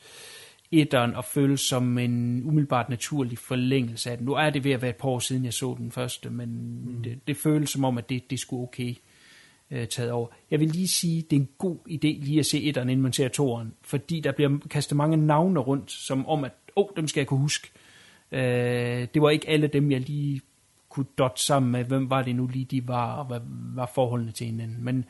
[0.72, 4.26] etteren og føles som en umiddelbart naturlig forlængelse af den.
[4.26, 6.50] Nu er det ved at være et par år siden, jeg så den første, men
[6.86, 7.04] mm.
[7.04, 8.96] det, det føles som om, at det, det skulle okay
[9.72, 10.28] øh, taget over.
[10.52, 13.14] Jeg vil lige sige, det er en god idé lige at se etteren, inden man
[13.14, 17.22] ser toeren, fordi der bliver kastet mange navne rundt, som om, at oh, dem skal
[17.22, 17.72] jeg kunne huske.
[18.32, 20.42] Øh, det var ikke alle dem, jeg lige
[20.90, 23.40] kunne dot sammen med, hvem var det nu lige de var, og hvad
[23.76, 24.84] var forholdene til hinanden.
[24.84, 25.06] Men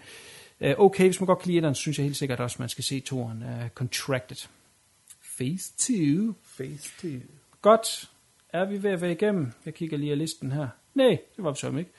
[0.62, 2.60] øh, okay, hvis man godt kan lide etteren, så synes jeg helt sikkert også, at
[2.60, 4.48] man skal se toeren uh, Contracted.
[5.38, 6.34] Phase 2.
[6.58, 7.08] Phase 2.
[7.62, 8.10] Godt.
[8.50, 9.52] Er vi ved at være igennem?
[9.66, 10.68] Jeg kigger lige af listen her.
[10.96, 11.92] Nej, det var vi så ikke.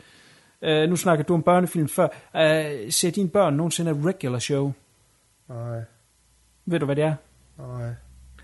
[0.85, 2.05] Uh, nu snakker du om børnefilm før.
[2.35, 4.73] Uh, ser dine børn nogensinde et regular show?
[5.49, 5.81] Nej,
[6.64, 7.14] Ved du, hvad det er?
[7.59, 7.91] nej.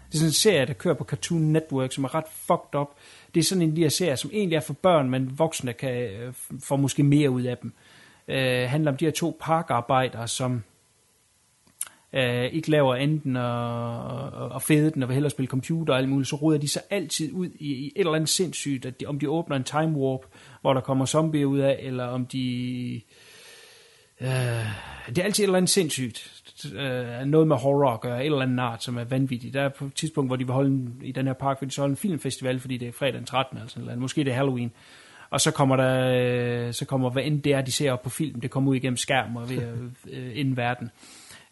[0.08, 2.88] Det er sådan en serie, der kører på Cartoon Network, som er ret fucked up.
[3.34, 6.32] Det er sådan en lille serie, som egentlig er for børn, men voksne kan øh,
[6.62, 7.72] få måske mere ud af dem.
[8.28, 10.62] Øh, handler om de her to parkarbejdere, som
[12.12, 15.98] øh, ikke laver enten at, at, at fede den og vil hellere spille computer og
[15.98, 19.00] alt muligt, så ruder de sig altid ud i, i et eller andet sindssygt, at
[19.00, 20.26] de, om de åbner en time warp,
[20.60, 23.00] hvor der kommer zombier ud af, eller om de...
[24.20, 24.28] Øh,
[25.08, 26.37] det er altid et eller andet sindssygt.
[26.64, 29.54] Uh, noget med horror at gøre, et eller andet art, som er vanvittigt.
[29.54, 31.68] Der er på et tidspunkt, hvor de vil holde en, i den her park, vil
[31.68, 33.56] de så holde en filmfestival, fordi det er fredag den 13.
[33.56, 34.00] Eller sådan noget.
[34.00, 34.72] Måske det er Halloween.
[35.30, 36.14] Og så kommer der,
[36.66, 38.76] øh, så kommer hvad end det er, de ser op på film, det kommer ud
[38.76, 39.62] igennem skærm og ved
[40.12, 40.90] øh, inden verden.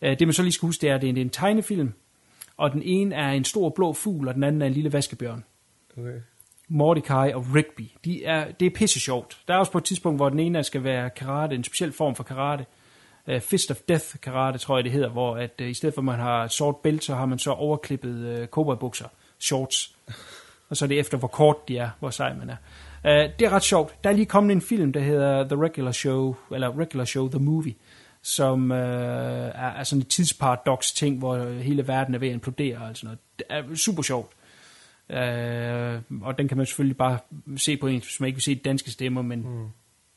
[0.02, 1.92] Øh, det man så lige skal huske, det er, at det er en tegnefilm,
[2.56, 5.44] og den ene er en stor blå fugl, og den anden er en lille vaskebjørn.
[5.98, 6.20] Okay.
[6.68, 7.88] Mordecai og Rigby.
[8.04, 9.38] De er, det er pisse sjovt.
[9.48, 12.14] Der er også på et tidspunkt, hvor den ene skal være karate, en speciel form
[12.14, 12.66] for karate.
[13.28, 16.00] Uh, Fist of Death karate, tror jeg det hedder, hvor at, uh, i stedet for
[16.00, 19.08] at man har et sort bælte, så har man så overklippet øh, uh, cowboybukser,
[19.40, 19.96] shorts.
[20.68, 22.56] Og så er det efter, hvor kort de er, hvor sej man er.
[23.04, 24.04] Uh, det er ret sjovt.
[24.04, 27.38] Der er lige kommet en film, der hedder The Regular Show, eller Regular Show The
[27.38, 27.74] Movie,
[28.22, 32.78] som uh, er, er sådan et tidsparadox ting, hvor hele verden er ved at implodere
[32.78, 33.18] og sådan noget.
[33.38, 34.32] Det er super sjovt.
[35.10, 37.18] Øh, og den kan man selvfølgelig bare
[37.56, 39.66] se på en, hvis man ikke vil se danske stemmer, men mm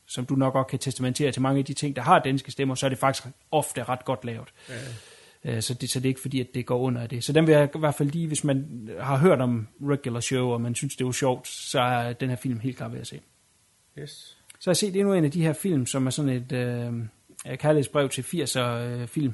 [0.09, 2.75] som du nok godt kan testamentere til mange af de ting, der har danske stemmer,
[2.75, 4.53] så er det faktisk ofte ret godt lavet.
[4.69, 5.55] Ja.
[5.55, 7.23] Øh, så, det, så det er ikke fordi, at det går under af det.
[7.23, 10.47] Så den vil jeg i hvert fald lige, hvis man har hørt om Regular Show,
[10.47, 12.99] og man synes, det er jo sjovt, så er den her film helt klar ved
[12.99, 13.19] at se.
[13.99, 14.37] Yes.
[14.59, 17.57] Så har jeg set endnu en af de her film, som er sådan et øh,
[17.57, 19.33] kærlighedsbrev til 80'er øh, film,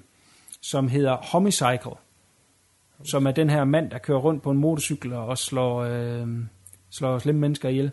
[0.61, 1.95] som hedder Homicycle,
[3.03, 6.27] som er den her mand, der kører rundt på en motorcykel og slår, øh,
[6.89, 7.91] slår slemme mennesker ihjel.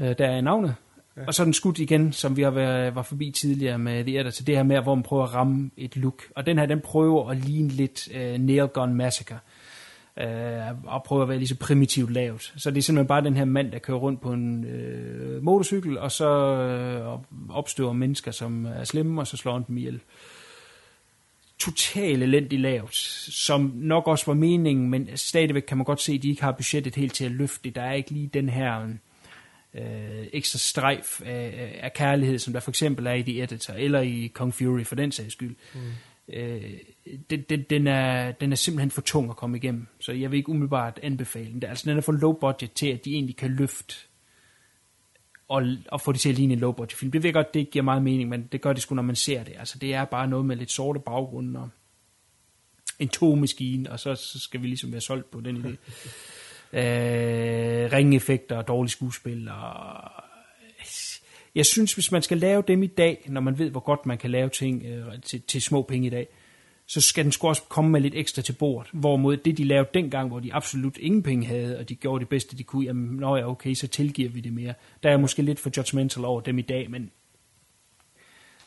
[0.00, 0.74] Øh, der er navnet.
[1.18, 1.24] Ja.
[1.26, 4.44] Og så den skudt igen, som vi har været, var forbi tidligere med The Editor,
[4.44, 6.22] det her med, hvor man prøver at ramme et look.
[6.36, 9.38] Og den her, den prøver at ligne lidt uh, Nail Gun Massacre
[10.22, 12.54] Uh, og prøve at være lige så primitivt lavt.
[12.56, 15.98] Så det er simpelthen bare den her mand, der kører rundt på en uh, motorcykel,
[15.98, 16.28] og så
[17.14, 20.00] uh, opstøver mennesker, som er slemme, og så slår han dem ihjel.
[21.58, 26.22] Totalt elendigt lavt, som nok også var meningen, men stadigvæk kan man godt se, at
[26.22, 27.74] de ikke har budgettet helt til at løfte det.
[27.74, 28.88] Der er ikke lige den her
[29.74, 34.00] øh, ekstra strejf af, af kærlighed, som der for eksempel er i The Editor, eller
[34.00, 35.56] i Kong Fury for den sags skyld.
[35.74, 35.80] Mm
[36.28, 36.72] øh,
[37.30, 39.86] den, den, den, er, den er simpelthen for tung at komme igennem.
[40.00, 41.64] Så jeg vil ikke umiddelbart anbefale den.
[41.64, 43.94] Altså, den er for low budget til, at de egentlig kan løfte
[45.48, 47.12] og, og få det til at ligne en low budget film.
[47.12, 49.16] Det ved jeg godt, det giver meget mening, men det gør det sgu, når man
[49.16, 49.54] ser det.
[49.58, 51.68] Altså, det er bare noget med lidt sorte baggrunde og
[52.98, 55.76] en togmaskine, og så, så skal vi ligesom være solgt på den idé.
[56.72, 60.10] øh, ringeffekter og dårlige skuespil og
[61.54, 64.18] jeg synes, hvis man skal lave dem i dag, når man ved, hvor godt man
[64.18, 66.28] kan lave ting øh, til, til små penge i dag,
[66.86, 68.90] så skal den sgu også komme med lidt ekstra til bordet.
[68.92, 72.28] Hvorimod det, de lavede dengang, hvor de absolut ingen penge havde, og de gjorde det
[72.28, 74.74] bedste, de kunne, jamen, nå ja, okay, så tilgiver vi det mere.
[75.02, 77.10] Der er måske lidt for judgmental over dem i dag, men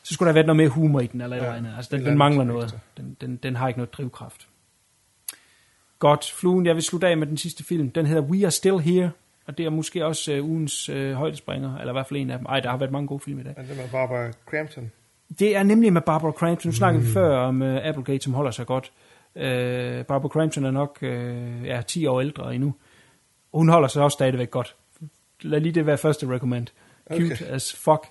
[0.02, 1.74] så skulle der have været noget mere humor i den, eller ja, andet.
[1.76, 2.78] Altså, den, den mangler noget.
[2.96, 4.48] Den, den, den har ikke noget drivkraft.
[6.02, 7.90] Godt, Fluen, jeg vil slutte af med den sidste film.
[7.90, 9.10] Den hedder We Are Still Here,
[9.46, 12.38] og det er måske også uh, ugens uh, højdespringer, eller i hvert fald en af
[12.38, 12.46] dem.
[12.46, 13.54] Ej, der har været mange gode film i dag.
[13.56, 14.90] Men det med Barbara Crampton.
[15.38, 16.68] Det er nemlig med Barbara Crampton.
[16.68, 17.06] Nu snakker mm.
[17.06, 18.92] vi før om uh, Applegate, som holder sig godt.
[19.34, 19.42] Uh,
[20.06, 22.74] Barbara Crampton er nok uh, ja, 10 år ældre endnu.
[23.54, 24.76] Hun holder sig også stadigvæk godt.
[25.40, 26.66] Lad lige det være første recommend.
[27.12, 27.44] Cute okay.
[27.44, 28.06] as fuck.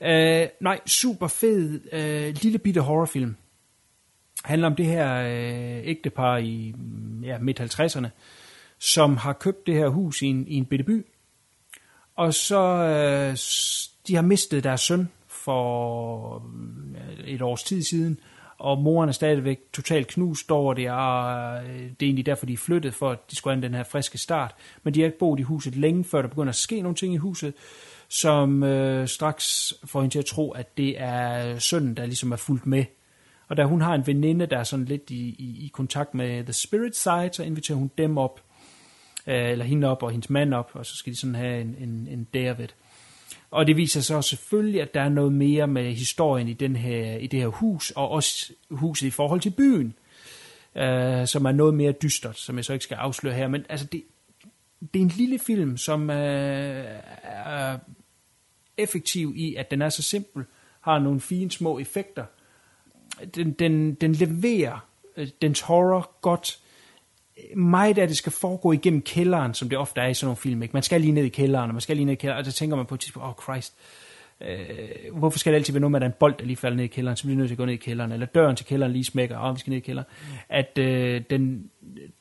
[0.00, 0.08] Uh,
[0.60, 3.36] nej, super fed uh, lille bitte horrorfilm.
[4.44, 8.08] Handler om det her øh, ægtepar i mm, ja, midt 50'erne,
[8.78, 11.06] som har købt det her hus i en, i en bitte by.
[12.16, 13.36] Og så, øh,
[14.06, 16.36] de har mistet deres søn for
[16.94, 18.20] øh, et års tid siden,
[18.58, 22.52] og moren er stadigvæk totalt knust over det, og øh, det er egentlig derfor, de
[22.52, 24.54] er flyttet, for at de skulle have den her friske start.
[24.82, 27.14] Men de har ikke boet i huset længe, før der begynder at ske nogle ting
[27.14, 27.54] i huset,
[28.08, 32.32] som øh, straks får hende til at tro, at det er øh, sønnen, der ligesom
[32.32, 32.84] er fulgt med.
[33.48, 36.44] Og da hun har en veninde, der er sådan lidt i, i, i kontakt med
[36.44, 38.40] The Spirit Side, så inviterer hun dem op
[39.26, 41.76] øh, eller hende op og hendes mand op, og så skal de sådan have en,
[41.78, 42.68] en, en David.
[43.50, 46.76] Og det viser sig også selvfølgelig, at der er noget mere med historien i, den
[46.76, 49.94] her, i det her hus, og også huset i forhold til byen,
[50.74, 53.48] øh, som er noget mere dystert, som jeg så ikke skal afsløre her.
[53.48, 54.02] Men altså, det,
[54.94, 56.84] det er en lille film, som øh,
[57.22, 57.78] er
[58.76, 60.44] effektiv i, at den er så simpel,
[60.80, 62.24] har nogle fine små effekter.
[63.34, 66.58] Den, den, den leverer øh, dens horror godt,
[67.56, 70.62] meget af det skal foregå igennem kælderen, som det ofte er i sådan nogle film.
[70.62, 70.72] Ikke?
[70.72, 72.52] Man skal lige ned i kælderen, og man skal lige ned i kælderen, og så
[72.52, 73.74] tænker man på et tidspunkt, åh oh Christ,
[74.40, 76.56] øh, hvorfor skal det altid være noget med, at der er en bold, der lige
[76.56, 78.26] falder ned i kælderen, så bliver vi nødt til at gå ned i kælderen, eller
[78.26, 80.08] døren til kælderen lige smækker, og oh, vi skal ned i kælderen.
[80.48, 81.70] At øh, den,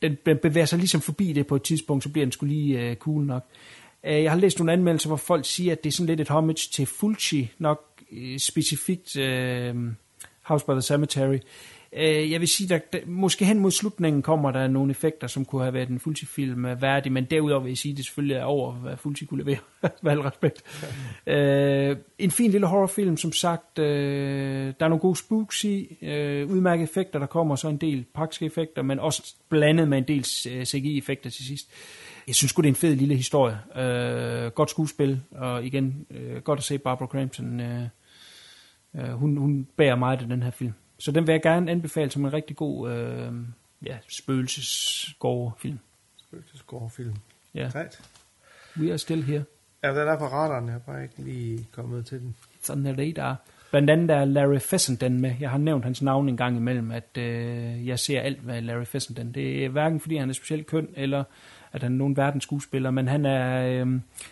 [0.01, 2.95] den bevæger sig ligesom forbi det på et tidspunkt, så bliver den skulle lige øh,
[2.95, 3.45] cool nok.
[4.03, 6.29] Øh, jeg har læst nogle anmeldelser, hvor folk siger, at det er sådan lidt et
[6.29, 9.75] homage til Fulci, nok øh, specifikt øh,
[10.47, 11.39] House by the Cemetery.
[11.93, 15.45] Øh, jeg vil sige, at der, måske hen mod slutningen kommer der nogle effekter, som
[15.45, 18.35] kunne have været en Fulci-film øh, værdig, men derudover vil jeg sige, at det selvfølgelig
[18.35, 19.57] er over, hvad Fulci kunne levere,
[20.03, 20.63] med al respekt.
[21.27, 26.49] øh, en fin lille horrorfilm, som sagt, øh, der er nogle gode spooks i, øh,
[26.49, 30.25] udmærkede effekter, der kommer så en del praktiske effekter, men også blandet med en del
[30.49, 31.69] øh, CGI-effekter til sidst.
[32.27, 33.57] Jeg synes godt det er en fed lille historie.
[33.75, 37.59] Øh, godt skuespil, og igen, øh, godt at se Barbara Crampton.
[37.59, 37.83] Øh,
[38.97, 40.73] øh, hun, hun bærer meget af den her film.
[40.99, 43.33] Så den vil jeg gerne anbefale som en rigtig god øh,
[43.85, 45.79] ja, spøgelsesgård-film.
[46.17, 47.15] Spøgelsesgård-film.
[47.53, 47.69] Ja.
[47.69, 48.01] Sejt.
[48.79, 49.43] We are still here.
[49.83, 50.65] Ja, den er på radaren.
[50.65, 52.35] Jeg har bare ikke lige kommet til den.
[52.61, 53.35] Sådan er det, der
[53.71, 55.33] Blandt andet er Larry Fessenden med.
[55.39, 58.85] Jeg har nævnt hans navn en gang imellem, at øh, jeg ser alt med Larry
[58.85, 59.31] Fessenden.
[59.31, 61.23] Det er hverken fordi han er specielt køn, eller
[61.71, 63.87] at han er nogen verdens skuespiller, men han er, øh,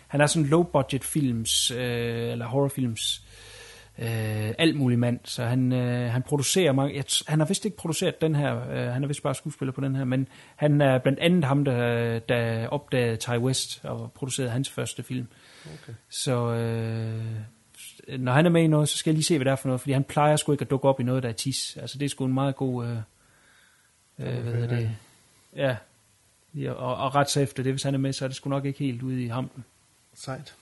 [0.06, 3.25] han er sådan low-budget films, øh, eller horrorfilms
[3.98, 7.76] øh, alt muligt mand, så han, øh, han producerer mange, jeg, han har vist ikke
[7.76, 10.98] produceret den her, øh, han er vist bare skuespiller på den her, men han er
[10.98, 15.26] blandt andet ham, der, der opdagede Ty West og producerede hans første film.
[15.64, 15.92] Okay.
[16.08, 17.24] Så øh,
[18.18, 19.68] når han er med i noget, så skal jeg lige se, hvad det er for
[19.68, 21.76] noget, fordi han plejer sgu ikke at dukke op i noget, der er tis.
[21.76, 22.96] Altså det er sgu en meget god, øh,
[24.18, 24.90] øh, hvad hedder det,
[25.56, 25.76] ja,
[26.72, 28.64] og, og ret så efter det, hvis han er med, så er det sgu nok
[28.64, 29.64] ikke helt ude i hampen.
[30.14, 30.54] Sejt.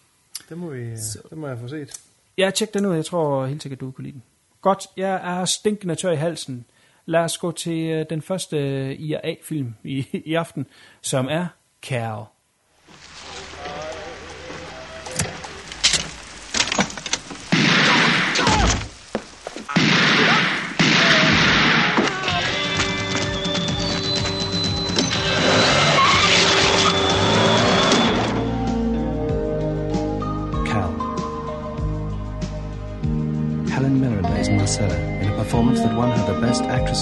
[0.48, 0.90] Det må, vi,
[1.30, 2.00] det må jeg få set.
[2.38, 2.94] Ja, tjek den ud.
[2.94, 4.22] Jeg tror helt sikkert, du kunne lide den.
[4.60, 6.64] Godt, jeg er stinkende tør i halsen.
[7.06, 10.66] Lad os gå til øh, den første øh, IRA-film i, i aften,
[11.00, 11.46] som er
[11.82, 12.33] Carol.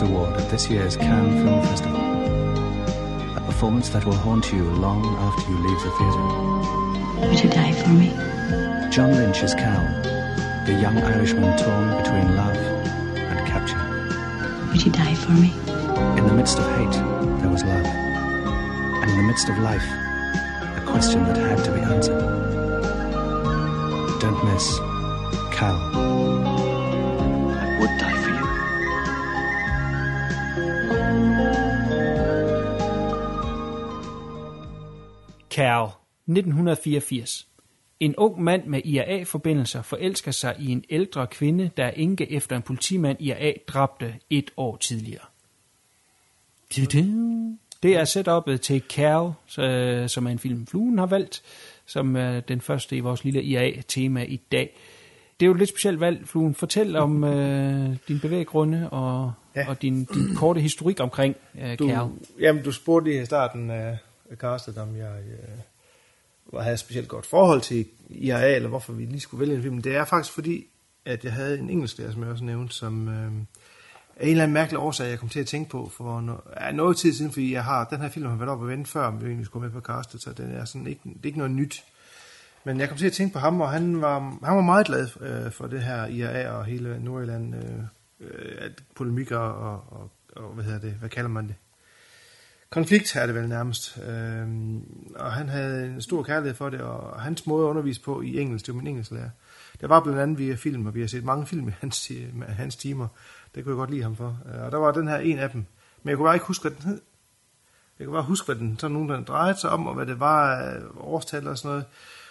[0.02, 2.00] Award at this year's Cannes Film Festival.
[3.36, 7.28] A performance that will haunt you long after you leave the theatre.
[7.28, 8.10] Would you die for me?
[8.90, 9.80] John Lynch's is Cal,
[10.66, 12.56] the young Irishman torn between love
[13.16, 13.78] and capture.
[14.70, 15.52] Would you die for me?
[16.18, 16.92] In the midst of hate,
[17.40, 17.86] there was love.
[17.86, 19.86] And in the midst of life,
[20.76, 22.20] a question that had to be answered.
[24.20, 24.78] Don't miss
[25.54, 25.91] Cal.
[35.52, 35.86] Cal,
[36.26, 37.46] 1984.
[38.00, 42.56] En ung mand med IRA-forbindelser forelsker sig i en ældre kvinde, der er enke efter
[42.56, 45.24] en politimand IRA dræbte et år tidligere.
[47.82, 49.32] Det er setup'et til Cal,
[49.64, 51.42] øh, som er en film, Fluen har valgt,
[51.86, 54.76] som er den første i vores lille IRA-tema i dag.
[55.40, 56.54] Det er jo et lidt specielt valg, Fluen.
[56.54, 59.68] Fortæl om øh, din bevæggrunde og, ja.
[59.68, 62.08] Og din, din korte historik omkring øh, Cal.
[62.40, 63.98] jamen, du spurgte i starten af
[64.36, 65.22] castet, dem jeg
[66.52, 69.62] øh, havde et specielt godt forhold til IRA, eller hvorfor vi lige skulle vælge en
[69.62, 69.82] film.
[69.82, 70.66] Det er faktisk fordi,
[71.04, 73.32] at jeg havde en engelsklærer, som jeg også nævnte, som øh,
[74.16, 76.70] af en eller anden mærkelig årsag, jeg kom til at tænke på for no, ja,
[76.70, 79.06] noget tid siden, fordi jeg har, den her film har været oppe og vente før,
[79.06, 81.38] om vi egentlig skulle med på castet, så den er sådan ikke, det er ikke
[81.38, 81.84] noget nyt.
[82.64, 85.08] Men jeg kom til at tænke på ham, og han var, han var meget glad
[85.20, 87.78] øh, for det her IRA og hele Nordjylland, øh,
[88.20, 91.54] øh, at polemikker og, og, og, hvad hedder det, hvad kalder man det?
[92.72, 93.98] Konflikt er det vel nærmest.
[94.08, 94.84] Øhm,
[95.16, 98.40] og han havde en stor kærlighed for det, og hans måde at undervise på i
[98.40, 99.30] engelsk, det var min engelsklærer.
[99.80, 102.46] Det var blandt andet via film, og vi har set mange film i hans, med
[102.46, 103.08] hans timer.
[103.54, 104.38] Det kunne jeg godt lide ham for.
[104.54, 105.64] Øh, og der var den her en af dem.
[106.02, 107.00] Men jeg kunne bare ikke huske, hvad den hed.
[107.98, 110.20] Jeg kunne bare huske, hvad den sådan nogen, den drejede sig om, og hvad det
[110.20, 111.84] var årstal og sådan noget.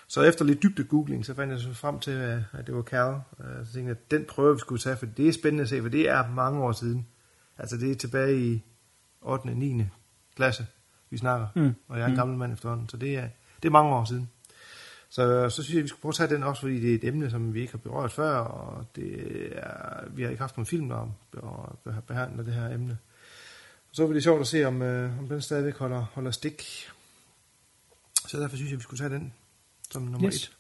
[0.08, 2.12] Så efter lidt dybde googling, så fandt jeg så frem til,
[2.54, 3.14] at det var Cal.
[3.40, 5.70] Øh, så tænkte jeg, at den prøve vi skulle tage, for det er spændende at
[5.70, 7.08] se, for det er mange år siden.
[7.58, 8.64] Altså det er tilbage i
[9.22, 9.50] 8.
[9.50, 9.84] og 9
[10.36, 10.68] klasse,
[11.10, 11.48] vi snakker.
[11.56, 11.74] Mm.
[11.88, 13.28] Og jeg er en gammel mand efterhånden, så det er,
[13.64, 14.30] det er mange år siden.
[15.10, 16.96] Så, så synes jeg, at vi skulle prøve at tage den også, fordi det er
[16.96, 20.58] et emne, som vi ikke har berørt før, og det er, vi har ikke haft
[20.58, 22.98] nogen film, om- der behandler det her emne.
[23.90, 26.64] Og så var det sjovt at se, om, øh, om den stadigvæk holder, holder stik.
[28.28, 29.34] Så derfor synes jeg, at vi skulle tage den
[29.92, 30.36] som nummer Yes.
[30.44, 30.52] et.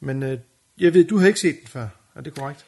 [0.00, 0.38] Men øh,
[0.78, 1.88] jeg ved, du har ikke set den før.
[2.14, 2.66] Er det korrekt?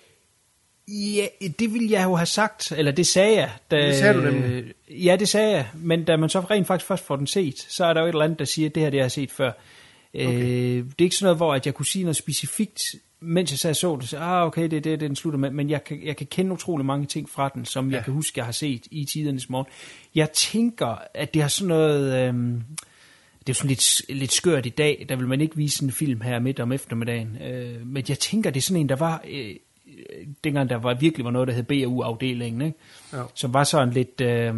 [0.93, 1.27] Ja,
[1.59, 3.51] det ville jeg jo have sagt, eller det sagde jeg.
[3.71, 4.65] Da, Det sagde du nemlig.
[4.91, 7.85] Ja, det sagde jeg, men da man så rent faktisk først får den set, så
[7.85, 9.31] er der jo et eller andet, der siger, at det her det har jeg set
[9.31, 9.53] før.
[10.15, 10.43] Okay.
[10.43, 12.83] Øh, det er ikke sådan noget, hvor at jeg kunne sige noget specifikt,
[13.21, 15.71] mens jeg sad så det, så ah, okay, det er det, den slutter med, men
[15.71, 17.97] jeg kan, jeg kan kende utrolig mange ting fra den, som ja.
[17.97, 19.67] jeg kan huske, jeg har set i tidernes morgen.
[20.15, 22.29] Jeg tænker, at det har sådan noget...
[22.29, 22.63] Øhm,
[23.47, 25.93] det er jo sådan lidt, lidt skørt i dag, der vil man ikke vise en
[25.93, 27.39] film her midt om eftermiddagen.
[27.43, 29.57] Øh, men jeg tænker, det er sådan en, der var, øh, øh,
[30.45, 32.79] dengang der var virkelig var noget, der hed BAU-afdelingen, ikke?
[33.13, 33.23] Ja.
[33.35, 34.21] som var sådan lidt...
[34.21, 34.55] Øh,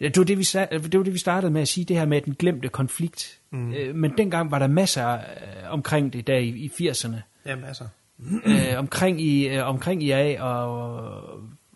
[0.00, 2.20] det var det, vi, det var det, vi startede med at sige, det her med
[2.20, 3.38] den glemte konflikt.
[3.50, 3.72] Mm.
[3.72, 5.20] Øh, men dengang var der masser øh,
[5.68, 7.16] omkring det der i, i 80'erne.
[7.46, 7.84] Ja, masser.
[8.46, 10.96] øh, omkring, i, øh, omkring IA, og,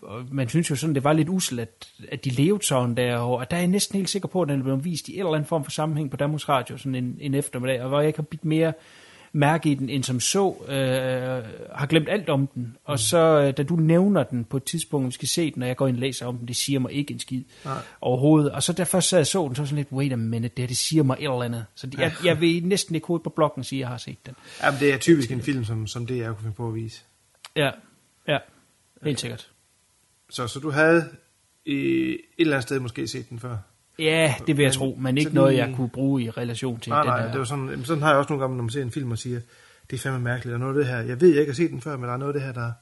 [0.03, 3.17] og man synes jo sådan, det var lidt usel, at, at de levede sådan der,
[3.17, 5.33] og der er jeg næsten helt sikker på, at den blevet vist i en eller
[5.33, 8.19] anden form for sammenhæng på Danmarks Radio, sådan en, en eftermiddag, og hvor jeg ikke
[8.19, 8.73] har bidt mere
[9.33, 10.75] mærke i den, end som så, øh,
[11.75, 15.07] har glemt alt om den, og så, øh, da du nævner den på et tidspunkt,
[15.07, 16.93] vi skal se den, når jeg går ind og læser om den, det siger mig
[16.93, 17.79] ikke en skid Nej.
[18.01, 20.63] overhovedet, og så først sad jeg så den, så sådan lidt, wait a minute, det
[20.63, 23.25] her, det siger mig et eller andet, så det, jeg, jeg vil næsten ikke hovedet
[23.25, 24.35] på blokken sige, at jeg har set den.
[24.63, 27.03] Jamen, det er typisk en film, som, som det, jeg kunne finde på at vise.
[27.57, 27.71] Ja,
[28.29, 28.39] ja,
[29.03, 29.51] helt sikkert.
[30.31, 31.09] Så, så du havde
[31.67, 33.57] i et eller andet sted måske set den før?
[33.99, 36.91] Ja, det vil jeg Men- tro, men ikke noget, jeg kunne bruge i relation til
[36.91, 37.31] Nej, den nej, her.
[37.31, 39.19] det var sådan, sådan har jeg også nogle gange, når man ser en film og
[39.19, 39.41] siger,
[39.91, 41.71] det er fandme mærkeligt, er noget af det her, jeg ved, jeg ikke har set
[41.71, 42.73] den før, men der er noget af det her, der,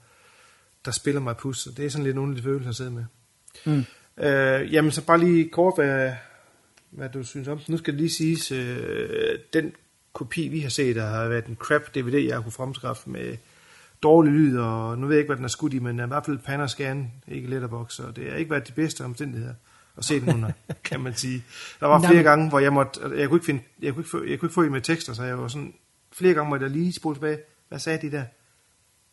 [0.84, 2.90] der spiller mig pus, og det er sådan lidt nogle af de følelser, jeg sidder
[2.90, 3.04] med.
[3.64, 3.84] Mm.
[4.24, 6.12] Øh, jamen, så bare lige kort, hvad,
[6.90, 7.60] hvad du synes om.
[7.68, 9.72] Nu skal det lige siges, øh, den
[10.12, 13.36] kopi, vi har set, der har været en crap DVD, jeg har kunne fremskaffe med
[14.02, 16.26] dårlig lyd, og nu ved jeg ikke, hvad den er skudt i, men i hvert
[16.26, 19.54] fald pan og scan, ikke letterbox, og det har ikke været de bedste omstændigheder
[19.98, 20.50] at se den under,
[20.84, 21.44] kan man sige.
[21.80, 24.24] Der var flere gange, hvor jeg måtte, jeg kunne ikke finde, jeg kunne ikke få,
[24.24, 25.74] jeg kunne ikke få i med tekster, så jeg var sådan
[26.12, 27.38] flere gange må jeg lige spole tilbage.
[27.68, 28.24] Hvad sagde de der?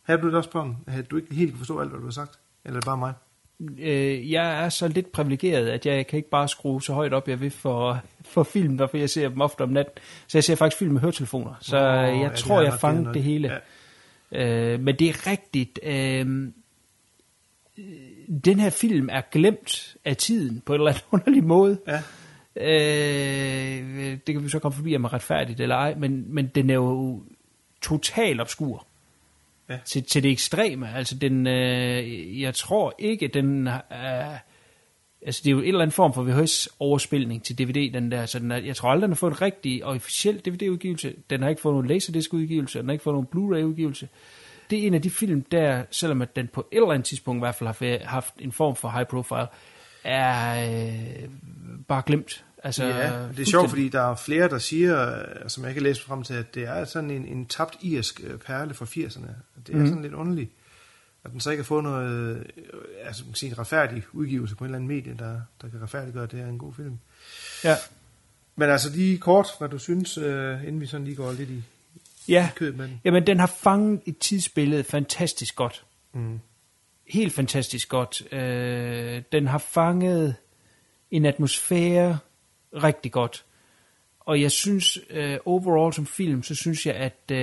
[0.03, 2.11] Havde du det også på Havde du ikke helt kunne forstå alt, hvad du har
[2.11, 2.39] sagt?
[2.65, 3.13] Eller er det bare mig?
[3.79, 7.27] Øh, jeg er så lidt privilegeret, at jeg kan ikke bare skrue så højt op,
[7.27, 9.93] jeg vil for, for film, derfor jeg ser dem ofte om natten.
[10.27, 11.53] Så jeg ser faktisk film med høretelefoner.
[11.61, 13.59] Så oh, ja, jeg det tror, jeg fangede det hele.
[14.31, 14.73] Ja.
[14.73, 15.79] Øh, men det er rigtigt.
[15.83, 16.51] Øh,
[18.45, 21.79] den her film er glemt af tiden på en eller anden underlig måde.
[21.87, 22.01] Ja.
[22.55, 26.69] Øh, det kan vi så komme forbi, om er retfærdigt eller ej, men, men den
[26.69, 27.23] er jo
[27.81, 28.87] totalt obskur.
[29.69, 29.77] Ja.
[29.85, 30.93] Til, til det ekstreme.
[30.95, 34.37] Altså, den, øh, jeg tror ikke, den er...
[35.21, 38.25] Altså, det er jo en eller anden form for VHS-overspilning til DVD, den der.
[38.25, 41.13] Så den er, jeg tror aldrig, den har fået en rigtig officiel DVD-udgivelse.
[41.29, 44.07] Den har ikke fået nogen Laserdisc-udgivelse, den har ikke fået nogen Blu-ray-udgivelse.
[44.69, 47.39] Det er en af de film der, selvom at den på et eller andet tidspunkt
[47.39, 49.47] i hvert fald har haft en form for high profile,
[50.03, 51.29] er øh,
[51.87, 52.43] bare glemt.
[52.63, 55.83] Altså, ja, det er sjovt, fordi der er flere, der siger, øh, som jeg kan
[55.83, 59.27] læse frem til, at det er sådan en, en tabt irsk øh, perle fra 80'erne.
[59.67, 59.87] Det er mm.
[59.87, 60.51] sådan lidt underligt,
[61.23, 62.45] at den så ikke har fået noget, øh,
[63.03, 65.81] altså man kan sige, en retfærdig udgivelse på en eller anden medie, der, der kan
[65.81, 66.99] retfærdiggøre, at det er en god film.
[67.63, 67.75] Ja.
[68.55, 71.63] Men altså lige kort, hvad du synes, inden vi sådan lige går lidt i,
[72.29, 73.01] Ja, i kødet med den.
[73.03, 75.85] jamen den har fanget et tidsbillede fantastisk godt.
[76.13, 76.39] Mm.
[77.07, 78.33] Helt fantastisk godt.
[78.33, 80.35] Øh, den har fanget
[81.11, 82.17] en atmosfære
[82.73, 83.45] rigtig godt.
[84.19, 87.37] Og jeg synes, øh, overall som film, så synes jeg, at øh,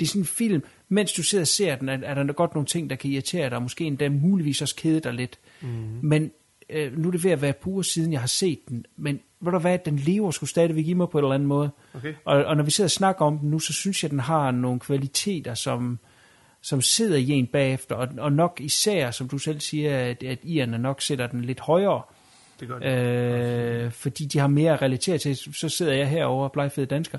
[0.00, 2.54] det er sådan en film, mens du sidder og ser den, er, er der godt
[2.54, 5.38] nogle ting, der kan irritere dig, og måske endda muligvis også kede dig lidt.
[5.60, 5.98] Mm.
[6.02, 6.30] Men
[6.70, 9.52] øh, nu er det ved at være på siden, jeg har set den, men ved
[9.52, 11.70] du hvad, den lever sgu stadigvæk i mig på en eller anden måde.
[11.94, 12.14] Okay.
[12.24, 14.50] Og, og når vi sidder og snakker om den nu, så synes jeg, den har
[14.50, 15.98] nogle kvaliteter, som,
[16.60, 20.38] som sidder i en bagefter, og, og nok især, som du selv siger, at, at
[20.42, 22.02] irerne nok sætter den lidt højere,
[22.60, 23.84] Det gør det.
[23.84, 25.36] øh, fordi de har mere at relatere til.
[25.36, 27.18] Så sidder jeg herovre og blegfede dansker,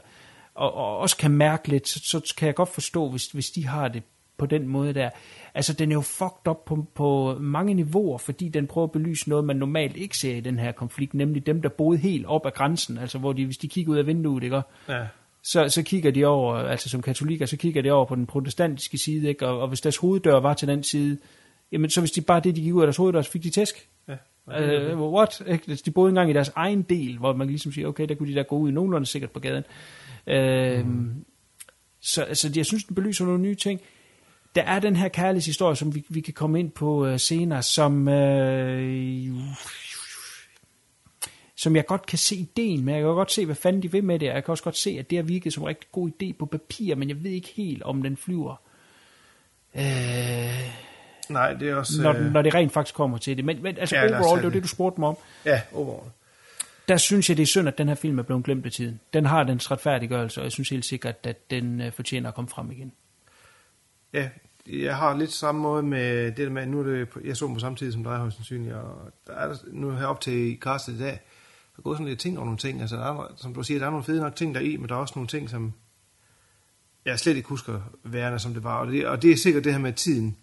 [0.56, 3.68] og, og også kan mærke lidt, så, så kan jeg godt forstå, hvis, hvis de
[3.68, 4.04] har det
[4.40, 5.10] på den måde der.
[5.54, 9.30] Altså, den er jo fucked up på, på mange niveauer, fordi den prøver at belyse
[9.30, 12.46] noget, man normalt ikke ser i den her konflikt, nemlig dem, der boede helt op
[12.46, 14.62] ad grænsen, altså hvor de, hvis de kigger ud af vinduet, ikke?
[14.90, 15.06] Ja.
[15.44, 18.98] så, så kigger de over, altså som katolikker, så kigger de over på den protestantiske
[18.98, 19.48] side, ikke?
[19.48, 21.18] Og, og hvis deres hoveddør var til den side,
[21.72, 23.50] jamen så hvis de bare det, de gik ud af deres hoveddør, så fik de
[23.50, 23.88] tæsk.
[24.08, 24.16] Ja.
[24.94, 25.42] Uh, what?
[25.48, 25.64] Ikke?
[25.68, 28.30] Altså, De boede engang i deres egen del, hvor man ligesom siger, okay, der kunne
[28.30, 29.64] de der gå ud nogenlunde sikkert på gaden.
[30.28, 31.26] Uh, mm.
[32.02, 33.82] Så altså, jeg synes, den belyser nogle nye ting.
[34.56, 38.08] Der er den her kærlighedshistorie, som vi, vi kan komme ind på uh, senere, som,
[38.08, 39.44] uh,
[41.56, 42.94] som jeg godt kan se ideen med.
[42.94, 44.26] Jeg kan godt se, hvad fanden de vil med det.
[44.26, 46.46] Jeg kan også godt se, at det har virket som en rigtig god idé på
[46.46, 48.62] papir, men jeg ved ikke helt, om den flyver.
[49.74, 49.82] Uh,
[51.30, 52.02] Nej, det er også...
[52.02, 53.46] når, øh, når det rent faktisk kommer til det.
[53.46, 54.54] Men, men altså Ja, overall, det var det.
[54.54, 55.18] det, du spurgte mig om.
[55.46, 56.10] Ja, overall.
[56.88, 59.00] Der synes jeg, det er synd, at den her film er blevet glemt af tiden.
[59.14, 62.50] Den har dens retfærdiggørelse, og jeg synes helt sikkert, at den øh, fortjener at komme
[62.50, 62.92] frem igen.
[64.14, 64.30] Ja,
[64.68, 67.54] jeg har lidt samme måde med det der med, nu er det, jeg så dem
[67.54, 70.94] på samme tid som dig højst sandsynligt, og der er, nu her op til castet
[70.94, 73.54] i dag, der er gået sådan lidt ting over nogle ting, altså der er, som
[73.54, 75.28] du siger, der er nogle fede nok ting der i, men der er også nogle
[75.28, 75.74] ting, som
[77.06, 79.74] jeg slet ikke husker værende, som det var, og det, og det er sikkert det
[79.74, 80.38] her med tiden,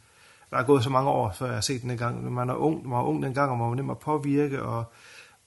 [0.51, 2.33] der er gået så mange år, før jeg har set den gang.
[2.33, 4.85] Man er ung, man var ung dengang, og man var nem at påvirke, og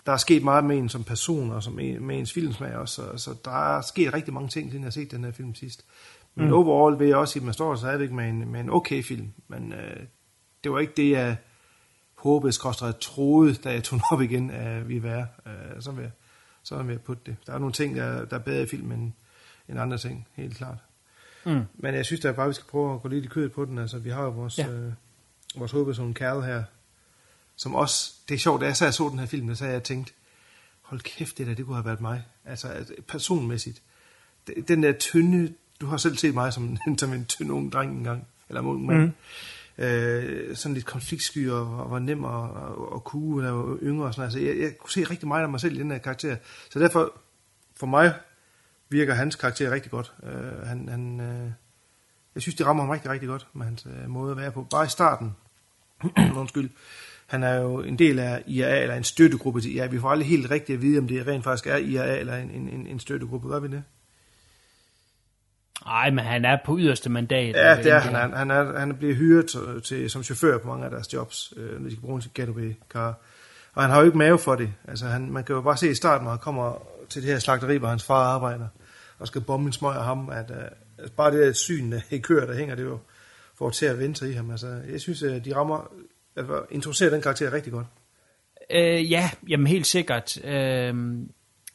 [0.06, 2.96] der er sket meget med en som person, og som en, med ens filmsmag også,
[2.96, 5.56] så, så der er sket rigtig mange ting, siden jeg har set den her film
[5.56, 5.86] sidst.
[6.40, 6.54] Men Mm.
[6.54, 9.32] overall vil jeg også sige, at man står stadigvæk med en, med en okay film,
[9.48, 9.98] men øh,
[10.64, 11.38] det var ikke det, jeg
[12.16, 15.28] håbede, skråstret troede, da jeg tog den op igen, at vi være.
[15.46, 16.12] Øh, så vil jeg,
[16.64, 17.36] så vil jeg putte det.
[17.48, 19.12] Der er nogle ting, der, der er bedre i filmen end,
[19.70, 20.78] end andre ting, helt klart.
[21.46, 21.62] Mm.
[21.74, 23.78] Men jeg synes da bare, vi skal prøve at gå lidt i kødet på den.
[23.78, 24.68] Altså, vi har jo vores, Ja.
[24.70, 24.92] øh,
[25.56, 26.64] vores hovedperson Carl her,
[27.56, 29.66] som også, det er sjovt, da jeg sad og så den her film, der så
[29.66, 30.14] jeg tænkt,
[30.82, 32.24] hold kæft, det der, det kunne have været mig.
[32.46, 33.82] Altså, altså personmæssigt.
[34.68, 38.28] Den der tynde, du har selv set mig som, som en tynd ung dreng engang,
[38.50, 39.00] eller ung mand.
[39.00, 39.14] Mm.
[39.84, 42.22] Øh, sådan lidt konfliktsky og, og var nem
[43.42, 44.36] da jeg var yngre og sådan noget.
[44.36, 46.36] Altså, jeg, jeg kunne se rigtig meget af mig selv i den her karakter.
[46.70, 47.14] Så derfor,
[47.76, 48.14] for mig,
[48.90, 50.14] virker hans karakter rigtig godt.
[50.24, 51.52] Øh, han, han, øh,
[52.36, 54.68] jeg synes, det rammer ham rigtig, rigtig godt med hans øh, måde at være på.
[54.72, 55.36] Bare i starten,
[56.42, 56.70] undskyld,
[57.28, 59.88] han er jo en del af IRA, eller en støttegruppe til IRA.
[59.88, 62.52] Vi får aldrig helt rigtigt at vide, om det rent faktisk er IRA, eller en,
[62.52, 63.50] en, en, en støttegruppe.
[63.50, 63.84] Gør vi det?
[65.86, 67.56] Nej, men han er på yderste mandat.
[67.56, 68.16] Ja, øh, det er han.
[68.16, 71.54] Han, han, er, han bliver hyret til, til, som chauffør på mange af deres jobs,
[71.58, 73.20] øh, når de skal bruge en getaway car.
[73.74, 74.74] Og han har jo ikke mave for det.
[74.88, 77.40] Altså, han, man kan jo bare se i starten, når han kommer til det her
[77.40, 78.68] slagteri, hvor hans far arbejder,
[79.20, 80.58] og skal bombe en smøg af ham, at uh,
[80.98, 83.00] altså, bare det der syn i køer, der hænger, det jo
[83.58, 84.52] får til at vente i ham.
[84.52, 85.92] Altså, jeg synes, at de rammer,
[86.36, 87.88] at introducerer den karakter rigtig godt.
[88.72, 90.46] Øh, ja, jamen helt sikkert.
[90.46, 90.96] Øh,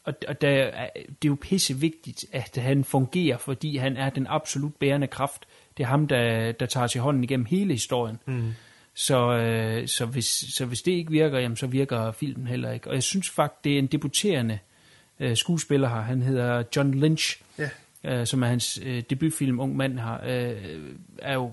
[0.04, 4.10] og, og der, er- det er jo pisse vigtigt, at han fungerer, fordi han er
[4.10, 5.46] den absolut bærende kraft.
[5.76, 8.18] Det er ham, der, der tager til hånden igennem hele historien.
[8.26, 8.52] Mm.
[8.94, 12.88] Så, øh, så, hvis, så hvis det ikke virker, jamen, så virker filmen heller ikke.
[12.88, 14.58] Og jeg synes faktisk, det er en debuterende
[15.20, 16.00] øh, skuespiller her.
[16.00, 17.68] Han hedder John Lynch, Ja.
[18.04, 20.78] øh, som er hans øh, debutfilm, Ung Mand her, øh,
[21.18, 21.52] er jo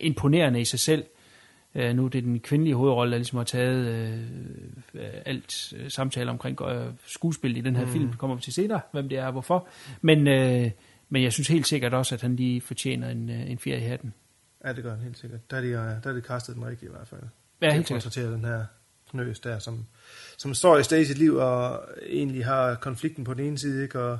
[0.00, 1.04] imponerende i sig selv.
[1.74, 4.20] Øh, nu er det den kvindelige hovedrolle, der ligesom har taget øh,
[4.94, 7.92] øh, alt øh, samtale omkring øh, skuespil i den her mm.
[7.92, 8.12] film.
[8.12, 9.68] Kommer vi til senere, hvem det er og hvorfor.
[10.00, 10.70] Men, øh,
[11.08, 13.80] men jeg synes helt sikkert også, at han lige fortjener en, øh, en fjer i
[13.80, 14.14] hatten.
[14.64, 15.50] Ja, det gør han helt sikkert.
[15.50, 17.20] Der er de, øh, der er de kastet den rigtige i hvert fald.
[17.60, 18.32] Ja, Til helt sikkert.
[18.32, 18.64] den her
[19.10, 19.86] knøs der, som,
[20.38, 24.00] som står i Stacys liv og egentlig har konflikten på den ene side, ikke?
[24.00, 24.18] Og,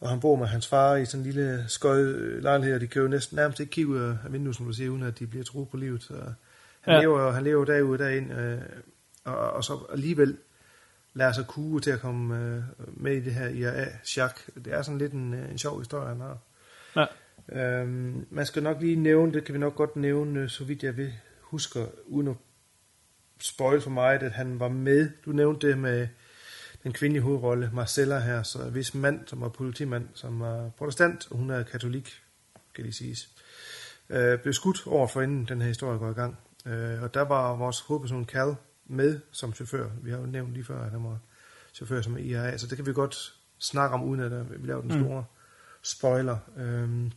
[0.00, 3.02] og han bor med hans far i sådan en lille skød lejlighed, og de kan
[3.02, 5.44] jo næsten nærmest ikke kigge ud af vinduet, som du siger, uden at de bliver
[5.44, 6.02] truet på livet.
[6.02, 6.14] Så
[6.86, 7.00] han, Ja.
[7.00, 8.58] lever, han lever derude derind, øh,
[9.24, 10.36] og, og så alligevel
[11.14, 12.62] lader sig kue til at komme øh,
[13.02, 14.40] med i det her IRA-chak.
[14.64, 16.38] Det er sådan lidt en, øh, en sjov historie, han har.
[16.96, 17.06] Ja.
[17.52, 20.96] Øhm, man skal nok lige nævne, det kan vi nok godt nævne, så vidt jeg
[20.96, 22.34] ved, husker, uden at
[23.40, 25.10] spoil for mig, at han var med.
[25.24, 26.08] Du nævnte det med
[26.82, 31.36] den kvindelige hovedrolle, Marcella her, så hvis mand, som var politimand, som var protestant, og
[31.36, 32.22] hun er katolik,
[32.74, 33.28] kan de siges,
[34.10, 36.38] øh, blev skudt over for inden den her historie går i gang.
[36.66, 38.56] Øh, og der var vores hovedperson Cal
[38.86, 39.90] med som chauffør.
[40.02, 41.18] Vi har jo nævnt lige før, at han var
[41.74, 44.80] chauffør som IRA, så det kan vi godt snakke om, uden at øh, vi laver
[44.80, 45.00] den Mm.
[45.04, 45.24] store
[45.82, 46.38] spoiler.
[46.56, 47.12] Øhm,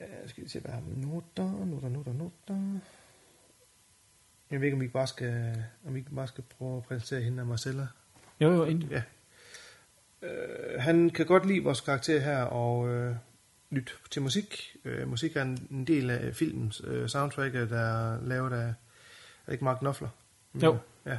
[0.00, 2.78] øh, skal vi se, hvad har vi noter, noter, noter, noter.
[4.50, 7.40] Jeg ved ikke, om vi bare skal, om vi bare skal prøve at præsentere hende
[7.40, 7.86] af Marcella.
[8.40, 8.90] Jo, jo, endelig.
[8.90, 9.02] Ja.
[10.28, 13.16] Øh, han kan godt lide vores karakter her, og øh,
[13.70, 14.76] lytte til musik.
[14.84, 18.74] Øh, musik er en, en del af filmens øh, soundtrack, der er lavet af, er
[19.46, 20.08] det ikke Mark Knopfler?
[20.62, 20.78] Jo.
[21.06, 21.18] Ja.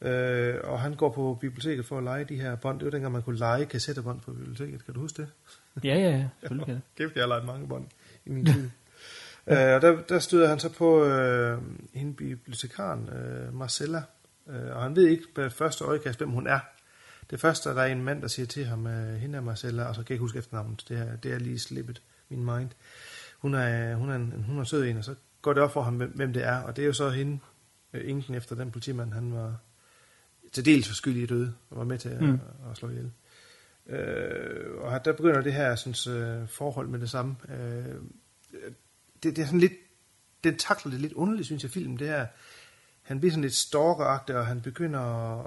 [0.00, 2.78] Øh, og han går på biblioteket for at lege de her bånd.
[2.78, 4.84] Det var dengang, man kunne lege kassettebånd på biblioteket.
[4.84, 5.28] Kan du huske det?
[5.84, 6.28] Ja, ja, ja.
[6.40, 6.82] Selvfølgelig kan det.
[6.96, 7.86] Kæft, jeg har leget mange bånd
[8.24, 8.62] i min tid.
[9.46, 11.58] øh, og der, der støder han så på øh,
[11.94, 14.02] hende bibliotekaren, øh, Marcella.
[14.48, 16.60] Øh, og han ved ikke på første øjekast, hvem hun er.
[17.30, 19.94] Det første, der er en mand, der siger til ham, øh, hende er Marcella, og
[19.94, 20.84] så kan jeg ikke huske efternavnet.
[20.88, 22.70] Det er, det er lige slippet min mind.
[23.38, 25.82] Hun er, hun, er en, hun er sød en, og så går det op for
[25.82, 26.62] ham, hvem, det er.
[26.62, 27.38] Og det er jo så hende,
[27.92, 29.56] øh, enken efter den politimand, han var
[30.52, 32.28] til dels for skyldig i døde, og var med til at, Mm.
[32.28, 32.38] mm.
[32.70, 33.10] at slå ihjel.
[33.86, 37.36] Øh, og der begynder det her synes, øh, forhold med det samme.
[37.48, 37.94] Øh,
[39.22, 39.72] det, det er sådan lidt,
[40.44, 41.98] den takler det lidt underligt, synes jeg, filmen.
[41.98, 42.26] Det her,
[43.02, 45.42] han bliver sådan lidt stalkeragtig, og han begynder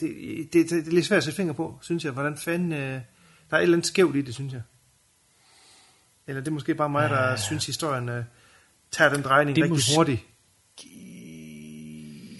[0.00, 2.12] det, det, det, det er lidt svært at sætte finger på, synes jeg.
[2.12, 2.72] Hvordan fanden...
[2.72, 3.00] Øh,
[3.50, 4.62] der er et eller andet skævt i det, synes jeg.
[6.26, 7.36] Eller det er måske bare mig, der Ja.
[7.36, 8.24] synes, historien øh,
[8.90, 10.20] tager den drejning Det rigtig mås- hurtigt.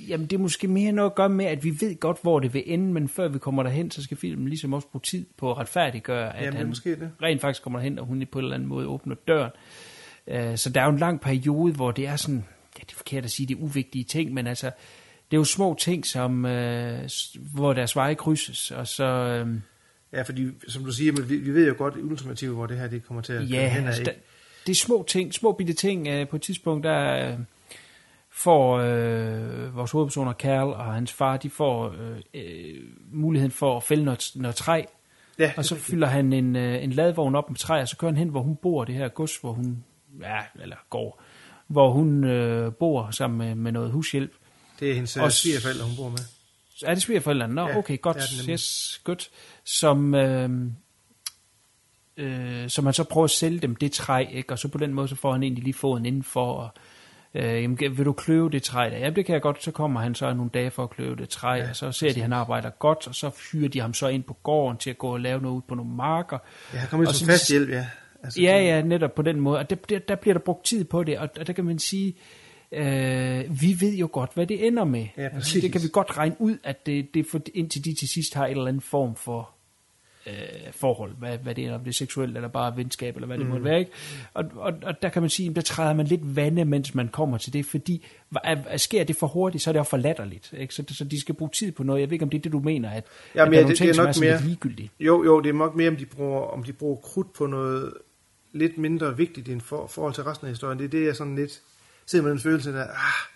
[0.09, 2.55] Jamen, det er måske mere noget at gøre med, at vi ved godt, hvor det
[2.55, 5.51] vil ende, men før vi kommer derhen, så skal filmen ligesom også bruge tid på
[5.51, 7.11] at retfærdiggøre, at Jamen, han måske det.
[7.23, 9.51] rent faktisk kommer derhen, og hun på en eller anden måde åbner døren.
[10.27, 12.45] Uh, så der er jo en lang periode, hvor det er sådan,
[12.78, 14.70] ja, det er forkert at sige, det er uvigtige ting, men altså,
[15.31, 16.51] det er jo små ting, som, uh,
[17.55, 19.43] hvor deres veje krydses, og så...
[19.47, 19.57] Uh,
[20.12, 22.89] Ja, fordi som du siger, men vi, vi ved jo godt ultimativt, hvor det her
[22.89, 24.11] det kommer til at Ja, hen altså, ikke?
[24.11, 24.16] der,
[24.66, 26.09] det er små ting, små bitte ting.
[26.09, 27.39] Øh, på et tidspunkt, der øh,
[28.31, 32.82] får øh, vores hovedpersoner, Carl og hans far, de får øh, øh,
[33.12, 34.82] muligheden for at fælde noget, noget træ.
[35.39, 38.12] Ja, og så fylder han en, øh, en ladvogn op med træ, og så kører
[38.12, 39.85] han hen, hvor hun bor, det her gods, hvor hun,
[40.20, 41.23] ja, eller går,
[41.66, 44.32] hvor hun øh, bor sammen med, med noget hushjælp.
[44.81, 46.19] Det er hendes Og og svigerforældre, hun bor med.
[46.85, 47.55] Er det svigerforældrene?
[47.55, 48.16] Nå, Ja, okay, godt.
[48.16, 49.31] det det yes, godt.
[49.65, 50.51] Som, øh,
[52.16, 54.53] øh, som han så prøver at sælge dem det træ, ikke?
[54.53, 56.69] og så på den måde, så får han egentlig lige foden indenfor, og
[57.35, 58.98] øh, jamen, vil du kløve det træ der?
[58.98, 59.65] Jamen, det kan jeg godt.
[59.65, 62.09] Så kommer han så nogle dage for at kløve det træ, ja, og så ser
[62.12, 64.90] de, at han arbejder godt, og så hyrer de ham så ind på gården til
[64.90, 66.39] at gå og lave noget ud på nogle marker.
[66.73, 67.86] Ja, han kommer ind som fast hjælp, ja.
[68.24, 69.59] Altså, Ja, det- ja, netop på den måde.
[69.59, 71.78] Og der, der, der bliver der brugt tid på det, og, og der kan man
[71.78, 72.45] sige, øh,
[73.60, 75.06] vi ved jo godt, hvad det ender med.
[75.16, 77.94] Ja, altså, det kan vi godt regne ud, at det, det er for, indtil de
[77.94, 79.51] til sidst har en eller anden form for
[80.26, 80.32] øh,
[80.72, 83.47] forhold, hvad, hvad det er, om det er seksuelt eller bare venskab, eller hvad det
[83.47, 83.51] Mm.
[83.52, 83.78] måtte være.
[83.78, 83.90] Ikke?
[84.34, 87.09] Og, og, og der kan man sige, at der træder man lidt vande, mens man
[87.09, 88.06] kommer til det, fordi
[88.44, 90.55] er, er, sker det for hurtigt, så er det også for latterligt.
[90.59, 90.74] Ikke?
[90.74, 92.01] Så, så de skal bruge tid på noget.
[92.01, 93.60] Jeg ved ikke, om det er det, du mener, at, Ja, at men der er
[93.60, 94.90] ja, nogle det, ting, det er som nok er sådan mere, ligegyldige.
[95.01, 97.93] Jo, jo, det er nok mere, om de bruger, om de bruger krudt på noget
[98.52, 100.78] lidt mindre vigtigt i for, forhold til resten af historien.
[100.78, 101.60] Det er det, jeg sådan lidt
[102.07, 103.27] sidder med den følelse der, ah,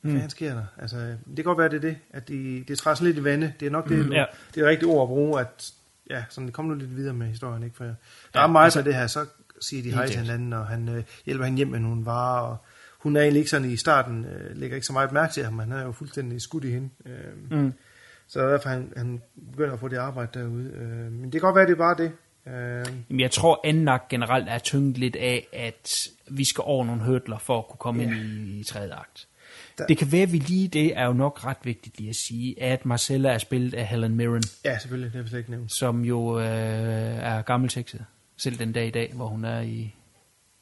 [0.00, 0.28] hvad Mm.
[0.28, 0.64] sker der?
[0.78, 3.52] Altså, det kan godt være, det er det, at de, det træder lidt i vande.
[3.60, 4.24] Det er nok det, Mm, ja.
[4.54, 5.72] det er rigtigt ord at bruge, at
[6.10, 7.76] ja, sådan, det kommer nu lidt videre med historien, ikke?
[7.76, 7.94] For der
[8.34, 9.26] Ja, er meget altså- af det her, så
[9.60, 12.56] siger de hej til hinanden, og han øh, hjælper hende hjem med nogle varer, og
[12.98, 15.58] hun er egentlig ikke sådan i starten, øh, lægger ikke så meget mærke til ham,
[15.58, 16.88] han er jo fuldstændig skudt i hende.
[17.06, 17.72] Øh, Mm.
[18.28, 20.70] Så derfor han, han begynder at få det arbejde derude.
[20.74, 22.12] Øh, men det kan godt være, det er bare det.
[22.46, 22.52] Øh,
[23.10, 27.02] Jamen, jeg tror, anden akt generelt er tynget lidt af, at vi skal over nogle
[27.04, 28.08] hurdler for at kunne komme Ja.
[28.08, 28.16] ind
[28.48, 29.26] i, i tredje akt.
[29.78, 32.16] Der- Det kan være, at vi lige, det er jo nok ret vigtigt lige at
[32.16, 35.50] sige, at Marcella er spillet af Helen Mirren, ja, selvfølgelig, det har vi slet ikke
[35.50, 35.72] nævnt.
[35.72, 38.04] som jo øh, er gammeltekset,
[38.36, 39.94] selv den dag i dag, hvor hun er i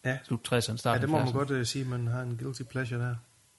[0.04, 0.18] Ja.
[0.24, 1.32] slut 60'erne, Ja, start det må man 70'erne.
[1.32, 3.14] godt uh, sige, man har en guilty pleasure der.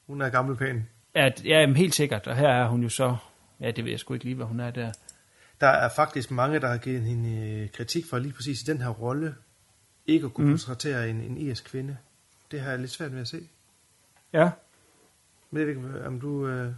[0.07, 0.85] Hun er gammel pæn.
[1.13, 3.15] At, ja, jamen, helt sikkert, og her er hun jo så,
[3.61, 4.91] ja, det ved jeg sgu ikke lige, hvad hun er der.
[5.61, 8.81] Der er faktisk mange, der har givet hende øh, kritik for lige præcis i den
[8.81, 9.35] her rolle,
[10.07, 10.53] ikke at kunne mm.
[10.53, 11.97] portrættere en, en irsk kvinde.
[12.51, 13.49] Det har jeg lidt svært ved at se.
[14.33, 14.49] Ja,
[15.51, 16.71] Men jeg ved ikke, om du øh,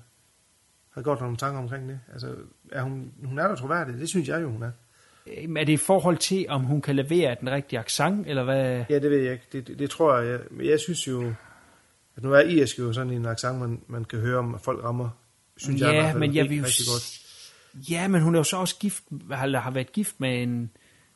[0.92, 2.00] har gjort nogle tanker omkring det.
[2.14, 2.36] Altså,
[2.72, 4.72] er hun, hun er da troværdig, det synes jeg jo, hun er.
[5.28, 8.86] Øhm, er det i forhold til, om hun kan levere den rigtige accent, eller hvad?
[8.90, 9.46] Ja, det ved jeg ikke.
[9.52, 10.32] Det, det, det tror jeg.
[10.32, 11.34] Jeg, men jeg synes jo,
[12.16, 15.10] at nu er irsk jo sådan en accent, man, man kan høre, om folk rammer.
[15.58, 17.22] Synes jeg, i hvert ja, fald men jeg vil jo godt.
[17.74, 20.72] Ja, men hun er jo så også gift, har, har været gift med en,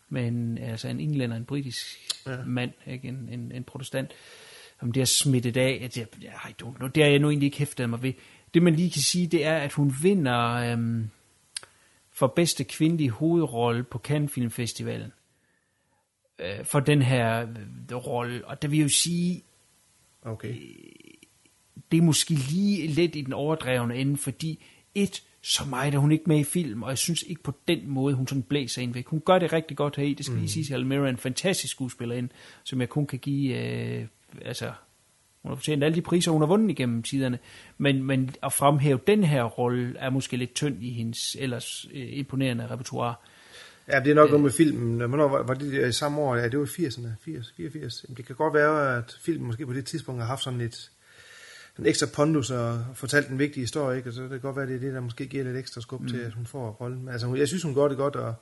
[0.10, 2.44] med en, altså en englænder, en britisk Ja.
[2.45, 3.07] mand, ikke?
[3.07, 4.11] En, en, en protestant.
[4.82, 6.07] Om det er smittet af, at jeg,
[6.49, 8.14] I don't know, det har jeg nu egentlig ikke hæftet mig ved.
[8.53, 11.10] Det man lige kan sige, det er, at hun vinder øhm,
[12.11, 15.11] for bedste kvindelige hovedrolle på Cannes Film Festivalen.
[16.40, 17.48] Øh, for den her
[17.91, 18.48] øh, rolle.
[18.48, 19.44] Og det vil jo sige,
[20.22, 20.56] Okay.
[21.91, 24.64] det er måske lige lidt i den overdrevne ende, fordi
[24.95, 27.89] et, så meget er hun ikke med i film, og jeg synes ikke på den
[27.89, 29.07] måde, hun sådan blæser ind væk.
[29.07, 30.41] Hun gør det rigtig godt heri, det skal mm.
[30.41, 32.30] lige Mirren er en fantastisk skuespiller ind,
[32.63, 34.05] som jeg kun kan give, øh,
[34.41, 34.72] altså,
[35.41, 37.39] hun har fortjent alle de priser, hun har vundet igennem tiderne,
[37.77, 42.07] men, men at fremhæve den her rolle er måske lidt tynd i hendes ellers øh,
[42.17, 43.15] imponerende repertoire.
[43.88, 44.97] Ja, det er nok noget med filmen.
[44.97, 46.35] Hvornår var, var det i samme år?
[46.35, 47.07] Ja, det var i 80'erne.
[47.26, 48.03] 80, 84.
[48.03, 50.91] Jamen, det kan godt være, at filmen måske på det tidspunkt har haft sådan lidt
[51.80, 54.10] en ekstra pondus og fortalt en vigtig historie, ikke?
[54.10, 56.02] Og så det kan godt være, det er det, der måske giver lidt ekstra skub
[56.02, 56.07] mm.
[56.07, 57.10] til, at hun får rollen.
[57.10, 58.35] Altså, jeg synes, hun gør det godt, og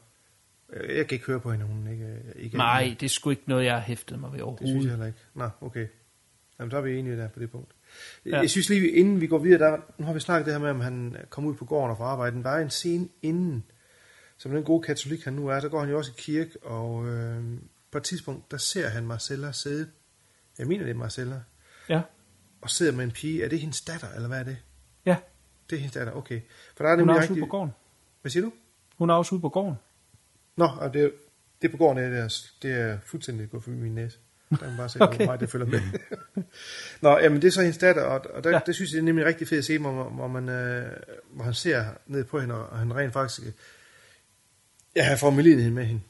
[0.89, 3.65] jeg kan ikke høre på hende, hun ikke, ikke Nej, det er sgu ikke noget,
[3.65, 4.89] jeg har hæftet mig ved Det synes jeg overhovedet.
[4.89, 5.19] heller ikke.
[5.33, 5.87] Nå, okay.
[6.59, 7.71] Jamen, så er vi enige der på det punkt.
[8.25, 8.29] Ja.
[8.29, 8.39] Ja.
[8.39, 10.69] Jeg synes lige, inden vi går videre, der, nu har vi snakket det her med,
[10.69, 12.43] om han kom ud på gården og fra arbejde.
[12.43, 13.63] Der er en scene inden,
[14.37, 17.07] som den gode katolik han nu er, der går han jo også i kirke, og
[17.07, 17.43] øh,
[17.91, 19.87] på et tidspunkt, der ser han Marcella sidde,
[20.59, 21.41] jeg mener det er Marcella,
[21.89, 22.01] Ja,
[22.63, 23.43] og sidder med en pige.
[23.43, 24.57] Er det hendes datter, eller hvad er det?
[25.05, 25.15] ja.
[25.69, 26.41] Det er hendes datter, okay.
[26.77, 27.71] For der er Hun er også ude på gården.
[28.21, 28.51] Hvad siger du?
[28.97, 29.75] Hun er også ude på gården.
[30.55, 31.13] Nå, og det,
[31.61, 34.17] det er på gården, det er, det er fuldstændig gået forbi min næse.
[34.49, 35.17] Der kan man bare se, okay.
[35.17, 35.81] Hvor meget det følger med.
[37.01, 38.59] Nå, jamen det er så hendes datter, og, og der, ja.
[38.65, 40.91] Det synes jeg det er nemlig rigtig fedt at se, hvor, hvor, man, øh,
[41.31, 43.53] hvor han ser ned på hende, og han rent faktisk øh,
[44.95, 46.01] ja, har formidlet med hende.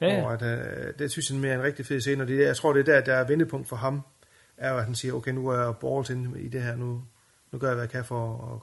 [0.00, 0.24] Ja, ja.
[0.24, 2.56] Og at, øh, det synes jeg mere er en rigtig fed scene, og det, jeg
[2.56, 4.02] tror, det er der, der er vendepunkt for ham,
[4.60, 7.04] er jo, at han siger, okay, nu er jeg balls inde i det her, nu,
[7.52, 8.60] nu gør jeg, hvad jeg kan for at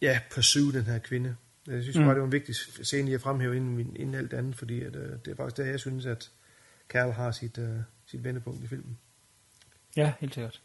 [0.00, 1.36] ja, pursue den her kvinde.
[1.66, 2.04] Jeg synes mm.
[2.04, 4.96] Bare, det var en vigtig scene i at fremhæve inden, inden alt andet, fordi at,
[4.96, 6.30] øh, det er faktisk der, jeg synes, at
[6.88, 7.64] Carl har sit, uh,
[8.06, 8.98] sit vendepunkt i filmen.
[9.96, 10.60] Ja, helt sikkert.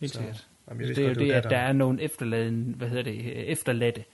[0.00, 0.46] Helt Så, sikkert.
[0.68, 1.68] jamen, jeg det vidste er jo det det, at der datteren.
[1.68, 4.04] er nogle efterladen, hvad hedder det, øh, efterladte.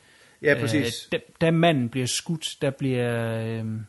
[0.42, 1.06] Ja, præcis.
[1.06, 3.38] Øh, da, da manden bliver skudt, der bliver...
[3.38, 3.80] Øh,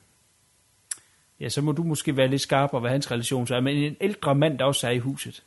[1.44, 3.60] ja, så må du måske være lidt skarpere, hvad hans relation så er.
[3.60, 5.44] Men en ældre mand, der også er i huset.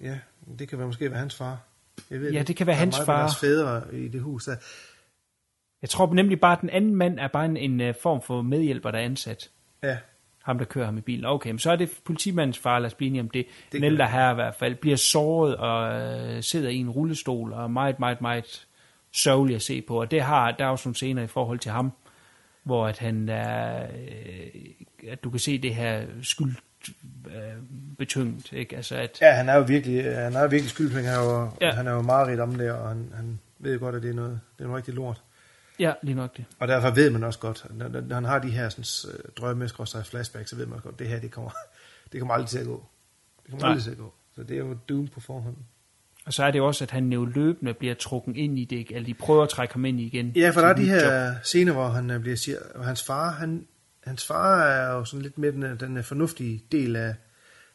[0.00, 0.18] Ja,
[0.58, 1.58] det kan være, måske være hans far.
[2.10, 3.18] Jeg ved Ja, det kan være hans far.
[3.18, 4.56] Deres fædre i det hus der.
[5.82, 8.42] Jeg tror nemlig bare, at den anden mand er bare en, en øh, form for
[8.42, 9.50] medhjælper, der er ansat.
[9.82, 9.96] Ja,
[10.42, 11.24] Ham, der kører ham i bilen.
[11.24, 13.46] Okay, men så er det politimandens far, lad os blive enige om det.
[13.46, 17.52] Det Den ældre herre i hvert fald bliver såret og øh, sidder i en rullestol
[17.52, 18.66] og er meget, meget, meget
[19.12, 20.00] sørgelig at se på.
[20.00, 21.92] Og det har, der er også nogle scener i forhold til ham,
[22.68, 26.54] hvor at han er, øh, at du kan se det her skyld
[27.26, 27.62] øh,
[27.98, 28.76] betynget, ikke?
[28.76, 31.08] Altså at, ja han er jo virkelig, han er jo virkelig skyldpenge.
[31.08, 31.72] Han er jo, ja.
[31.72, 34.40] Han er jo meget om det, og han, han ved godt, at det er noget,
[34.58, 35.22] det er noget rigtig lort.
[35.78, 36.44] ja, lige nok det.
[36.58, 39.68] Og derfor ved man også godt, når, når han har de her sådan, øh, drømme,
[39.68, 41.50] skråstrej flashback, så ved man også godt, det her, det kommer,
[42.12, 42.86] det kommer aldrig til at gå.
[43.42, 43.70] Det kommer Nej.
[43.70, 44.14] aldrig til at gå.
[44.34, 45.56] Så det er jo doom på forhånd.
[46.28, 49.06] Og så er det også, at han jo løbende bliver trukket ind i det, eller
[49.06, 50.32] de prøver at trække ham ind igen.
[50.36, 51.00] Ja, for der er de nyt job.
[51.00, 53.66] her scener, hvor han øh, bliver siger, og hans far, han,
[54.04, 57.14] hans far er jo sådan lidt med den, øh, den øh, fornuftige del af,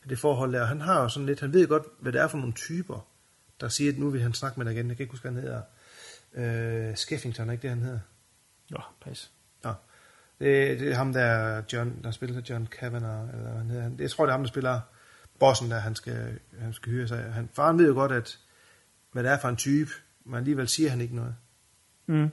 [0.03, 2.21] af det forhold der, og han har jo sådan lidt, han ved godt, hvad det
[2.21, 3.07] er for nogle typer,
[3.61, 4.87] der siger, at nu vil han snakke med dig igen.
[4.87, 5.61] Jeg kan ikke huske, hvad han hedder.
[6.89, 7.99] Øh, Skeffington, er ikke det, han hedder?
[8.69, 9.31] Nå, pas.
[9.63, 9.73] Nå.
[10.39, 13.89] Det, det er ham der, John, der spiller John Kavanagh, eller hvad han hedder.
[13.99, 14.79] Jeg tror, det er ham, der spiller
[15.39, 17.33] bossen, der han skal, han skal hyre sig.
[17.33, 18.39] Han, faren ved jo godt, at
[19.11, 19.91] hvad det er for en type,
[20.25, 21.35] men alligevel siger han ikke noget.
[22.07, 22.29] Mm.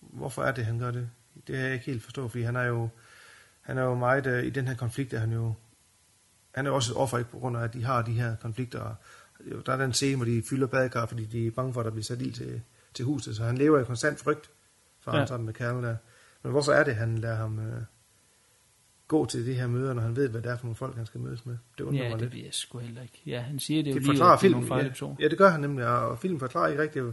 [0.00, 1.10] Hvorfor er det, han gør det?
[1.46, 2.88] Det har jeg ikke helt forstået, fordi han er jo,
[3.60, 5.54] han er jo meget, øh, i den her konflikt er han jo
[6.54, 8.80] han er også et offer, ikke, på grund af, at de har de her konflikter.
[8.80, 8.96] Og
[9.66, 11.90] Der er den scene, hvor de fylder badekar, fordi de er bange for, at der
[11.90, 12.62] bliver sat ild til,
[12.94, 13.36] til huset.
[13.36, 14.50] Så han lever i konstant frygt,
[15.00, 15.26] for Ja.
[15.26, 15.96] sammen med Carl der.
[16.42, 17.82] Men hvorfor er det, han lader ham øh,
[19.10, 21.06] gå til de her møder, når han ved, hvad det er for nogle folk, han
[21.06, 21.56] skal mødes med?
[21.78, 22.34] Det undrer Ja, mig det lidt.
[22.34, 23.22] ved jeg sgu heller ikke.
[23.26, 24.94] Ja, han siger det jo Det lige, forklarer det er nogle filmen.
[24.94, 27.04] farlige Ja, ja, det gør han nemlig, og filmen forklarer ikke rigtigt.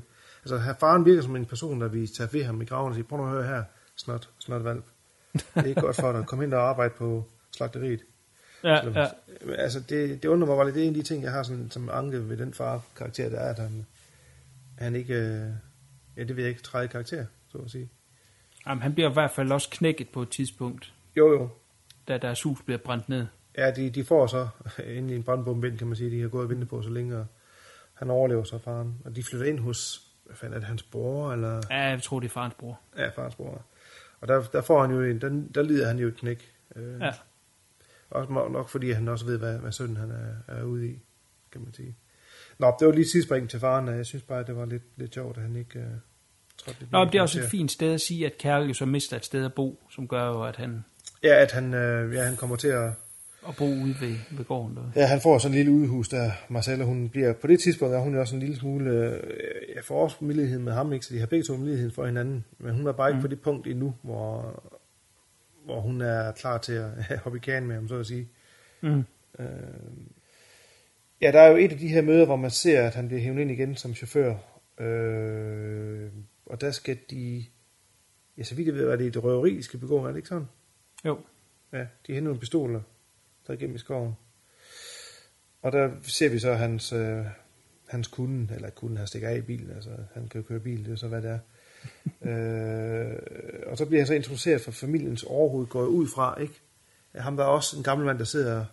[0.43, 2.95] Altså, her- faren virker som en person, der vi tager ved ham i graven og
[2.95, 3.63] siger, prøv nu at høre her,
[3.95, 4.85] snot, snot valp.
[5.33, 6.25] Det er ikke godt for dig.
[6.25, 7.25] Kom ind og arbejde på
[7.55, 7.99] slagteriet.
[8.63, 9.07] Ja, Selvom- ja.
[9.57, 10.75] Altså, det, det undrer mig bare lidt.
[10.75, 13.37] Det er en af de ting, jeg har sådan, som anke ved den far-karakter, der
[13.39, 13.85] er, at han,
[14.77, 15.47] han ikke, øh,
[16.17, 17.89] ja, det vil jeg ikke træde karakter, så at sige.
[18.67, 21.49] Jamen, han bliver i hvert fald også knækket på et tidspunkt, Jo, jo.
[22.07, 23.25] Da deres hus bliver brændt ned.
[23.57, 24.47] Ja, de, de får så
[24.97, 26.11] ind i en brandbombe, kan man sige.
[26.11, 27.25] De har gået og ventet på så længe, og
[27.93, 28.97] han overlever så faren.
[29.05, 31.61] Og de flytter ind hos, hvad fanden er det, hans bror, eller...
[31.69, 32.79] Ja, jeg tror, det er farens bror.
[32.97, 33.61] Ja, farens bror.
[34.21, 36.51] Og der, der får han jo en, der, der lider han jo et knæk.
[36.75, 37.11] Øh, Ja.
[38.09, 40.99] Også nok fordi han også ved, hvad, hvad sønnen han er, er ude i,
[41.51, 41.95] kan man sige.
[42.59, 45.13] Nå, det var lige tidsspring til faren, og jeg synes bare, det var lidt, lidt
[45.13, 45.85] sjovt, at han ikke øh,
[46.57, 48.85] trådte lidt Nå, det er også et fint sted at sige, at Kærl jo så
[48.85, 50.85] mister et sted at bo, som gør jo, at han
[51.23, 52.89] Ja, at han, øh, ja, han kommer til at...
[53.47, 54.75] at bo ude ved, ved gården.
[54.75, 55.01] Der.
[55.01, 57.33] Ja, han får sådan en lille udehus der, Marcella, hun bliver...
[57.33, 58.91] På det tidspunkt er hun jo også en lille smule...
[58.91, 59.19] Øh,
[59.75, 61.05] jeg får også milighed med ham, ikke?
[61.05, 62.45] Så de har begge to milighed for hinanden.
[62.59, 63.21] Men hun er bare ikke Mm.
[63.21, 64.63] på det punkt endnu, hvor,
[65.65, 66.89] hvor hun er klar til at
[67.23, 68.27] hoppe i kagen med ham, så at sige.
[68.81, 69.03] Mm.
[69.39, 69.45] Øh,
[71.21, 73.21] ja, der er jo et af de her møder, hvor man ser, at han bliver
[73.21, 74.35] hævet ind igen som chauffør.
[74.85, 76.09] Øh,
[76.45, 77.45] og der skal de...
[78.37, 80.27] Ja, så vidt jeg ved, er det et røveri, de skal begå, er det ikke
[80.29, 80.47] sådan?
[81.05, 81.19] Jo.
[81.73, 82.81] Ja, de henter nogle pistoler,
[83.47, 84.13] der er igennem i skoven.
[85.61, 87.25] Og der ser vi så hans, øh,
[87.87, 90.85] hans kunde, eller kunde, han stikker af i bilen, altså han kan jo køre bil,
[90.85, 91.39] det er så hvad det er.
[92.29, 93.17] øh,
[93.67, 96.61] og så bliver han så introduceret for familiens overhoved, går ud fra, ikke?
[97.15, 98.65] Ham der er også en gammel mand, der sidder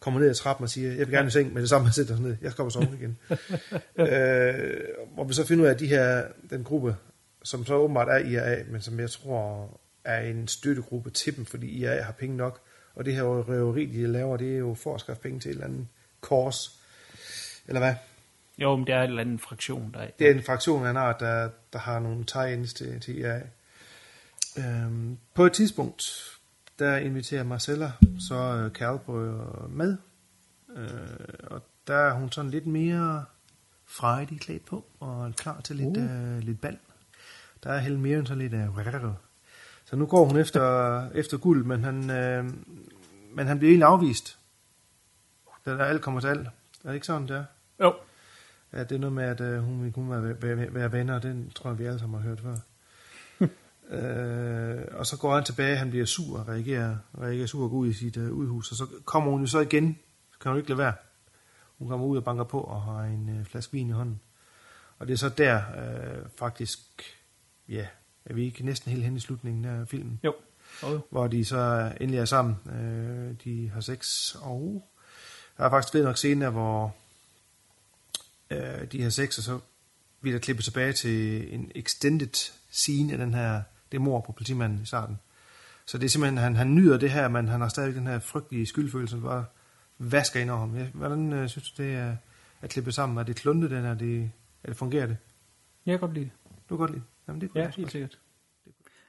[0.00, 1.92] kommer ned ad trappen og siger, jeg vil gerne i seng, men det samme, han
[1.92, 3.18] sætter sig ned, jeg skal op og sove igen.
[4.06, 4.80] øh,
[5.14, 6.96] hvor vi så finder ud af, at de her, den gruppe,
[7.42, 9.70] som så åbenbart er IRA, men som jeg tror
[10.06, 12.60] er en støttegruppe til dem, fordi IRA har penge nok,
[12.94, 15.52] og det her røveri, de laver, det er jo for at skaffe penge til et
[15.52, 15.86] eller andet
[16.20, 16.80] kors,
[17.66, 17.94] eller hvad?
[18.58, 20.10] Jo, men det er en eller anden fraktion, der er.
[20.18, 23.40] Det er en fraktion af en art, der, der har nogle tie-ins til, til IRA.
[24.58, 26.02] Øhm, på et tidspunkt,
[26.78, 29.96] der inviterer Marcella så øh, Carlbrød med,
[30.76, 30.88] øh,
[31.44, 33.24] og der er hun sådan lidt mere
[33.86, 36.02] frejdig klædt på, og klar til lidt, uh.
[36.02, 36.78] øh, lidt bal.
[37.64, 38.52] Der er Helen Mirren sådan lidt...
[38.52, 38.68] Øh,
[39.86, 42.44] så nu går hun efter, efter guld, men han, øh,
[43.34, 44.38] men han bliver egentlig afvist.
[45.66, 46.46] Da der alt kommer til alt.
[46.84, 47.44] Er det ikke sådan, det er?
[47.80, 47.94] Jo.
[48.72, 51.50] Ja, det er noget med, at øh, hun vil kun være, være, være venner, den
[51.50, 52.56] tror jeg, vi alle sammen har hørt før.
[53.96, 57.76] øh, og så går han tilbage, han bliver sur og reagerer, reagerer sur og går
[57.76, 59.98] ud i sit øh, udhus, og så kommer hun jo så igen,
[60.32, 60.94] så kan hun ikke lade være.
[61.78, 64.20] Hun kommer ud og banker på og har en øh, flaske vin i hånden.
[64.98, 66.78] Og det er så der øh, faktisk,
[67.68, 67.86] ja,
[68.26, 70.20] er vi ikke næsten helt hen i slutningen af filmen?
[70.24, 70.34] Jo.
[70.82, 71.00] Oh.
[71.10, 72.56] Hvor de så endelig er sammen.
[72.66, 74.88] Øh, de har sex, og
[75.56, 76.94] der er faktisk ved nok scener, hvor
[78.50, 79.58] øh, de har sex, og så
[80.20, 83.62] bliver der klippet tilbage til en extended scene af den her,
[83.92, 85.18] det mor på politimanden i starten.
[85.86, 88.18] Så det er simpelthen, han, han nyder det her, men han har stadig den her
[88.18, 89.44] frygtelige skyldfølelse, bare
[89.98, 90.70] vasker ind over ham.
[90.94, 92.16] Hvordan øh, synes du, det er
[92.62, 93.18] at klippe sammen?
[93.18, 94.30] Er det kluntet, den er det,
[94.64, 95.16] er det fungerer det?
[95.86, 96.32] Jeg kan godt lide det.
[96.68, 97.15] Du kan godt lide det?
[97.28, 98.18] Jamen, det kunne Ja, helt sikkert.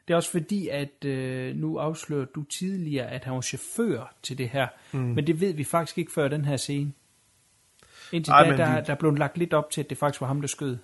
[0.07, 4.38] Det er også fordi, at øh, nu afslører du tidligere, at han var chauffør til
[4.38, 4.68] det her.
[4.91, 4.99] Mm.
[4.99, 6.91] Men det ved vi faktisk ikke før den her scene.
[8.11, 10.27] Indtil Ej, da, der, vi- der blev lagt lidt op til, at det faktisk var
[10.27, 10.77] ham, der skød.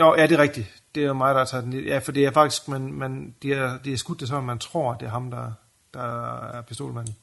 [0.00, 0.82] Jo, ja, det er rigtigt.
[0.94, 1.72] Det er jo mig, der har taget den.
[1.84, 4.58] Ja, for det er faktisk, man, man, de, er, de er skudt det, så man
[4.58, 5.52] tror, det er ham, der,
[5.94, 7.16] der er pistolmanden.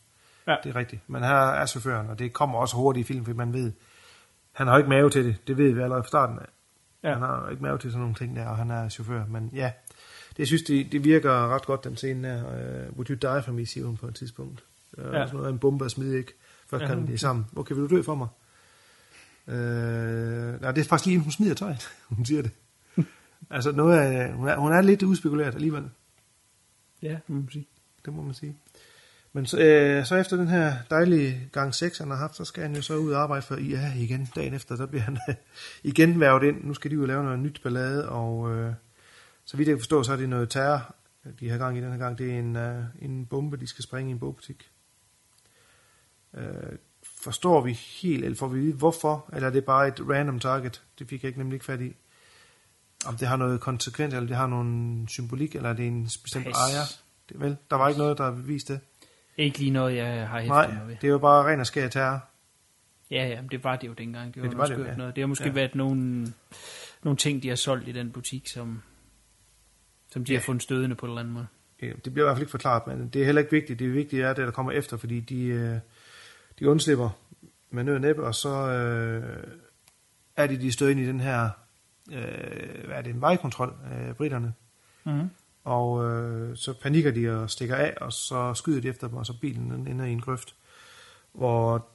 [0.47, 0.55] Ja.
[0.63, 1.01] Det er rigtigt.
[1.07, 3.71] Men her er chaufføren, og det kommer også hurtigt i film, fordi man ved,
[4.51, 5.47] han har ikke mave til det.
[5.47, 6.45] Det ved vi allerede fra starten af.
[7.03, 7.13] Ja.
[7.13, 9.25] Han har ikke mave til sådan nogle ting der, og han er chauffør.
[9.25, 9.71] Men ja,
[10.29, 12.43] det jeg synes, det, det virker ret godt, den scene der.
[12.89, 14.63] Uh, would you die for me, siger hun på et tidspunkt.
[14.95, 15.25] Det er Ja.
[15.25, 16.33] sådan noget en bombe at smide, ikke?
[16.71, 17.45] Ja, kan de sammen.
[17.55, 18.27] Okay, vil du dø for mig?
[19.47, 21.89] Uh, nej, det er faktisk lige, hun smider tøjet.
[22.09, 22.51] hun siger det.
[23.49, 25.89] altså, noget af, hun, er, hun er lidt uspekuleret alligevel.
[27.01, 27.67] Ja, må man sige.
[28.05, 28.55] Det må man sige.
[29.35, 32.63] Men så, øh, så efter den her dejlige gang 6, han har haft, så skal
[32.63, 34.29] han jo så ud og arbejde for IA igen.
[34.35, 35.17] Dagen efter, der bliver han
[35.83, 36.63] igen værvet ind.
[36.63, 38.73] Nu skal de jo lave noget nyt ballade, og øh,
[39.45, 40.95] så vidt jeg kan forstå, så er det noget terror,
[41.39, 42.17] de har gang i den her gang.
[42.17, 44.69] Det er en, øh, en bombe, de skal springe i en bogbutik.
[46.33, 49.29] Øh, forstår vi helt, eller får vi vide, hvorfor?
[49.33, 50.83] Eller er det bare et random target?
[50.99, 51.95] Det fik jeg ikke nemlig ikke fat i.
[53.05, 56.45] Om det har noget konsekvent, eller det har nogen symbolik, eller er det en bestemt
[56.45, 56.55] Pas.
[56.55, 56.85] ejer?
[57.29, 58.81] Det, vel, der var ikke noget, der viste det.
[59.37, 60.95] Ikke lige noget, jeg har hæftet Nej, mig ved.
[60.95, 62.25] det er jo bare ren og skær terror.
[63.11, 64.33] Ja, ja, men det var det jo dengang.
[64.33, 64.95] Det var, Ja, det var det, ja.
[64.95, 65.15] noget.
[65.15, 65.51] Det har måske Ja.
[65.51, 66.27] været nogle,
[67.03, 68.81] nogle ting, de har solgt i den butik, som,
[70.11, 70.37] som de ja.
[70.37, 71.47] har fundet stødende på en eller anden måde.
[71.81, 73.79] Ja, Det bliver i hvert fald ikke forklaret, men det er heller ikke vigtigt.
[73.79, 75.77] Det vigtige er det, der kommer efter, fordi de, øh,
[76.59, 77.09] de undslipper
[77.69, 79.43] med nød og næppe, og så øh,
[80.35, 81.49] er de, de støder ind i den her,
[82.11, 84.53] øh, hvad er det, en vejkontrol af britterne.
[85.03, 85.29] Mm-hmm.
[85.63, 89.25] Og øh, så panikker de og stikker af, og så skyder de efter dem, og
[89.25, 90.55] så bilen den ender i en grøft,
[91.33, 91.87] hvor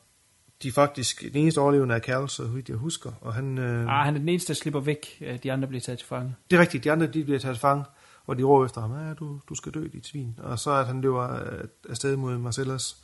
[0.62, 3.59] de faktisk, den eneste overlevende er Cal, så vidt jeg husker, og han...
[3.59, 5.07] Øh, Ah, han er den eneste, der slipper væk.
[5.20, 6.35] Øh, De andre bliver taget til fange.
[6.51, 7.85] det er rigtigt, de andre de bliver taget til fange,
[8.27, 10.35] og de råber efter ham, ja, du, du skal dø, dit svin.
[10.43, 12.97] Og så at han løber øh, afsted mod Marcellus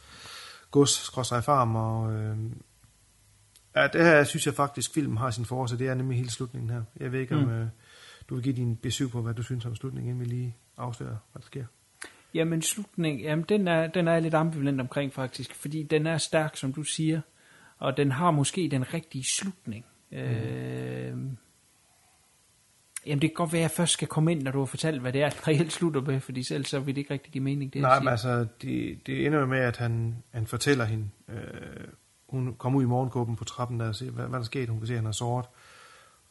[0.70, 2.36] gods, skråstrej farm, og øh,
[3.76, 6.70] ja, det her synes jeg faktisk, filmen har sin force, det er nemlig hele slutningen
[6.70, 6.82] her.
[7.00, 7.50] Jeg ved ikke, om Mm.
[7.50, 7.66] øh,
[8.28, 11.16] du vil give din besøg på, hvad du synes om slutningen, inden vi lige afslører,
[11.32, 11.64] hvad der sker.
[12.34, 16.18] Jamen slutning, jamen den er, den er jeg lidt ambivalent omkring faktisk, fordi den er
[16.18, 17.20] stærk, som du siger,
[17.78, 19.84] og den har måske den rigtige slutning.
[20.10, 20.18] Mm.
[20.18, 21.16] Øh,
[23.06, 25.00] jamen det kan godt være, at jeg først skal komme ind, når du har fortalt,
[25.00, 27.44] hvad det er, den reelt slutter med, fordi selv så vil det ikke rigtig give
[27.44, 27.72] mening.
[27.72, 31.88] Det, Nej, men altså, det, det ender med, at han, han fortæller hende, øh,
[32.28, 34.80] hun kommer ud i morgenkåben på trappen der og siger, hvad, hvad der skete, hun
[34.80, 35.46] kan se, at han har såret.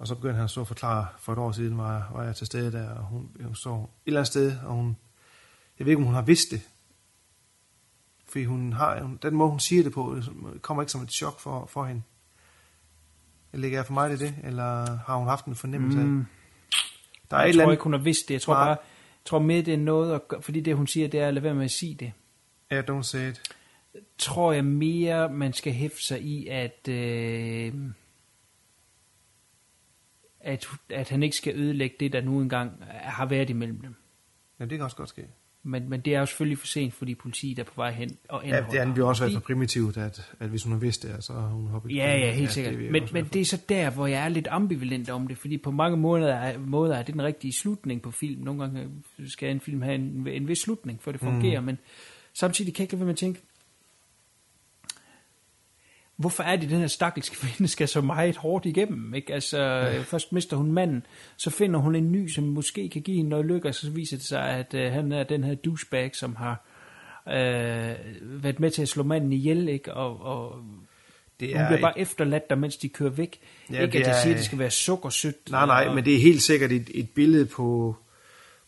[0.03, 2.47] Og så begynder han så at forklare, for et år siden var, var jeg til
[2.47, 4.97] stede der, og hun, hun står et eller andet sted, og hun,
[5.79, 6.61] jeg ved ikke, om hun har vidst det.
[8.27, 10.15] Fordi hun har, den måde, hun siger det på,
[10.53, 12.01] det kommer ikke som et chok for, for hende.
[13.53, 16.05] Ligger jeg for mig i det, eller har hun haft en fornemmelse af?
[16.05, 16.25] Mm.
[17.31, 18.33] Der er jeg et eller tror andet, ikke, hun har vidst det.
[18.33, 18.77] Jeg tror bare, jeg
[19.25, 21.43] tror mere, det er noget, at gøre, fordi det hun siger, det er at lade
[21.43, 22.11] være med at sige det.
[22.71, 23.41] ja, don't say it.
[24.17, 27.73] tror jeg mere, man skal hæfte sig i, at, øh,
[30.43, 33.95] at, at han ikke skal ødelægge det, der nu engang har været imellem dem.
[34.59, 35.25] Ja, det kan også godt ske.
[35.65, 38.41] Men, men det er jo selvfølgelig for sent, fordi politiet er på vej hen og
[38.45, 41.03] Ja, det andet bliver også været for Fordi- primitivt, at, at hvis hun har vidst
[41.03, 42.81] det, så har hun hoppet Ja, ja, helt det sikkert.
[42.83, 45.57] jeg men, men det er så der, hvor jeg er lidt ambivalent om det, fordi
[45.57, 48.41] på mange måder er, måder er det den rigtige slutning på film.
[48.43, 48.89] Nogle gange
[49.27, 51.65] skal en film have en, en vis slutning, for det fungerer, mm.
[51.65, 51.77] men
[52.33, 53.41] samtidig kan jeg ikke lade være med at tænke,
[56.23, 59.13] hvorfor er det, den her stakkels kvinde skal så meget hårdt igennem?
[59.13, 59.33] Ikke?
[59.33, 60.01] Altså, ja.
[60.01, 61.05] først mister hun manden,
[61.37, 64.17] så finder hun en ny, som måske kan give hende noget lykke, og så viser
[64.17, 66.65] det sig, at øh, han er den her douchebag, som har
[67.27, 67.95] øh,
[68.43, 69.93] været med til at slå manden ihjel, ikke?
[69.93, 70.63] Og, og
[71.39, 73.39] Det hun er bliver et- bare efterladt der, mens de kører væk.
[73.71, 75.51] Ja, ikke det at jeg er- siger, at det skal være sukkersødt.
[75.51, 77.95] Nej, nej, og- men det er helt sikkert et, et billede på,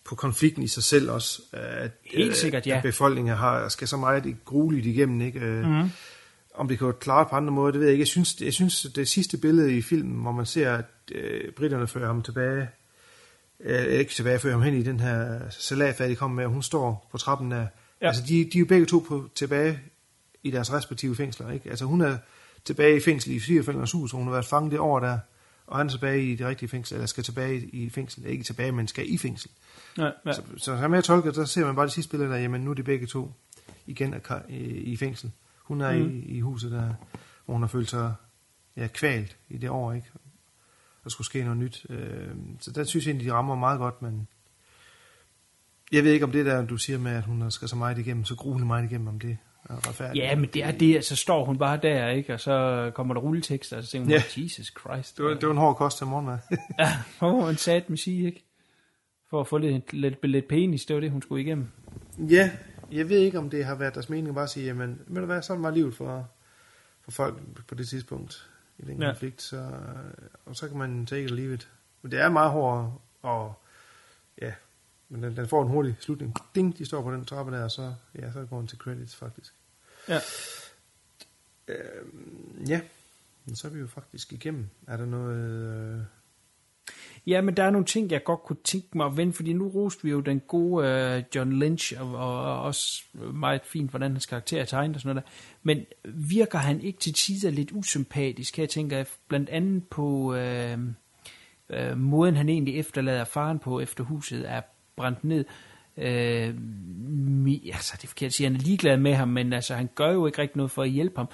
[0.06, 1.42] på konflikten i sig selv også.
[1.54, 2.78] At, Helt øh, sikkert, ja.
[2.78, 5.40] At befolkningen har, skal så meget grueligt igennem, ikke?
[5.40, 5.90] Øh, Mhm.
[6.58, 8.02] Om det kan klare på andre måder, det ved jeg ikke.
[8.02, 11.88] Jeg synes, jeg synes det sidste billede i filmen, hvor man ser, at øh, britterne
[11.88, 12.68] fører ham tilbage,
[13.60, 16.64] øh, ikke tilbage, fører ham hen i den her salatfad, de kommer med, og hun
[16.64, 17.68] står på trappen der.
[18.02, 18.08] Ja.
[18.08, 19.80] Altså, de, de er jo begge to på, tilbage
[20.44, 21.70] i deres respektive fængsler, ikke?
[21.70, 22.18] Altså, hun er
[22.66, 25.20] tilbage i fængsel i svigerforældrenes hus, og hun har været fanget det år der,
[25.68, 28.72] og han er tilbage i det rigtige fængsel, eller skal tilbage i fængsel, ikke tilbage,
[28.72, 29.52] men skal i fængsel.
[29.98, 30.34] Ja, ja.
[30.34, 32.70] Så, så som jeg tolker, der ser man bare det sidste billede der, jamen nu
[32.70, 33.32] er de begge to
[33.86, 34.16] igen
[34.50, 35.32] i fængsel.
[35.66, 36.10] Hun er mm.
[36.10, 36.94] I, i huset der,
[37.46, 38.14] hvor hun har følt sig
[38.78, 40.08] ja, kvalt i det år, ikke?
[41.04, 41.86] Der skulle ske noget nyt.
[41.90, 42.28] Øh,
[42.60, 44.28] så der synes jeg egentlig, de rammer meget godt, men
[45.92, 48.26] jeg ved ikke om det der, du siger med, at hun skal så meget igennem,
[48.26, 49.38] så grueligt meget igennem, om det
[49.70, 50.24] er retfærdigt.
[50.24, 52.34] Ja, men det er det, så står hun bare der, ikke?
[52.34, 54.44] Og så kommer der rulletekster, og så tænker hun, Ja.
[54.44, 55.18] Jesus Christ.
[55.18, 56.38] Det var, det var en hård kost til morgenmad.
[56.80, 56.90] Ja,
[57.22, 58.46] må man sat sige, ikke?
[59.30, 61.68] For at få lidt, lidt, lidt penis, det var det, hun skulle igennem.
[62.30, 62.52] Ja,
[62.92, 65.26] jeg ved ikke, om det har været deres mening bare at sige, jamen, ved du
[65.26, 66.30] hvad, sådan var livet for,
[67.02, 69.08] for folk på det tidspunkt i den Ja.
[69.10, 69.70] konflikt, så,
[70.46, 71.70] og så kan man take it or leave it.
[72.02, 73.54] Men det er meget hårdt, og
[74.42, 74.54] ja,
[75.10, 76.34] men den, den får en hurtig slutning.
[76.56, 79.16] Ding, de står på den trappe der, og så, ja, så går den til credits
[79.16, 79.54] faktisk.
[80.10, 80.20] Ja.
[81.68, 82.82] Øhm, ja,
[83.46, 84.70] men så er vi jo faktisk igennem.
[84.88, 85.38] Er der noget...
[85.96, 86.02] Øh,
[87.28, 89.68] Ja, men der er nogle ting, jeg godt kunne tænke mig at vende, fordi nu
[89.68, 93.04] roste vi jo den gode uh, John Lynch, og, og også
[93.34, 95.32] meget fint, hvordan hans karakter er tegnet og sådan noget der.
[95.64, 98.58] Men virker han ikke til tider lidt usympatisk?
[98.58, 100.80] Her tænker jeg blandt andet på uh,
[101.70, 104.62] uh, måden, han egentlig efterlader faren på, efter huset er
[104.96, 105.46] brændt ned.
[105.98, 106.62] Uh,
[107.20, 109.90] mi, altså, det er forkert at sige, han er ligeglad med ham, men altså, han
[109.96, 111.28] gør jo ikke rigtig noget for at hjælpe ham.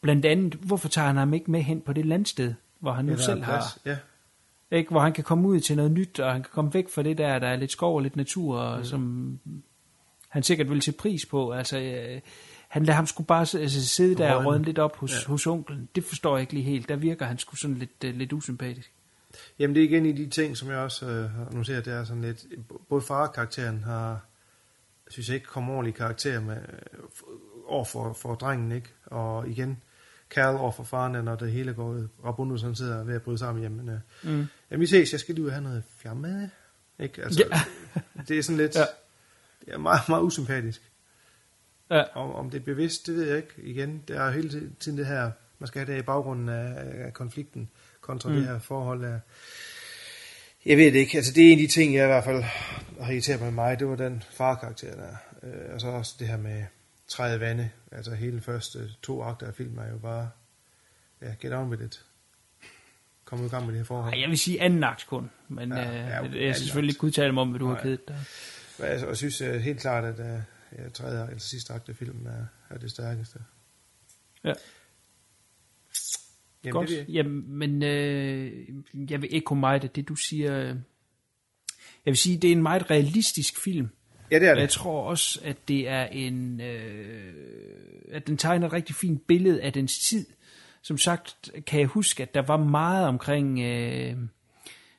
[0.00, 3.12] Blandt andet, hvorfor tager han ham ikke med hen på det landsted, hvor han nu
[3.12, 3.78] ja, selv har...
[3.86, 3.96] Ja,
[4.70, 4.90] Ikke?
[4.90, 7.18] Hvor han kan komme ud til noget nyt, og han kan komme væk fra det
[7.18, 8.84] der, der er lidt skov og lidt natur, og mm.
[8.84, 9.38] som
[10.28, 11.52] han sikkert vil til pris på.
[11.52, 12.20] Altså, øh,
[12.68, 14.64] han lader ham skulle bare altså, sidde der og Rådne.
[14.64, 15.30] lidt op hos, Ja.
[15.30, 15.88] hos onklen.
[15.94, 16.88] Det forstår jeg ikke lige helt.
[16.88, 18.92] Der virker han sgu sådan lidt, øh, lidt usympatisk.
[19.58, 22.04] Jamen det er igen i de ting, som jeg også øh, har noteret, det er
[22.04, 22.46] sådan lidt,
[22.88, 24.20] både farkarakteren har
[25.10, 26.56] synes jeg ikke kommer ordentlig karakter med,
[27.66, 28.88] over for, for drengen, ikke?
[29.06, 29.82] Og igen,
[30.30, 32.08] Carl over for faren, når det hele går ud.
[32.24, 33.82] Rabundus, han sidder ved at bryde sammen hjemme.
[33.82, 34.46] Men, øh, Mm.
[34.70, 36.50] Jamen, vi ses, jeg skal lige ud og have noget flamme.
[36.98, 37.22] Ikke?
[37.24, 37.60] Altså, Ja.
[38.28, 38.84] det er sådan lidt, Ja.
[39.64, 40.82] det er meget, meget usympatisk.
[41.90, 42.02] Ja.
[42.14, 43.54] Om, om det er bevidst, det ved jeg ikke.
[43.62, 46.74] Igen, det er hele tiden det her, man skal have det i baggrunden af,
[47.06, 47.70] af konflikten,
[48.00, 48.34] kontra Mm.
[48.34, 48.40] mm.
[48.40, 49.20] det her forhold af,
[50.66, 52.42] jeg ved det ikke, altså det er en af de ting, jeg i hvert fald
[53.00, 55.16] har irriteret mig meget, det var den farkarakter der.
[55.42, 56.64] Øh, og så også det her med
[57.10, 60.30] træet vande, altså hele de første to akter af filmen er jo bare,
[61.22, 62.04] ja, get on with it.
[63.24, 64.14] Kom i gang med det her forhold.
[64.14, 67.04] Ej, jeg vil sige anden akt kun, men Ja, ja, ja, jeg skal selvfølgelig ikke
[67.04, 67.82] udtale mig om, hvad du har Nej.
[67.82, 68.24] kedet dig.
[68.78, 70.42] Jeg, synes uh, helt klart, at uh,
[70.78, 73.38] ja, tredje eller sidste akt af filmen er, er det stærkeste.
[74.44, 74.52] Ja.
[76.64, 76.88] Jamen, Godt.
[76.88, 77.06] det.
[77.08, 78.68] Jamen, men øh,
[79.10, 80.58] jeg vil ikke meget af det, du siger.
[80.58, 80.76] øh, Jeg
[82.04, 83.88] vil sige, det er en meget realistisk film.
[84.30, 84.62] Ja, det er Og det.
[84.62, 87.34] Jeg tror også, at det er en, øh,
[88.12, 90.26] at den tegner et rigtig fint billede af dens tid.
[90.82, 94.16] Som sagt kan jeg huske, at der var meget omkring øh,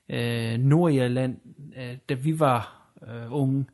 [0.10, 1.38] øh, Nordirland,
[1.78, 3.66] øh, da vi var øh, unge.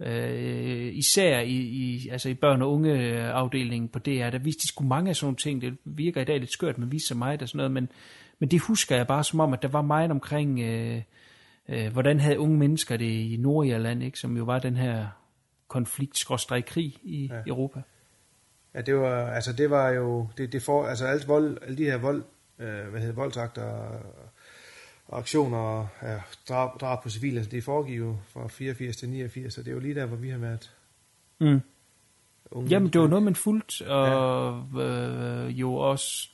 [0.00, 4.68] Øh, især i, i, altså i børn- og unge afdelingen på DR, der viste de
[4.68, 5.62] sgu mange af sådan nogle ting.
[5.62, 7.88] Det virker i dag lidt skørt, men viser så meget og sådan noget, men,
[8.38, 11.02] men det husker jeg bare som om, at der var meget omkring, øh,
[11.68, 14.18] øh, hvordan havde unge mennesker det i Nordirland, ikke?
[14.18, 15.06] som jo var den her
[15.68, 16.26] konflikt
[16.66, 17.42] krig i ja.
[17.46, 17.82] Europa.
[18.74, 21.84] Ja, det var, altså det var jo, det, det for, altså alt vold, alle de
[21.84, 22.24] her vold,
[22.58, 24.00] øh, hvad hedder voldsakter og,
[25.18, 29.54] aktioner og ja, drab, drab på civile, altså det foregik jo fra 84 til 89,
[29.54, 30.70] så det er jo lige der, hvor vi har været
[31.40, 31.60] Mm.
[32.50, 32.70] unge.
[32.70, 34.80] Jamen, det var noget, man fulgte, og ja.
[34.80, 36.28] øh, jo også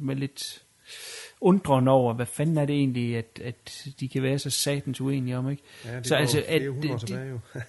[0.00, 0.62] med lidt
[1.40, 5.36] undren over, hvad fanden er det egentlig, at, at de kan være så satans uenige
[5.38, 5.62] om, ikke?
[5.84, 6.38] Ja, det så altså,
[6.92, 7.38] år det- tilbage jo.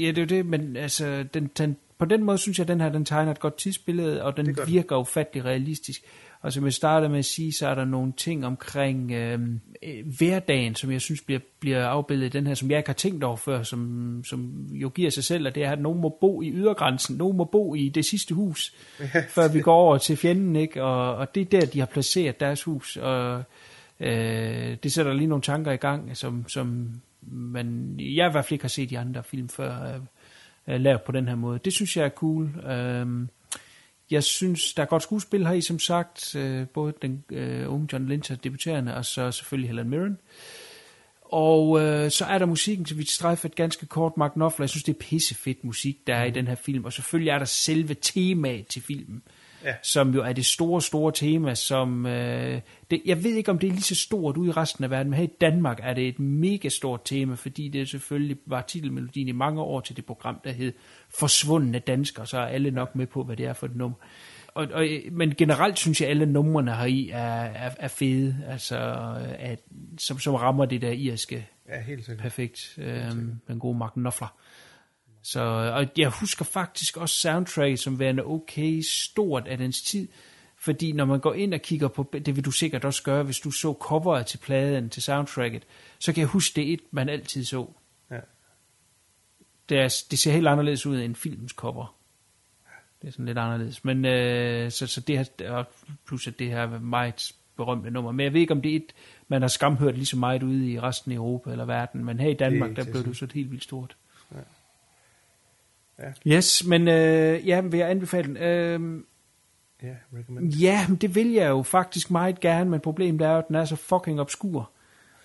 [0.00, 2.68] Ja, det er jo det, men altså, den, den, på den måde synes jeg, at
[2.68, 4.74] den her, den tegner et godt tidsbillede, og den.
[4.74, 6.02] virker ufattelig realistisk.
[6.40, 9.40] Og som jeg startede med at sige, så er der nogle ting omkring øh,
[9.82, 12.94] øh, hverdagen, som jeg synes bliver, bliver afbildet i den her, som jeg ikke har
[12.94, 16.18] tænkt over før, som, som jo giver sig selv, at det er, at nogen må
[16.20, 18.74] bo i ydergrænsen, nogen må bo i det sidste hus,
[19.34, 20.82] før vi går over til fjenden, ikke?
[20.82, 23.42] Og, og det er der, de har placeret deres hus, og
[24.00, 26.90] øh, det sætter lige nogle tanker i gang, som, som
[27.22, 30.00] man, jeg i hvert fald ikke har set i andre film før, øh,
[30.68, 31.58] øh, lavet på den her måde.
[31.64, 32.64] Det synes jeg er cool.
[32.70, 33.28] Øhm,
[34.10, 36.36] jeg synes, der er godt skuespil her i, som sagt.
[36.36, 40.18] Øh, både den øh, unge John Lynch, debuterende, og så selvfølgelig Helen Mirren.
[41.22, 44.64] Og øh, så er der musikken, så vi strejfer et ganske kort Mark Knopfler.
[44.64, 46.84] Jeg synes, det er pissefedt musik, der er i den her film.
[46.84, 49.22] Og selvfølgelig er der selve temaet til filmen,
[49.64, 49.74] Ja.
[49.82, 52.06] som jo er det store, store tema, som...
[52.06, 52.60] Øh,
[52.90, 55.10] det, jeg ved ikke, om det er lige så stort ude i resten af verden,
[55.10, 59.28] men her i Danmark er det et mega stort tema, fordi det selvfølgelig var titelmelodien
[59.28, 60.72] i mange år til det program, der hed
[61.18, 63.96] Forsvundne Danskere, så er alle nok med på, hvad det er for et nummer.
[64.54, 68.78] Og, og, men generelt synes jeg, at alle numrene heri er, er, er fede, altså,
[69.38, 69.60] at,
[69.98, 72.22] som, som rammer det der irske Ja, helt sikkert.
[72.22, 72.78] perfekt.
[72.78, 74.36] Øhm, den gode Mark Knopfler.
[75.22, 75.40] Så,
[75.74, 80.08] og jeg husker faktisk også soundtrack som værende okay stort af dens tid,
[80.56, 83.38] fordi når man går ind og kigger på, det vil du sikkert også gøre, hvis
[83.38, 85.66] du så coveret til pladen, til soundtracket,
[85.98, 87.70] så kan jeg huske, det et, man altid så.
[88.10, 88.20] Ja.
[89.68, 91.94] Det, er, det ser helt anderledes ud end filmens cover.
[93.02, 93.84] Det er sådan lidt anderledes.
[93.84, 95.64] Men øh, så, så det her,
[96.06, 98.12] plus at det her er meget berømte nummer.
[98.12, 98.92] Men jeg ved ikke, om det er et,
[99.28, 102.28] man har skamhørt lige så meget ude i resten af Europa eller verden, men her
[102.30, 103.96] i Danmark, der blev det så helt vildt stort.
[105.98, 106.36] Ja.
[106.36, 108.36] Yes, men øh, ja, vil jeg anbefale den.
[108.36, 109.02] Øh,
[109.82, 110.54] Ja, recommend.
[110.54, 113.56] ja, men det vil jeg jo faktisk meget gerne, men problemet er jo, at den
[113.56, 114.70] er så fucking obskur.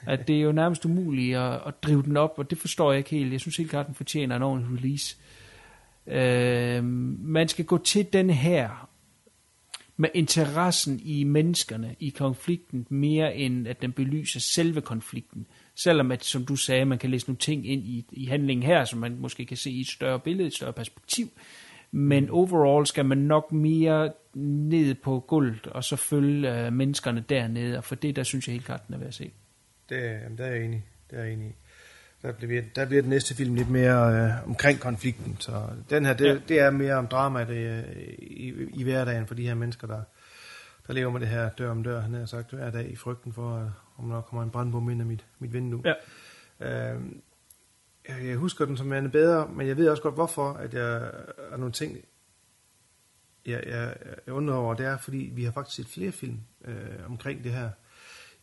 [0.08, 2.98] At det er jo nærmest umuligt at, at drive den op, og det forstår jeg
[2.98, 3.32] ikke helt.
[3.32, 5.18] Jeg synes helt klart, den fortjener en ordentlig release.
[6.08, 6.84] Øh,
[7.24, 8.90] man skal gå til den her
[9.98, 15.48] med interessen i menneskerne, i konflikten, mere end at den belyser selve konflikten.
[15.76, 18.86] Selvom at, som du sagde, man kan læse nogle ting ind i, i handlingen her,
[18.86, 21.28] som man måske kan se i et større billede, et større perspektiv.
[21.92, 27.78] Men overall skal man nok mere ned på gulvet, og så følge øh, menneskerne dernede,
[27.78, 29.32] og for det, der synes jeg helt klart, den er ved at se.
[29.90, 30.86] Det, jamen, der er jeg enig.
[31.12, 31.56] Der er jeg enig.
[32.22, 35.38] Der bliver, der bliver den næste film lidt mere øh, omkring konflikten.
[35.40, 36.36] Så den her, det, Ja.
[36.48, 37.84] det er mere om dramaet øh,
[38.20, 40.02] i, i hverdagen for de her mennesker, der,
[40.88, 43.34] der lever med det her dør om dør, han har sagt, hver dag i frygten
[43.34, 45.84] for, øh, om der kommer en brandbombe ind af mit, mit vindue.
[45.86, 45.94] Ja.
[46.94, 47.02] Øh,
[48.10, 51.12] jeg, jeg husker den som værende bedre, men jeg ved også godt, hvorfor at jeg
[51.52, 51.98] er nogle ting,
[53.46, 53.96] jeg, jeg,
[54.26, 56.76] jeg undrer over, det er, fordi vi har faktisk set flere film øh,
[57.06, 57.70] omkring det her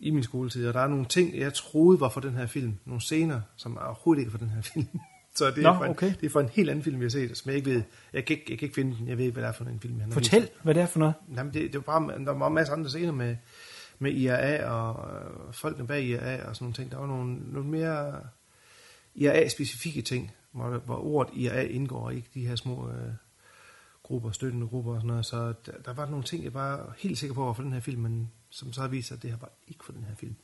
[0.01, 2.79] i min skoletid, og der er nogle ting, jeg troede var for den her film,
[2.85, 5.01] nogle scener, som er overhovedet ikke for den her film.
[5.35, 6.15] Så det er, Nå, for en, okay.
[6.21, 7.83] det er for en helt anden film, vi har set, som jeg ikke ved.
[8.13, 9.09] Jeg kan ikke, jeg kan ikke finde den.
[9.09, 10.01] Jeg ved ikke, hvad det er for en film.
[10.01, 10.53] Han Fortæl, vist.
[10.63, 11.15] hvad det er for noget.
[11.37, 13.37] Jamen, det, det var bare, der var en masse andre scener med,
[14.03, 16.91] med IRA og øh, folkene bag IRA og sådan nogle ting.
[16.91, 18.21] Der var nogle, nogle mere
[19.15, 23.13] IRA-specifikke ting, hvor, hvor ordet IRA indgår, ikke de her små øh,
[24.03, 25.27] grupper, støttende grupper og sådan noget.
[25.27, 27.81] Så der, der var nogle ting, jeg var helt sikker på var for den her
[27.81, 30.15] film, men som så har vist sig, at det her var ikke for den her
[30.15, 30.37] film.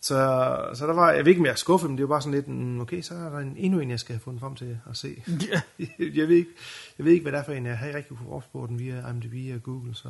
[0.00, 0.14] Så,
[0.74, 2.34] så der var, jeg ved ikke, om jeg er skuffet, men det var bare sådan
[2.34, 4.78] lidt, mm, okay, så er der en, endnu en, jeg skal have fundet frem til
[4.90, 5.22] at se.
[5.28, 5.60] Ja.
[6.14, 6.50] jeg, ved ikke,
[6.98, 8.78] jeg ved ikke, hvad det er for en, jeg har ikke rigtig kunne opspore den
[8.78, 10.08] via IMDb og Google, så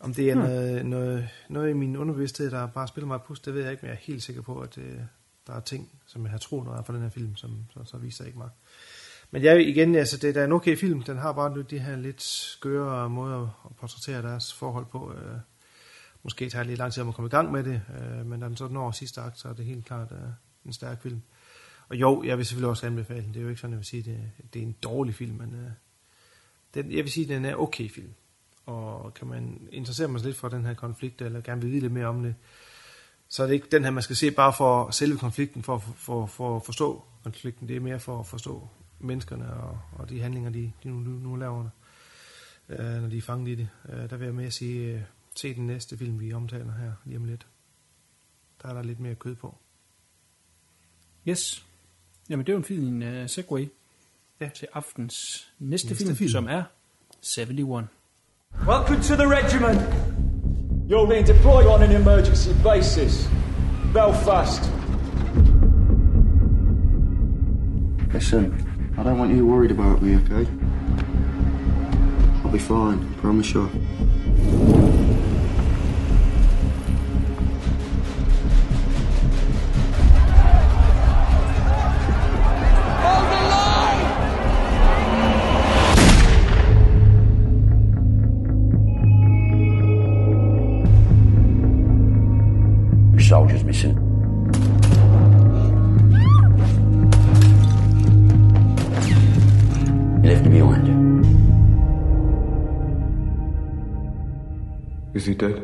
[0.00, 0.42] om det er Hmm.
[0.42, 3.82] noget, noget, noget i min underbevidsthed, der bare spiller mig pust, det ved jeg ikke,
[3.82, 4.98] men jeg er helt sikker på, at øh,
[5.46, 7.96] der er ting, som jeg har troet, er for den her film, som så, så
[7.98, 8.48] viser ikke mig.
[9.30, 11.78] Men jeg igen, altså det er da en okay film, den har bare nu de
[11.78, 15.12] her lidt skøre måder at portrættere deres forhold på.
[15.12, 15.38] Øh,
[16.22, 18.40] måske tager det lidt lang tid om at komme i gang med det, øh, men
[18.40, 20.18] når den så når sidste akt, så er det helt klart øh,
[20.66, 21.22] en stærk film.
[21.88, 23.28] Og jo, jeg vil selvfølgelig også anbefale den.
[23.28, 25.54] Det er jo ikke sådan, jeg vil sige, det, det er en dårlig film, men
[25.54, 25.70] øh,
[26.74, 28.14] den, jeg vil sige, den er okay film.
[28.66, 31.92] Og kan man interessere mig lidt for den her konflikt, eller gerne vil vide lidt
[31.92, 32.34] mere om det,
[33.28, 35.92] så er det ikke den her, man skal se bare for selve konflikten, for, for,
[35.96, 37.68] for, for at forstå konflikten.
[37.68, 38.68] Det er mere for at forstå
[38.98, 41.68] menneskerne og, og de handlinger, de, de nu, nu laver,
[42.68, 43.68] øh, når de er fanget i det.
[43.88, 45.00] Øh, der vil jeg mere sige, øh,
[45.36, 47.46] se den næste film, vi omtaler her lige om lidt.
[48.62, 49.58] Der er der lidt mere kød på.
[51.28, 51.66] Yes.
[52.28, 53.68] Jamen, det er jo en fin uh, segway
[54.40, 54.48] ja.
[54.48, 56.30] til aftens næste, Næste film, film.
[56.30, 56.64] som er
[57.38, 57.95] 71.
[58.64, 59.80] Welcome to the regiment.
[60.88, 63.28] You're being deployed on an emergency basis.
[63.92, 64.62] Belfast.
[68.12, 70.50] Listen, I don't want you worried about me, okay?
[72.44, 73.70] I'll be fine, promise you.
[105.26, 105.56] He dead?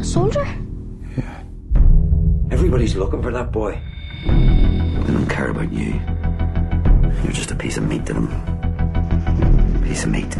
[0.00, 0.44] A soldier?
[1.16, 1.42] Yeah.
[2.50, 3.80] Everybody's looking for that boy.
[4.26, 6.00] They don't care about you.
[7.22, 8.28] You're just a piece of meat to them.
[9.84, 10.34] Piece of meat.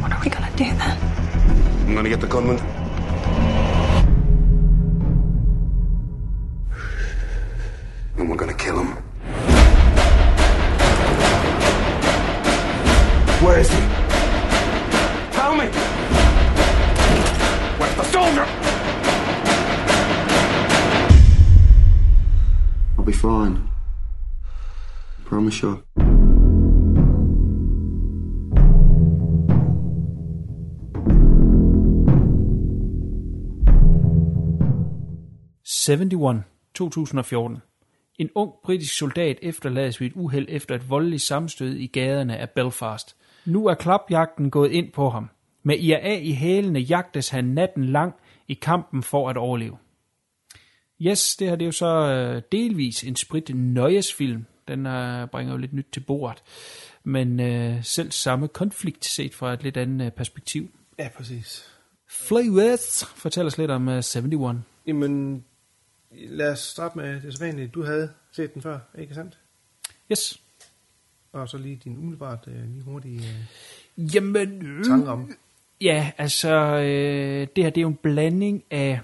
[0.00, 0.98] What are we gonna do then?
[1.86, 2.83] I'm gonna get the gunman.
[13.44, 13.80] Where is he?
[15.36, 15.66] Tell me!
[17.78, 18.46] Where's the soldier?
[22.96, 23.68] I'll be fine.
[25.26, 25.82] Promise you.
[35.64, 36.44] 71,
[36.74, 37.62] 2014.
[38.18, 42.50] En ung britisk soldat efterlades ved et uheld efter et voldeligt sammenstød i gaderne af
[42.50, 43.16] Belfast.
[43.46, 45.30] Nu er klapjagten gået ind på ham.
[45.62, 48.14] Med IRA i hælene jagtes han natten lang
[48.48, 49.76] i kampen for at overleve.
[51.00, 54.46] Yes, det her det er jo så øh, delvis en sprit nøjesfilm.
[54.68, 56.42] Den øh, bringer jo lidt nyt til bordet.
[57.04, 60.68] Men øh, selv samme konflikt set fra et lidt andet øh, perspektiv.
[60.98, 61.68] Ja, præcis.
[62.08, 64.56] Flavors fortæller os lidt om øh, 71.
[64.86, 65.44] Jamen,
[66.10, 67.68] lad os starte med det sædvanlige.
[67.68, 69.38] Du havde set den før, ikke sandt?
[70.12, 70.43] Yes.
[71.34, 75.32] Og så lige din umiddelbart, øh, lige hurtige øh, Jamen, øh, tanker om.
[75.80, 79.00] Ja, altså, øh, det her det er jo en blanding af,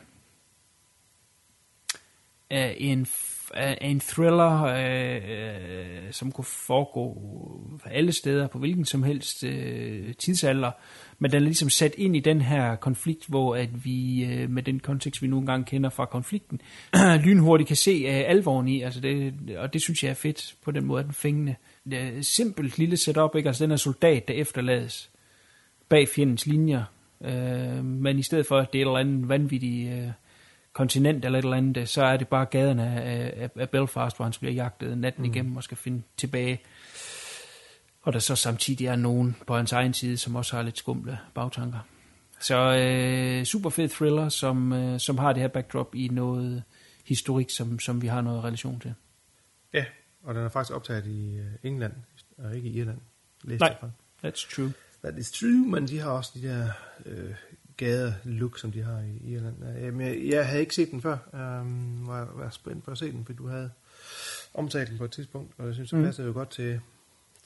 [2.51, 3.07] af en,
[3.55, 5.23] af en thriller, øh,
[6.07, 7.21] øh, som kunne foregå
[7.85, 10.71] alle steder, på hvilken som helst øh, tidsalder,
[11.19, 14.63] men den er ligesom sat ind i den her konflikt, hvor at vi øh, med
[14.63, 16.61] den kontekst, vi nu engang kender fra konflikten,
[17.25, 20.71] lynhurtigt kan se øh, alvoren i, altså det, og det synes jeg er fedt på
[20.71, 21.53] den måde, den fængende.
[21.53, 23.49] Det et simpelt lille setup, ikke?
[23.49, 25.11] altså den her soldat, der efterlades,
[25.89, 26.85] bag fjendens linjer.
[27.25, 30.09] Øh, men i stedet for, at det er et eller andet vanvittigt øh,
[30.73, 34.17] kontinent eller et eller andet, øh, så er det bare gaderne af, af, af Belfast,
[34.17, 35.31] hvor han bliver jagtet natten mm.
[35.31, 36.61] igennem og skal finde tilbage.
[38.03, 41.19] Og der så samtidig er nogen på hans egen side, som også har lidt skumle
[41.35, 41.79] bagtanker.
[42.41, 46.63] Så øh, super fed thriller, som, øh, som har det her backdrop i noget
[47.07, 48.95] historik, som, som vi har noget relation til.
[49.73, 49.85] Ja,
[50.23, 51.93] og den er faktisk optaget i øh, England,
[52.39, 52.99] og ikke i Irland.
[53.45, 53.91] Læste Nej, jeg
[54.23, 54.29] fra.
[54.29, 54.73] that's true.
[55.05, 56.69] That is true, men de har også de der
[57.07, 57.35] øh,
[57.77, 59.57] gade-look, som de har i Irland.
[59.79, 61.17] Øh, Men jeg, jeg havde ikke set den før.
[61.61, 63.71] Um, var, var spændt på at se den, fordi du havde
[64.55, 66.05] omtalt den på et tidspunkt, og jeg synes, det Mm.
[66.05, 66.81] passede jo godt til,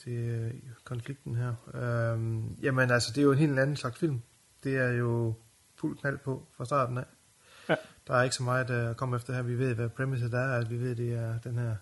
[0.04, 0.50] til øh,
[0.84, 1.54] konflikten her.
[2.14, 4.20] Um, jamen altså, det er jo en helt anden slags film.
[4.64, 5.34] Det er jo
[5.76, 7.04] fuld knald på fra starten af.
[7.68, 7.76] Ja.
[8.06, 9.42] Der er ikke så meget at komme efter her.
[9.42, 10.52] Vi ved, hvad premisset er.
[10.58, 11.76] At vi ved, det er den her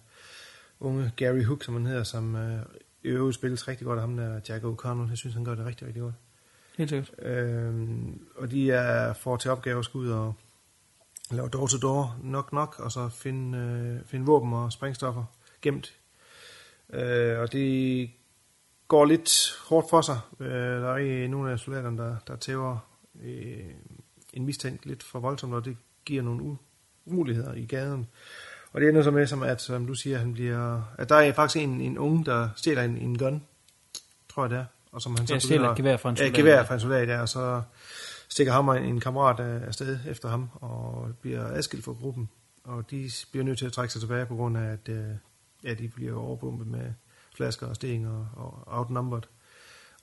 [0.83, 2.61] unge Gary Hook, som han hedder, som øh,
[3.05, 5.09] øvrigt spilles rigtig godt af ham der, Jack O'Connell.
[5.09, 6.15] Jeg synes, han gør det rigtig, rigtig godt.
[6.79, 7.13] Helt sikkert.
[7.19, 10.35] Øhm, og de er, får til opgave at skulle ud og
[11.31, 15.25] lave door-to-door, nok-nok, og så finde, øh, finde våben og sprængstoffer
[15.63, 15.95] gemt.
[16.93, 18.11] Øh, og det
[18.89, 20.21] går lidt hårdt for sig.
[20.41, 22.79] Øh, der er ikke nogle af soldaterne, der, der tæver
[23.23, 23.75] øh,
[24.33, 26.57] en mistænkt lidt for voldsomt, og det giver nogle
[27.07, 28.07] umuligheder i gaden.
[28.73, 31.33] Og det ender så med, som at, som du siger, han bliver, at der er
[31.33, 33.43] faktisk en, en unge, der stjæler en, en gun,
[34.29, 34.65] tror jeg det er.
[34.93, 36.63] Og som han så Ja, stjæler et gevær fra en Ja, soldat, gevær ja.
[36.63, 37.63] fra en soldat, ja, og så
[38.29, 42.29] stikker ham og en, en kammerat af- afsted efter ham, og bliver adskilt fra gruppen.
[42.65, 45.05] Og de bliver nødt til at trække sig tilbage på grund af, at øh,
[45.65, 46.93] ja, de bliver overbombet med
[47.37, 49.23] flasker og sten og, og outnumbered.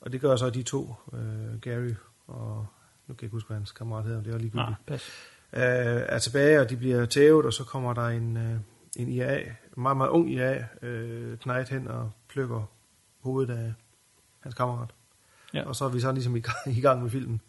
[0.00, 1.90] Og det gør så de to, øh, Gary
[2.26, 2.66] og
[3.06, 5.10] nu kan jeg ikke huske, hvad hans kammerat hedder, det er lige Nej, pas.
[5.52, 8.54] Øh, er tilbage, og de bliver tævet, og så kommer der en, øh,
[8.96, 9.46] en IA, en
[9.76, 12.70] meget, meget ung IA, øh, knight hen og plukker
[13.20, 13.72] hovedet af
[14.40, 14.88] hans kammerat.
[15.54, 15.62] Ja.
[15.68, 17.40] Og så er vi så ligesom i, gang- i gang med filmen.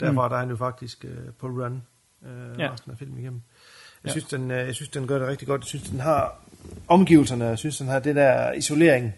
[0.00, 0.30] Derfra Mm.
[0.30, 1.82] der er han jo faktisk øh, på run
[2.26, 2.72] øh, Ja.
[2.72, 3.40] resten af filmen igennem.
[4.04, 4.10] Jeg, Ja.
[4.12, 5.60] synes, den, øh, jeg synes, den gør det rigtig godt.
[5.60, 6.40] Jeg synes, den har
[6.88, 7.44] omgivelserne.
[7.44, 9.14] Jeg synes, den har det der isolering,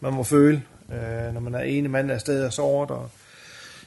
[0.00, 0.62] man må føle,
[0.92, 2.90] øh, når man er ene mand afsted og såret.
[2.90, 3.10] Og,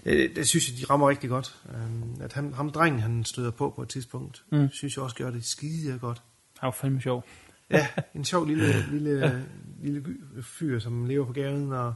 [0.07, 1.55] øh, det synes jeg, de rammer rigtig godt.
[1.69, 4.69] Øh, at ham, ham drengen, han støder på på et tidspunkt, Mm.
[4.71, 6.21] synes jeg også gør det skide godt.
[6.59, 7.25] Han var fandme sjov.
[7.71, 9.45] Ja, en sjov lille, lille,
[9.83, 10.03] lille
[10.41, 11.93] fyr, som lever på gaden, og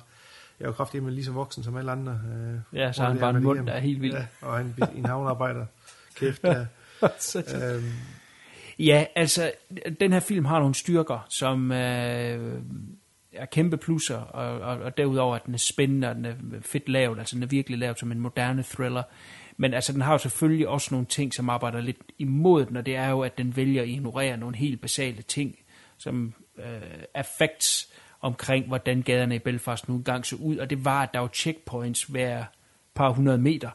[0.59, 2.21] jeg er jo kraftig med lige så voksen som alle andre.
[2.35, 3.65] Øh, Ja, så har han bare en mund, hjem.
[3.65, 4.13] der er helt vild.
[4.13, 5.65] Ja, og han en havnearbejder.
[6.15, 6.65] Kæft, ja.
[7.75, 7.83] øhm,
[8.79, 9.51] Ja, altså,
[9.99, 12.61] den her film har nogle styrker, som øh,
[13.33, 16.89] er kæmpe plusser, og, og, og derudover, at den er spændende, og den er fedt
[16.89, 19.03] lavet, altså den er virkelig lavet som en moderne thriller.
[19.57, 22.85] Men altså, den har jo selvfølgelig også nogle ting, som arbejder lidt imod den, og
[22.85, 25.55] det er jo, at den vælger at ignorere nogle helt basale ting,
[25.97, 30.85] som øh, er facts omkring, hvordan gaderne i Belfast nu engang så ud, og det
[30.85, 32.43] var, at der var checkpoints hver
[32.93, 33.69] par hundrede meter,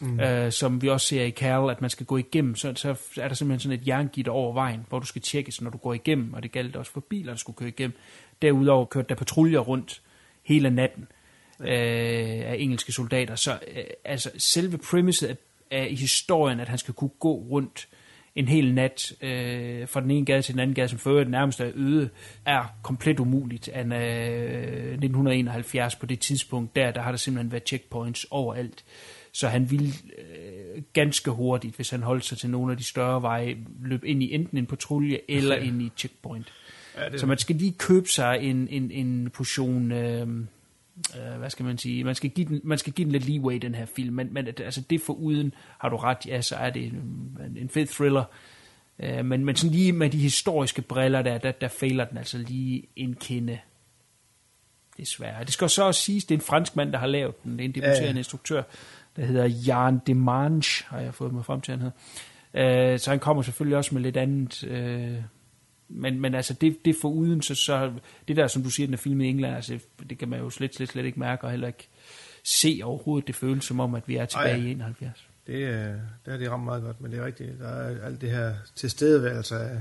[0.00, 0.20] Mm.
[0.20, 2.88] øh, som vi også ser i Carol, at man skal gå igennem, så, så
[3.20, 5.94] er der simpelthen sådan et jerngitter over vejen, hvor du skal tjekkes, når du går
[5.94, 7.96] igennem, og det galt også for biler, der skulle køre igennem.
[8.42, 10.02] Derudover kørte der patruljer rundt
[10.42, 11.06] hele natten
[11.60, 11.68] øh,
[12.50, 15.36] af engelske soldater, så øh, altså selve premisset af,
[15.70, 17.88] af historien, at han skal kunne gå rundt
[18.36, 21.30] en hel nat øh, fra den ene gade til den anden gade, som for øvrigt
[21.30, 22.10] nærmest er øde,
[22.46, 23.68] er komplet umuligt.
[23.68, 28.84] An, øh, 1971 på det tidspunkt, der, der har der simpelthen været checkpoints overalt.
[29.36, 33.22] Så han ville øh, ganske hurtigt, hvis han holdt sig til nogle af de større
[33.22, 36.52] veje, løbe ind i enten en patrulje eller ind i et checkpoint.
[36.96, 41.50] Ja, det- Så man skal lige købe sig en, en, en portion, øh, øh, hvad
[41.50, 43.86] skal man sige, man skal, give den, man skal give den lidt leeway, den her
[43.86, 47.38] film, men, men altså det for uden, har du ret, ja, så er det en,
[47.56, 48.24] en fed thriller.
[48.98, 52.38] Øh, men, men sådan lige med de historiske briller der, der, der fejler den altså
[52.38, 53.58] lige en kende.
[54.98, 55.44] Desværre.
[55.44, 57.52] Det skal så også siges, det er en fransk mand, der har lavet den.
[57.52, 58.18] Det er en debuterende Ja, ja.
[58.18, 58.62] instruktør,
[59.16, 62.92] der hedder Jan Demange, har jeg fået mig frem til, han hedder.
[62.92, 64.64] Øh, så han kommer selvfølgelig også med lidt andet.
[64.64, 65.22] Øh,
[65.88, 67.92] men, men altså, det, det for uden, så, så
[68.28, 69.78] det der, som du siger, den er filmet i England, altså,
[70.10, 71.88] det kan man jo slet, slet, slet ikke mærke, og heller ikke
[72.44, 73.26] se overhovedet.
[73.26, 74.66] Det føles som om, at vi er tilbage Ej, ja.
[74.66, 75.28] i 71.
[75.46, 75.94] Det, øh,
[76.24, 77.58] det har de ramt meget godt, men det er rigtigt.
[77.58, 79.80] Der er alt det her tilstedeværelse af,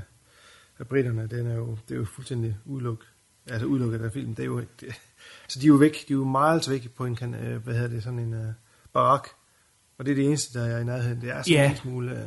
[0.80, 3.08] af britterne, den er jo, det er jo fuldstændig udelukket.
[3.50, 4.34] Altså udelukket af filmen.
[4.34, 5.02] Det er jo, det,
[5.48, 5.94] så de er jo væk.
[6.08, 8.46] De er jo meget væk på en, kan, øh, hvad hedder det, sådan en uh,
[8.96, 9.28] barak.
[9.98, 11.22] Og det er det eneste, der er i nærheden.
[11.22, 11.70] Det er sådan Ja.
[11.70, 12.12] en smule...
[12.12, 12.20] Uh,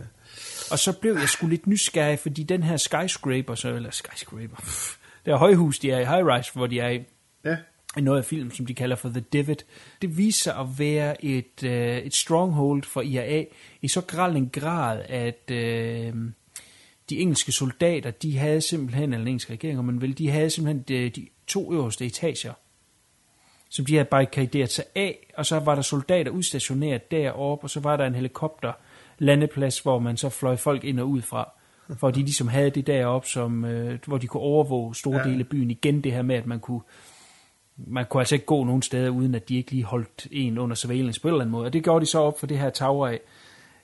[0.71, 4.97] Og så blev jeg sgu lidt nysgerrig, fordi den her skyscraper, så, eller skyscraper, pff,
[5.25, 7.01] det er højhus, de er i high rise, hvor de er i,
[7.45, 7.57] ja.
[7.97, 9.63] i noget af film, som de kalder for The Divot.
[10.03, 13.45] Det viser at være et, øh, et stronghold for IRA
[13.83, 16.15] i så grad en grad, at øh,
[17.11, 20.51] de engelske soldater, de havde simpelthen, eller den engelske regering, om man vil, de havde
[20.51, 22.53] simpelthen de, de to øverste etager,
[23.69, 27.81] som de havde barrikaderet sig af, og så var der soldater udstationeret deroppe, og så
[27.81, 28.73] var der en helikopter
[29.19, 31.51] landeplads, hvor man så fløj folk ind og ud fra,
[32.01, 35.25] for de ligesom havde det deroppe, som, øh, hvor de kunne overvåge store Ja.
[35.31, 35.71] dele af byen.
[35.71, 36.81] Igen det her med, at man kunne,
[37.77, 40.77] man kunne altså ikke gå nogen steder, uden at de ikke lige holdt en under
[40.77, 41.67] surveillance på en eller anden måde.
[41.67, 43.21] Og det gjorde de så op for det her tower af.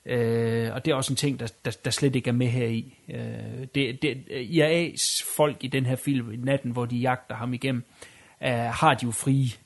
[0.07, 2.67] Øh, og det er også en ting, der, der, der slet ikke er med her
[2.67, 2.95] i.
[3.09, 7.55] Øh, det, det, IRA's folk i den her film, i natten, hvor de jagter ham
[7.55, 7.85] igennem,
[8.43, 9.64] øh, har de jo fri, øh,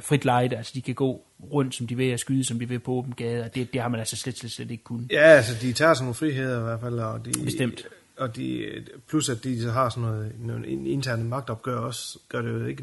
[0.00, 1.22] frit lejde, altså de kan gå
[1.52, 3.80] rundt, som de vil, og skyde, som de vil på åben gade, og det, det
[3.80, 5.12] har man altså slet, slet, slet ikke kunnet.
[5.12, 7.86] Ja, altså de tager sådan nogle friheder i hvert fald, og de, Bestemt.
[8.16, 8.64] Og de,
[9.08, 12.82] plus at de så har sådan noget, nogle interne magtopgør også, gør det jo ikke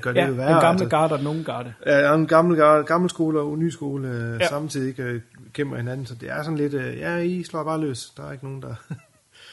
[0.00, 0.60] gør det Ja, jo den værre.
[0.60, 0.88] gamle altså.
[0.88, 1.72] garde og den unge garde.
[1.86, 4.48] Ja, en gammel, garde- gammel skole og ny skole øh, Ja.
[4.48, 5.20] samtidig ikke øh,
[5.52, 8.32] kæmper hinanden, så det er sådan lidt, øh, ja, I slår bare løs, der er
[8.32, 8.74] ikke nogen, der...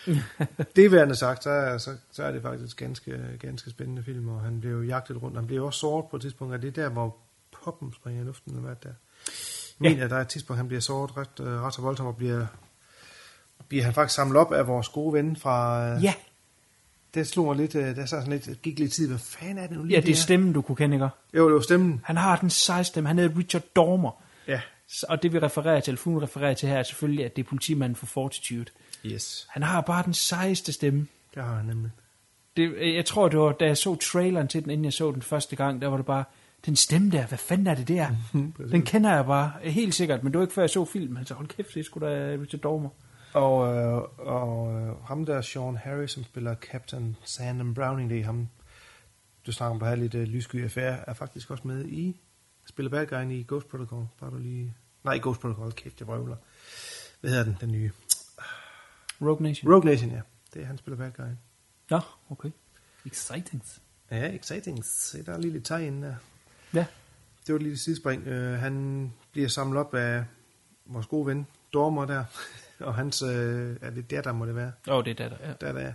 [0.75, 4.41] det værende sagt, så er, så, så er det faktisk ganske, ganske spændende film, og
[4.41, 5.37] han bliver jo jagtet rundt.
[5.37, 7.15] Han bliver også såret på et tidspunkt, og det er der, hvor
[7.63, 8.89] poppen springer i luften, eller hvad der.
[8.89, 12.07] Jeg mener, at der er et tidspunkt, han bliver såret ret, øh, ret så voldsomt,
[12.07, 12.45] og bliver,
[13.67, 15.87] bliver han faktisk samlet op af vores gode ven fra...
[15.89, 16.13] øh, Ja,
[17.13, 19.67] Det slog mig lidt, øh, der så sådan lidt, gik lidt tid, hvad fanden er
[19.67, 21.09] det nu lige ja det er stemmen, du kunne kende, ikke?
[21.33, 22.01] Jo, det var stemmen.
[22.03, 23.07] Han har den seje stemme.
[23.07, 24.23] Han hedder Richard Dormer.
[24.47, 24.61] Ja.
[25.09, 27.95] Og det vi refererer til, eller refererer til her, er selvfølgelig, at det er politimanden
[27.95, 28.65] for Fortitude.
[29.05, 29.47] Yes.
[29.49, 31.07] Han har bare den sejeste stemme.
[31.35, 31.91] Det har han nemlig.
[32.57, 35.21] Det, jeg tror, det var, da jeg så traileren til den, inden jeg så den
[35.21, 36.23] første gang, der var det bare,
[36.65, 38.07] den stemme der, hvad fanden er det der?
[38.71, 41.17] den kender jeg bare, helt sikkert, men det var ikke før jeg så filmen.
[41.17, 42.89] Han sagde, hold kæft, det er sgu da Richard Dormer.
[43.33, 48.23] Og, øh, og øh, ham der, Sean Harris, som spiller Captain Sandem Browning, det er
[48.23, 48.49] ham,
[49.45, 52.21] du snakker om på her lidt uh, lyssky affære, er faktisk også med i,
[52.65, 54.07] spiller bad guyen i Ghost Protocol.
[54.19, 54.75] Bare du lige...
[55.03, 56.35] Nej, Ghost Protocol, kæft, jeg vrøvler.
[57.21, 57.91] Hvad hedder den, den nye?
[59.21, 59.73] Rogue Nation.
[59.73, 60.21] Rogue Nation, ja.
[60.53, 61.39] Det er han spiller bad guyen.
[61.89, 61.99] Nå,
[62.29, 62.49] okay.
[63.05, 63.63] Exciting.
[64.11, 64.85] Ja, exciting.
[64.85, 66.15] Se, der er lige lidt tegn der.
[66.73, 66.85] Ja.
[67.47, 68.27] Det var et lille sidespring.
[68.27, 70.25] Uh, han bliver samlet op af
[70.85, 72.23] vores gode ven, Dormer der,
[72.87, 73.29] og hans, uh,
[73.81, 74.71] er det der, der må det være?
[74.87, 75.53] Åh, oh, det er der, ja.
[75.61, 75.93] der, der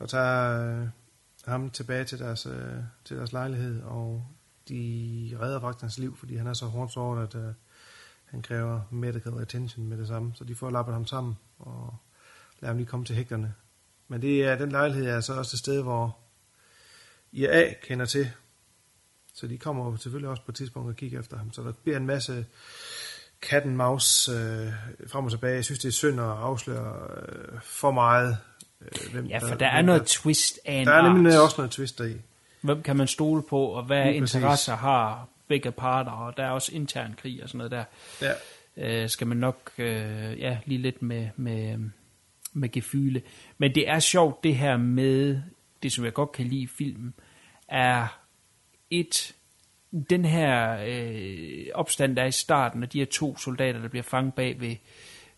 [0.00, 0.88] og tager øh,
[1.46, 4.24] ham tilbage til deres, øh, til deres lejlighed, og
[4.68, 7.52] de redder faktisk hans liv, fordi han er så hårdt såret, at øh,
[8.24, 10.32] han kræver medical attention med det samme.
[10.34, 11.94] Så de får lappet ham sammen, og
[12.60, 13.54] lader ham lige komme til hægterne.
[14.08, 16.16] Men det er, den lejlighed er så også et sted, hvor
[17.32, 18.30] IRA kender til.
[19.34, 21.52] Så de kommer selvfølgelig også på et tidspunkt og kigger efter ham.
[21.52, 22.46] Så der bliver en masse
[23.42, 24.72] cat and mouse øh,
[25.06, 25.54] frem og tilbage.
[25.54, 28.36] Jeg synes, det er synd at afsløre øh, for meget.
[28.80, 31.40] Øh, hvem Ja, for der hvem er noget twist af en Der er nemlig art.
[31.42, 32.14] også noget twist deri.
[32.60, 34.34] Hvem kan man stole på, og hvad Lige præcis.
[34.34, 37.84] interesser har begge parter, og der er også intern krig og sådan noget der.
[38.76, 39.02] Ja.
[39.02, 41.78] Øh, skal man nok øh, ja, lige lidt med, med,
[42.52, 43.22] med gefyle.
[43.58, 45.40] Men det er sjovt det her med,
[45.82, 47.14] det som jeg godt kan lide i filmen,
[47.68, 48.20] er
[48.90, 49.34] et,
[50.10, 54.02] den her øh, opstand, der er i starten, og de her to soldater, der bliver
[54.02, 54.76] fanget bag ved,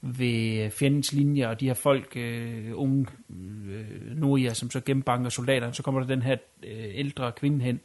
[0.01, 5.75] ved fjendens linjer, og de her folk, øh, unge øh, nordjæger, som så gennembanker soldaterne,
[5.75, 7.81] så kommer der den her øh, ældre kvinde hen,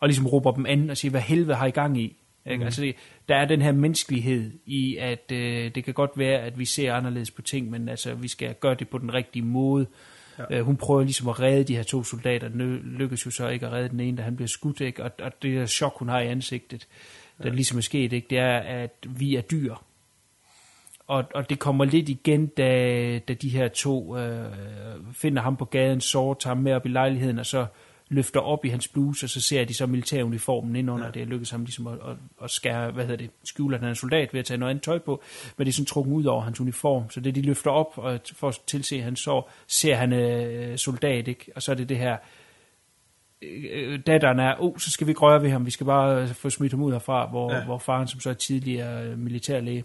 [0.00, 2.16] og ligesom råber dem an og siger, hvad helvede har I gang i?
[2.48, 2.56] Ikke?
[2.56, 2.64] Mhm.
[2.64, 2.94] Altså det,
[3.28, 6.94] der er den her menneskelighed i, at øh, det kan godt være, at vi ser
[6.94, 9.86] anderledes på ting, men altså, vi skal gøre det på den rigtige måde.
[10.38, 10.44] Ja.
[10.50, 10.58] Ja.
[10.58, 13.48] Øh, hun prøver ligesom at redde de her to soldater, den ø- lykkes jo så
[13.48, 15.04] ikke at redde den ene, da han bliver skudt, ikke?
[15.04, 16.86] Og, og det der chok, hun har i ansigtet,
[17.42, 18.26] der ligesom er sket, ikke?
[18.30, 19.74] det er, at vi er dyr.
[21.06, 24.52] Og, og det kommer lidt igen, da, da de her to øh,
[25.12, 27.66] finder ham på gaden, såret ham med op i lejligheden, og så
[28.08, 31.06] løfter op i hans bluse, og så ser de så militæruniformen indunder.
[31.06, 31.10] Ja.
[31.10, 33.94] Det lykkes ham ligesom at, at, at skære, hvad hedder det, skjule, at han er
[33.94, 35.22] soldat ved at tage noget andet tøj på,
[35.56, 37.10] men det er sådan trukket ud over hans uniform.
[37.10, 41.28] Så det de løfter op og for at tilse, han så ser han øh, soldat,
[41.28, 41.52] ikke?
[41.54, 42.16] Og så er det det her,
[43.42, 46.28] øh, datteren er, oh, så skal vi ikke røre ved ham, vi skal bare øh,
[46.28, 47.64] få smidt ham ud herfra, hvor, ja.
[47.64, 49.84] Hvor faren, som så er tidligere øh, militærlæge,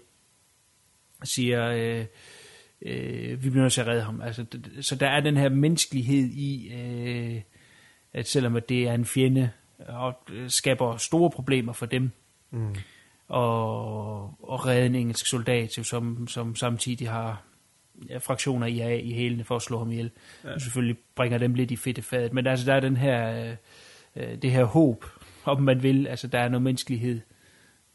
[1.23, 2.05] siger, øh,
[2.85, 4.21] øh, vi bliver nødt til at redde ham.
[4.21, 4.45] Altså,
[4.81, 7.41] så der er den her menneskelighed i, øh,
[8.13, 9.49] at selvom at det er en fjende,
[9.87, 12.11] og øh, skaber store problemer for dem,
[12.51, 12.75] Mm.
[13.27, 17.43] og, og redde en engelsk soldat, som, som samtidig har
[18.09, 20.11] ja, fraktioner i IA i hælene for at slå ham ihjel.
[20.43, 20.59] Ja.
[20.59, 23.55] Selvfølgelig bringer dem lidt i fedtefadet, men altså, der er den her, øh,
[24.15, 25.05] øh, det her håb,
[25.45, 27.21] om man vil, altså der er noget menneskelighed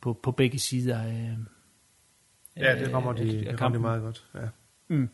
[0.00, 1.36] på, på begge sider af,
[2.56, 4.26] Ja, det rammer af- de, af det rammer de meget godt.
[4.34, 4.48] Ja,
[4.88, 5.08] Mm.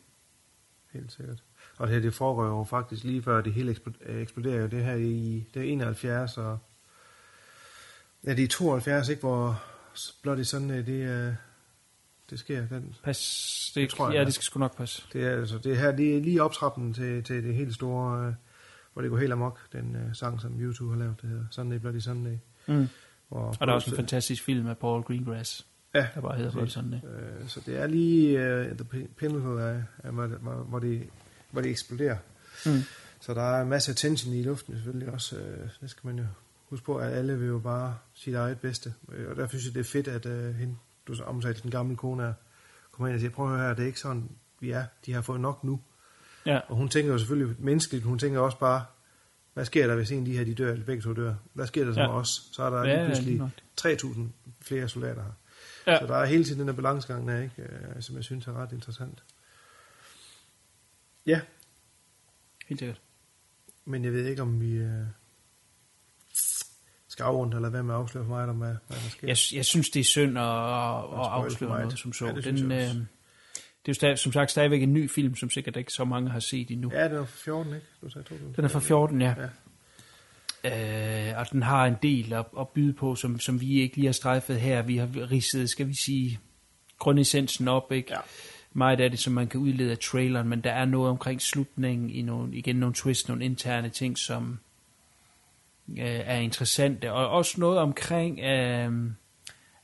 [0.92, 1.42] helt sikkert.
[1.78, 3.76] Og det her, det foregår jo faktisk lige før det hele
[4.06, 4.66] øh, eksploderer jo.
[4.66, 6.58] Det her i det er 71, og
[8.24, 9.62] ja, det er i 72, ikke, hvor
[10.22, 11.32] Bloody Sunday, det, øh,
[12.30, 12.66] det sker.
[12.66, 13.18] Den, Pas,
[13.74, 15.02] det, Det tror jeg, ja, det skal sgu nok passe.
[15.12, 18.32] det er altså, det her, det er lige optrappen til, til det helt store, øh,
[18.92, 21.76] hvor det går helt amok, den øh, sang, som YouTube har lavet, det hedder Sunday
[21.78, 22.36] Bloody Sunday.
[22.66, 22.88] Mm.
[23.28, 26.50] Hvor, Og der er også en fantastisk film af Paul Greengrass, Ja, der bare hedder
[26.52, 26.68] Bloody.
[26.68, 26.96] Sunday.
[26.98, 31.02] Øh, så det er lige uh, the pin- pinnacle af, af det- hvor, hvor, det,
[31.54, 32.16] hvor det eksploderer.
[32.66, 32.82] Mm.
[33.20, 35.36] Så der er en masse tension i luften selvfølgelig også.
[35.36, 36.24] Øh, det skal man jo
[36.68, 38.94] huske på, at alle vil jo bare sit eget bedste.
[39.12, 40.76] Øh, og derfor synes jeg, det er fedt, at uh, hende,
[41.06, 42.32] du så omtalte den gamle kone er,
[42.92, 44.28] kommer ind og siger, prøv at høre her, det er ikke sådan,
[44.60, 44.84] vi er.
[45.06, 45.80] De har fået nok nu.
[46.46, 46.60] Ja.
[46.68, 48.84] Og hun tænker jo selvfølgelig menneskeligt, hun tænker også bare,
[49.54, 51.34] hvad sker der, hvis en af de her de dør, eller begge to dør?
[51.52, 52.06] Hvad sker der så Ja.
[52.06, 52.28] med os?
[52.52, 53.50] Så er der Ja, ja, pludselig nok.
[53.80, 54.20] 3.000,
[54.62, 55.24] flere soldater.
[55.86, 55.92] Ja.
[55.92, 55.98] Ja.
[56.00, 57.54] Så der er hele tiden den der balancegang der, ikke?
[57.62, 59.22] Øh, som jeg synes er ret interessant.
[61.26, 61.40] Ja,
[62.68, 63.00] Helt sikkert.
[63.84, 65.06] men jeg ved ikke, om vi øh,
[67.08, 69.28] skal afrunde, eller hvad med at afsløre for mig, om hvad, hvad der sker.
[69.28, 71.82] Jeg, jeg synes, det er synd at, at afsløre meget.
[71.84, 72.26] noget som så.
[72.26, 75.50] Ja, det den, øh, det er jo stadig, som sagt stadigvæk en ny film, som
[75.50, 76.90] sikkert ikke så mange har set endnu.
[76.92, 77.86] Ja, den er fra 14, ikke?
[78.02, 78.54] Du sagde 2000.
[78.54, 79.34] Den er fra 14, ja.
[80.64, 81.30] Ja.
[81.32, 84.06] Øh, og den har en del at, at byde på, som, som vi ikke lige
[84.06, 84.82] har strejfet her.
[84.82, 86.38] Vi har ridset, skal vi sige,
[86.98, 88.12] grundessensen op, ikke?
[88.12, 88.20] Ja.
[88.76, 92.10] Meget af det, som man kan udlede af traileren, men der er noget omkring slutningen,
[92.10, 94.58] i nogle, igen nogle twist, nogle interne ting, som
[95.88, 97.12] øh, er interessante.
[97.12, 99.10] Og også noget omkring øh,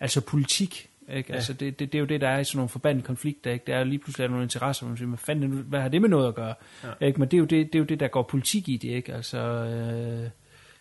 [0.01, 0.89] altså politik.
[1.13, 1.31] Ikke?
[1.31, 1.35] Ja.
[1.35, 3.51] Altså det, det, det, er jo det, der er i sådan nogle forbandede konflikter.
[3.53, 3.65] Ikke?
[3.67, 6.09] Der er lige pludselig nogle interesser, hvor man siger, hvad, fanden, hvad har det med
[6.09, 6.55] noget at gøre?
[6.85, 7.07] Ja.
[7.07, 7.21] Ikke?
[7.21, 8.89] Men det er, jo det, det er jo det, der går politik i det.
[8.89, 9.15] Ikke?
[9.15, 10.31] Altså, øh,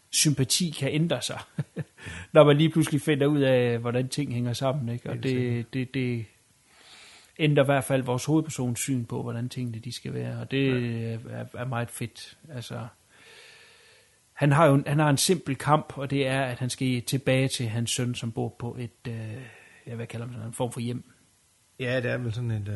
[0.10, 1.40] sympati kan ændre sig,
[2.34, 4.90] når man lige pludselig finder ud af, hvordan ting hænger sammen.
[4.90, 5.10] Ikke?
[5.10, 6.26] Og det, det, det
[7.40, 10.40] ændrer i hvert fald vores hovedpersons syn på, hvordan tingene de skal være.
[10.40, 10.70] Og det
[11.30, 12.38] er, er meget fedt.
[12.54, 12.88] Altså,
[14.34, 17.48] han har jo han har en simpel kamp, og det er, at han skal tilbage
[17.48, 19.14] til hans søn, som bor på et, øh,
[19.88, 21.04] ja, hvad kalder man sådan, en form for hjem.
[21.80, 22.68] Ja, det er vel sådan et...
[22.68, 22.76] Øh,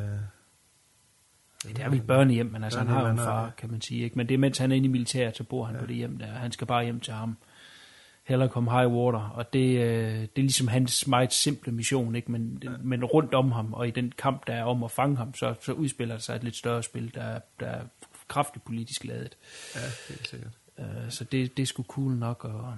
[1.70, 4.04] Det er vel børnehjem, men altså, han har jo en Børnehjem, far, kan man sige.
[4.04, 4.16] Ikke?
[4.18, 5.82] Men det er, mens han er inde i militæret, så bor han Ja.
[5.82, 6.26] på det hjem der.
[6.26, 7.38] Han skal bare hjem til ham.
[8.24, 9.20] Heller komme high water.
[9.20, 12.32] Og det, øh, det er ligesom hans meget simple mission, ikke?
[12.32, 12.70] Men, ja.
[12.84, 15.56] men rundt om ham, og i den kamp, der er om at fange ham, så,
[15.62, 17.84] så udspiller sig et lidt større spil, der, er- der er
[18.28, 19.38] kraftigt politisk ladet.
[19.76, 19.80] ja,
[20.10, 20.52] helt sikkert.
[20.80, 22.46] Øh, så det, det er sgu cool nok.
[22.46, 22.78] Og,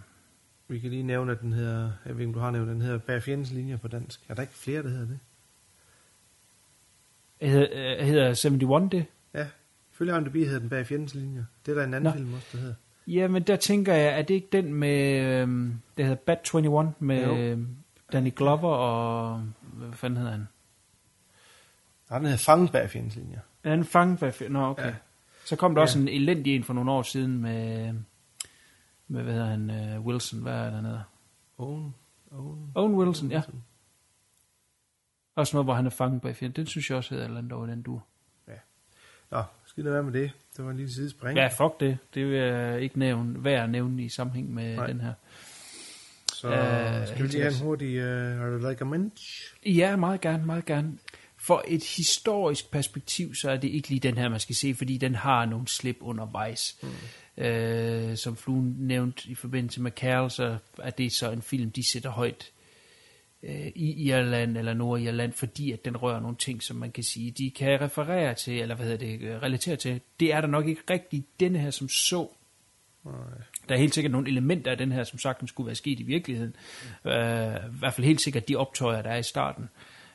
[0.68, 2.82] Vi kan lige nævne, at den hedder, jeg ved ikke, om du har nævnt, den
[2.82, 4.22] hedder Bag fjendens linje på dansk.
[4.30, 5.20] Er der ikke flere, der hedder det?
[7.42, 7.68] hedder,
[8.00, 9.06] øh, hedder 71 det?
[9.34, 9.48] Ja,
[9.92, 11.46] følge IMDb hedder den Bag fjendens linje.
[11.66, 12.04] Det er der en anden.
[12.04, 12.12] Nå.
[12.18, 12.76] film også, der hedder.
[13.08, 16.94] Ja, men der tænker jeg, er det ikke den med, øhm, det hedder Bat 21,
[17.00, 17.38] med Jo.
[17.38, 17.68] øhm,
[18.12, 20.48] Danny Glover og, hvad fanden hedder han?
[22.10, 23.42] Nej, den hedder Fanget Bag fjendens linje.
[23.64, 24.84] Er han fanget bag Nå, okay.
[24.84, 24.88] Ja.
[24.88, 24.96] Ja.
[25.46, 25.84] Så kom der Ja.
[25.84, 27.94] også en elendig en for nogle år siden med,
[29.08, 31.04] med hvad hedder han, uh, Wilson, hvad er det, han hedder?
[31.58, 31.96] Owen.
[32.32, 32.72] Owen.
[32.76, 33.42] Owen Wilson, ja.
[35.36, 36.56] Også noget, hvor han er fanget bag fjenden.
[36.56, 38.02] Den synes jeg også hedder et eller andet over den du.
[39.32, 40.32] Nå, skal det være med det?
[40.58, 41.38] Det var en lille sidespring.
[41.38, 41.98] Ja, fuck det.
[42.14, 44.88] Det vil jeg ikke nævne, værd at nævne i sammenhæng med Nej.
[44.88, 45.14] den her.
[46.34, 49.54] Så Øh, skal vi lige have en hurtig uh, like a mensch?
[49.66, 50.92] Ja, meget gerne, meget gerne.
[51.38, 54.98] For et historisk perspektiv, så er det ikke lige den her, man skal se, fordi
[54.98, 56.78] den har nogle slip undervejs.
[56.84, 57.44] Mm.
[57.44, 61.92] Øh, som Fluen nævnte i forbindelse med Carol, så er det så en film, de
[61.92, 62.52] sætter højt
[63.46, 67.32] øh, i Irland eller Nordirland, fordi at den rører nogle ting, som man kan sige,
[67.32, 70.02] de kan referere til, eller hvad hedder det, øh, relatere til.
[70.20, 72.28] Det er der nok ikke rigtigt denne her, som så.
[73.06, 73.14] Nej.
[73.70, 76.04] Der er helt sikkert nogle elementer af den her, som sagtens skulle være sket i
[76.04, 76.56] virkeligheden.
[77.06, 79.70] Øh, I hvert fald helt sikkert de optøjer, der er i starten.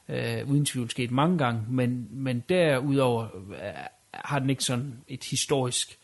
[0.09, 3.85] Øh, uden tvivl sket mange gange, men, men derudover øh,
[4.15, 5.98] har den ikke sådan et historisk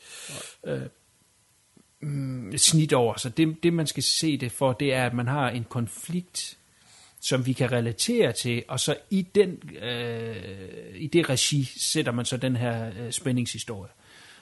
[0.65, 0.83] øh,
[2.01, 3.17] mm, snit over.
[3.19, 6.59] Så det, det, man skal se det for, det er, at man har en konflikt,
[7.27, 10.37] som vi kan relatere til, og så i, den, øh,
[10.95, 13.93] i det regi sætter man så den her øh, spændingshistorie.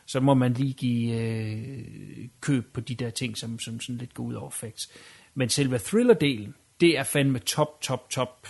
[0.06, 4.14] Så må man lige give øh, køb på de der ting, som, som sådan lidt
[4.14, 4.92] går ud over facts.
[5.34, 8.48] Men selve thriller-delen, det er fandme top, top, top,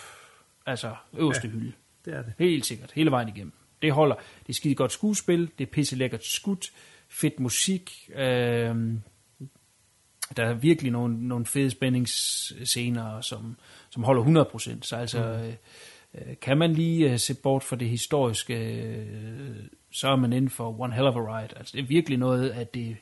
[0.66, 1.52] altså øverste ja.
[1.52, 1.72] hylde.
[2.04, 2.32] Det er det.
[2.38, 3.52] Helt sikkert, hele vejen igennem.
[3.82, 4.14] Det holder.
[4.14, 6.72] Det er skide godt skuespil, det er pisse lækkert skudt,
[7.08, 8.76] fedt musik, øh,
[10.36, 13.56] der er virkelig nogle, nogle fede spændingsscener, som,
[13.90, 14.78] som holder 100%.
[14.82, 15.52] Så altså,
[16.14, 16.20] mm.
[16.20, 19.56] øh, kan man lige øh, se bort fra det historiske, øh,
[19.90, 21.56] så er man inden for one hell of a ride.
[21.56, 22.96] Altså, det er virkelig noget af det,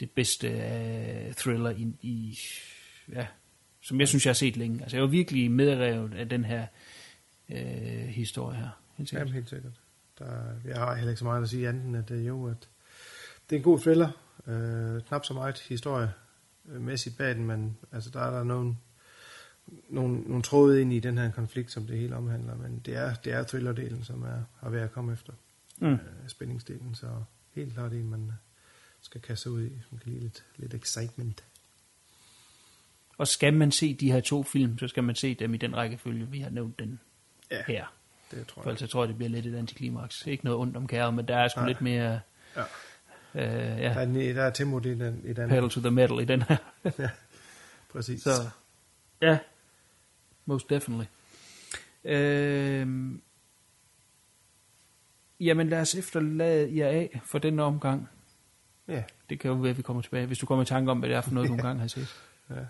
[0.00, 2.38] det bedste øh, thriller i, i,
[3.12, 3.26] ja,
[3.80, 4.82] som jeg synes, jeg har set længe.
[4.82, 6.66] Altså, jeg var virkelig medrevet af den her
[7.48, 8.68] øh, historie her.
[8.96, 9.26] Helt sikkert.
[9.26, 9.72] Jamen, helt sikkert.
[10.18, 10.26] Der,
[10.64, 12.68] jeg har heller ikke så meget at sige andet end, at øh, jo, at
[13.50, 14.10] det er en god thriller.
[14.46, 16.25] Øh, knap så meget historie øh,
[16.68, 18.76] mæssigt bag den, men altså, der er der nogle,
[19.88, 23.14] nogle, nogle tråde ind i den her konflikt, som det hele omhandler, men det er,
[23.14, 25.32] det er thriller-delen, som er, har været at komme efter.
[25.78, 25.92] Mm.
[25.92, 25.98] Øh,
[26.28, 27.06] spændingsdelen, så
[27.54, 28.32] helt klart en, man øh,
[29.00, 31.44] skal kaste ud i, som kan lide lidt, lidt excitement.
[33.18, 35.76] Og skal man se de her to film, så skal man se dem i den
[35.76, 37.00] rækkefølge, vi har nævnt den
[37.50, 37.86] Ja, her.
[38.30, 38.72] det tror For jeg.
[38.74, 40.26] ellers så tror jeg, det bliver lidt et antiklimaks.
[40.26, 41.68] Ikke noget ondt om kære, men der er sgu Nej.
[41.68, 42.20] lidt mere
[42.56, 42.62] Ja.
[43.36, 45.48] Øh, Der ja, er, en, der er tempo i den, i den.
[45.48, 46.56] pedal to the metal i den her.
[46.98, 47.10] ja,
[47.92, 48.22] præcis.
[48.22, 48.30] så
[49.22, 49.38] ja,
[50.46, 51.06] most definitely.
[52.04, 52.88] Øh,
[55.40, 58.08] jamen lad os efterlade jer af for den omgang.
[58.88, 60.98] Ja, Det kan jo være, at vi kommer tilbage, hvis du kommer i tanke om,
[60.98, 62.14] hvad det er for noget, du engang har set.
[62.50, 62.54] ja.
[62.54, 62.66] Et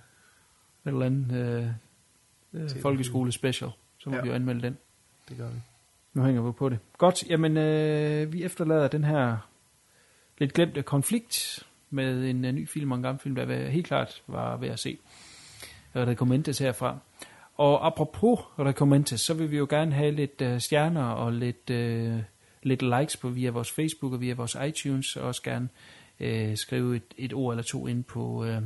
[0.85, 1.37] eller andet,
[2.53, 3.71] øh, øh, folkeskole special.
[3.99, 4.23] Så må Ja.
[4.23, 4.79] vi jo anmelde den.
[5.29, 5.61] Det gør vi.
[6.15, 6.79] Nu hænger vi på det.
[6.99, 9.37] Godt, jamen øh, vi efterlader den her
[10.39, 13.87] lidt glemte konflikt med en øh, ny film og en gammel film, der var- helt
[13.87, 14.99] klart var ved at se.
[15.97, 16.99] Rekommentes herfra.
[17.55, 22.19] Og apropos rekommentes, så vil vi jo gerne have lidt øh, stjerner og lidt, øh,
[22.63, 25.69] lidt likes på via vores Facebook og via vores iTunes, og også gerne
[26.21, 28.63] øh, skrive et, et ord eller to ind på, øh,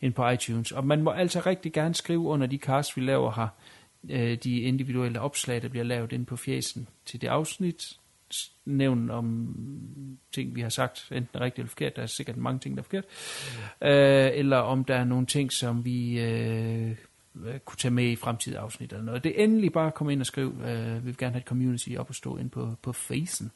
[0.00, 0.72] ind på iTunes.
[0.72, 3.48] Og man må altså rigtig gerne skrive under de cast, vi laver her,
[4.10, 7.98] øh, de individuelle opslag, der bliver lavet ind på fjesen til det afsnit.
[8.64, 9.56] Nævn om
[10.32, 11.96] ting, vi har sagt, enten rigtigt eller forkert.
[11.96, 13.04] Der er sikkert mange ting, der er forkert.
[13.82, 16.90] Øh, eller om der er nogle ting, som vi øh,
[17.44, 19.24] øh, kunne tage med i fremtidige afsnit eller noget.
[19.24, 20.70] Det er endelig bare at komme ind og skrive.
[20.70, 23.52] Øh, vi vil gerne have et community op og stå ind på, på facen.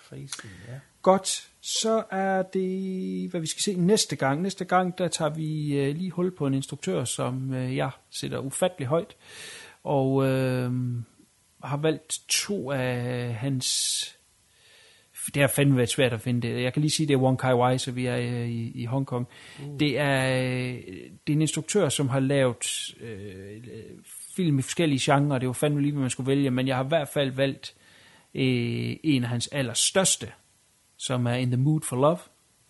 [0.00, 0.78] Facen, ja.
[1.02, 4.42] Godt, så er det, hvad vi skal se næste gang.
[4.42, 8.38] Næste gang, der tager vi øh, lige hul på en instruktør, som øh, jeg sætter
[8.38, 9.16] ufattelig højt,
[9.84, 10.72] og øh,
[11.64, 14.14] har valgt to af hans...
[15.34, 16.62] Det har fandme været svært at finde det.
[16.62, 18.84] Jeg kan lige sige, det er Wong Kai Wai, så vi er øh, i, i
[18.84, 19.28] Hongkong.
[19.62, 19.78] Uh.
[19.78, 20.74] Det, er, øh,
[21.26, 23.62] det er en instruktør, som har lavet øh,
[24.36, 25.38] film i forskellige genrer.
[25.38, 27.74] Det var fandme lige, hvad man skulle vælge, men jeg har i hvert fald valgt
[28.34, 30.32] øh, en af hans allerstørste,
[30.96, 32.18] som er In the Mood for Love,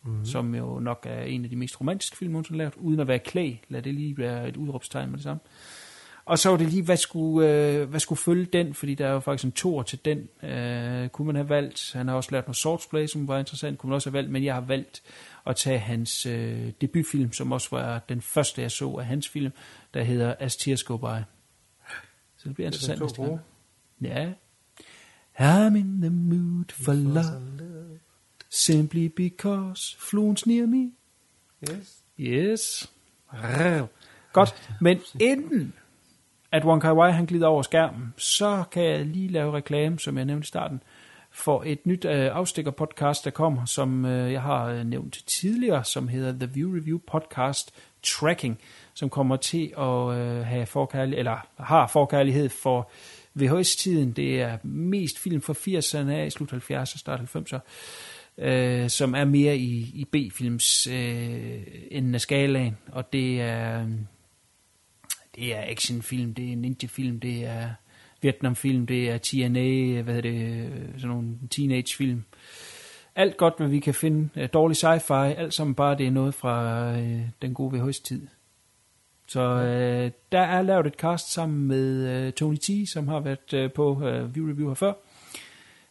[0.04, 0.24] mm-hmm.
[0.24, 3.08] som jo nok er en af de mest romantiske film, hun har lavet, uden at
[3.08, 3.52] være Clay.
[3.68, 5.40] Lad det lige være et udråbstegn med det samme.
[6.28, 9.12] Og så var det lige, hvad skulle, øh, hvad skulle følge den, fordi der er
[9.12, 11.92] jo faktisk en tor til den, øh, kunne man have valgt.
[11.92, 14.44] Han har også lavet noget Swordsplay, som var interessant, kunne man også have valgt, men
[14.44, 15.02] jeg har valgt
[15.46, 19.52] at tage hans øh, debutfilm, som også var den første, jeg så af hans film,
[19.94, 21.02] der hedder As Tears Go By.
[22.36, 23.00] Så det bliver er interessant.
[23.00, 23.40] næste gang.
[24.00, 24.32] Ja.
[25.40, 27.98] I'm in the mood for love,
[28.50, 30.90] simply because fluens near me.
[31.70, 32.02] Yes.
[32.20, 32.92] Yes.
[34.32, 35.74] Godt, men inden
[36.52, 40.16] at Wong Kai Wai han glider over skærmen, så kan jeg lige lave reklame, som
[40.16, 40.82] jeg nævnte i starten,
[41.30, 45.84] for et nyt øh, afstikker podcast, der kommer, som øh, jeg har øh, nævnt tidligere,
[45.84, 48.58] som hedder The View Review Podcast Tracking,
[48.94, 52.90] som kommer til at øh, have forkærlighed, eller har forkærlighed for
[53.34, 54.12] VHS-tiden.
[54.12, 57.60] Det er mest film fra 80'erne af, slut 70'erne, start 90'erne
[58.38, 63.88] øh, som er mere i, i B-films øh, enden af skalaen, og det er øh,
[65.38, 67.70] det er actionfilm, det er ninja-film, det er
[68.22, 72.24] Vietnamfilm, det er TNA, hvad hedder det, sådan nogle teenage-film.
[73.14, 74.28] Alt godt, hvad vi kan finde.
[74.36, 78.26] Øh, Dårlig sci-fi, alt sammen bare det er noget fra øh, den gode VHS-tid.
[79.26, 83.54] Så øh, der er lavet et cast sammen med øh, Tony T, som har været
[83.54, 84.92] øh, på øh, View Review her før.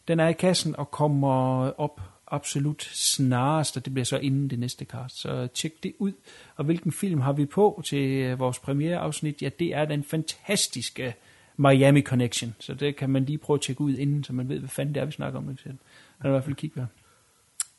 [0.08, 4.58] Den er i kassen og kommer op absolut snarest, og det bliver så inden det
[4.58, 5.20] næste cast.
[5.20, 6.12] Så tjek det ud.
[6.56, 9.42] Og hvilken film har vi på til øh, vores premiereafsnit?
[9.42, 11.14] Ja, det er den fantastiske
[11.56, 12.54] Miami Connection.
[12.58, 14.94] Så det kan man lige prøve at tjekke ud inden, så man ved, hvad fanden
[14.94, 15.56] det er, vi snakker om.
[15.56, 15.68] Så
[16.20, 16.86] er i hvert fald kigge ved.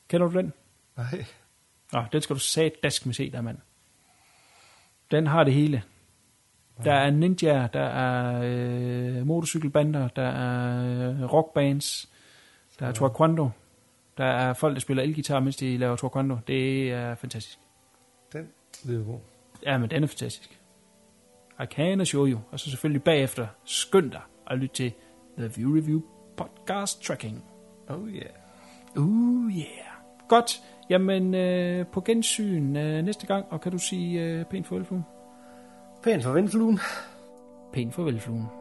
[0.08, 0.54] Kender du den?
[0.98, 1.26] Nej.
[1.94, 3.58] Nå, den skal du sat dask med se der, mand.
[5.12, 5.84] Den har det hele.
[6.84, 12.10] Der er ninjaer, der er øh, motorcykelbander, der er øh, rockbands,
[12.80, 13.50] der er taekwondo,
[14.20, 16.38] der er folk, der spiller elgitar, mens de laver taekwondo.
[16.48, 17.60] Det er fantastisk.
[18.34, 18.48] Den
[18.86, 19.20] lyder god.
[19.66, 20.60] Ja, men den er fantastisk.
[21.64, 22.40] I can assure you.
[22.52, 24.94] Og så selvfølgelig bagefter, skynd dig at lytte til
[25.38, 26.02] The View Review
[26.38, 27.44] Podcast Tracking.
[27.88, 28.30] Oh yeah.
[28.96, 29.68] Uh yeah.
[30.28, 30.62] Godt.
[30.90, 35.06] Jamen, øh, på gensyn øh, næste gang, og kan du sige øh, pænt farvel, fluen?
[36.04, 36.80] Pænt for vindfluen.
[37.74, 38.59] Pænt farvel, fluen.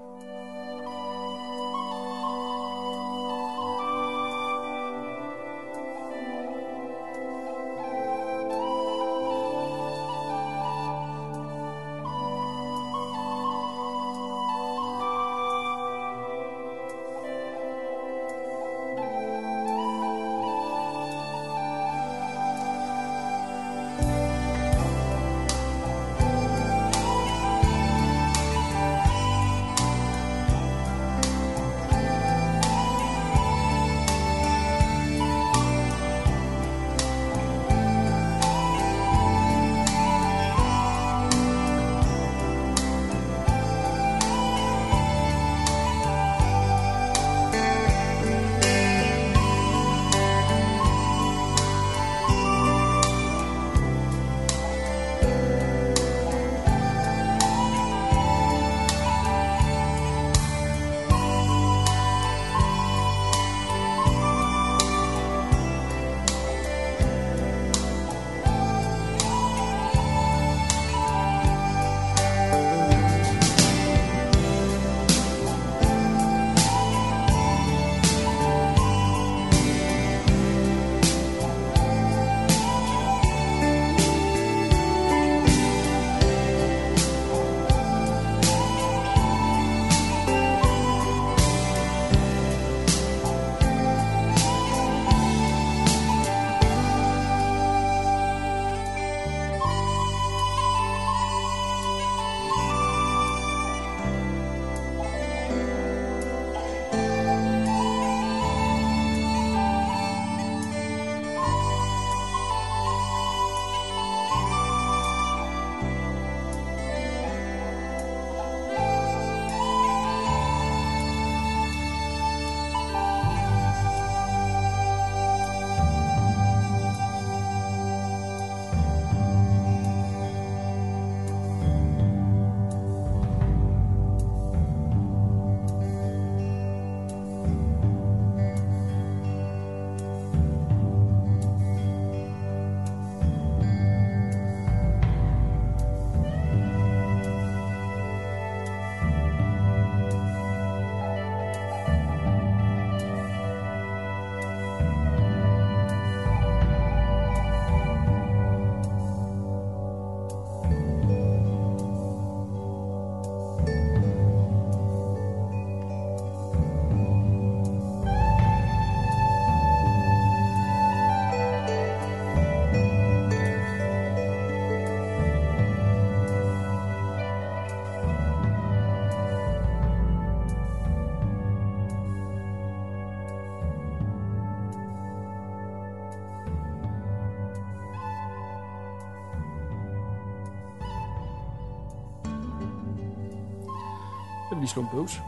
[194.76, 195.20] En bøvs.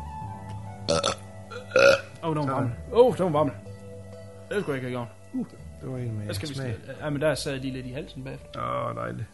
[2.22, 2.70] Åh, oh, der var varm.
[2.92, 3.50] Åh, oh, der var varm.
[4.48, 5.08] Det skulle jeg ikke have gjort.
[5.32, 5.46] Uh,
[5.80, 6.74] Det var en med der skal vi smag.
[6.78, 6.96] stille.
[7.00, 8.60] Ja, men der sad jeg lige lidt i halsen bagefter.
[8.60, 9.26] Åh, oh, dejligt.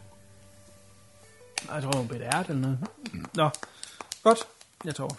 [1.69, 2.79] Ej, Jeg tror, det var en bedt ært eller noget.
[3.33, 3.49] Nå,
[4.23, 4.47] godt.
[4.85, 5.09] Jeg tror.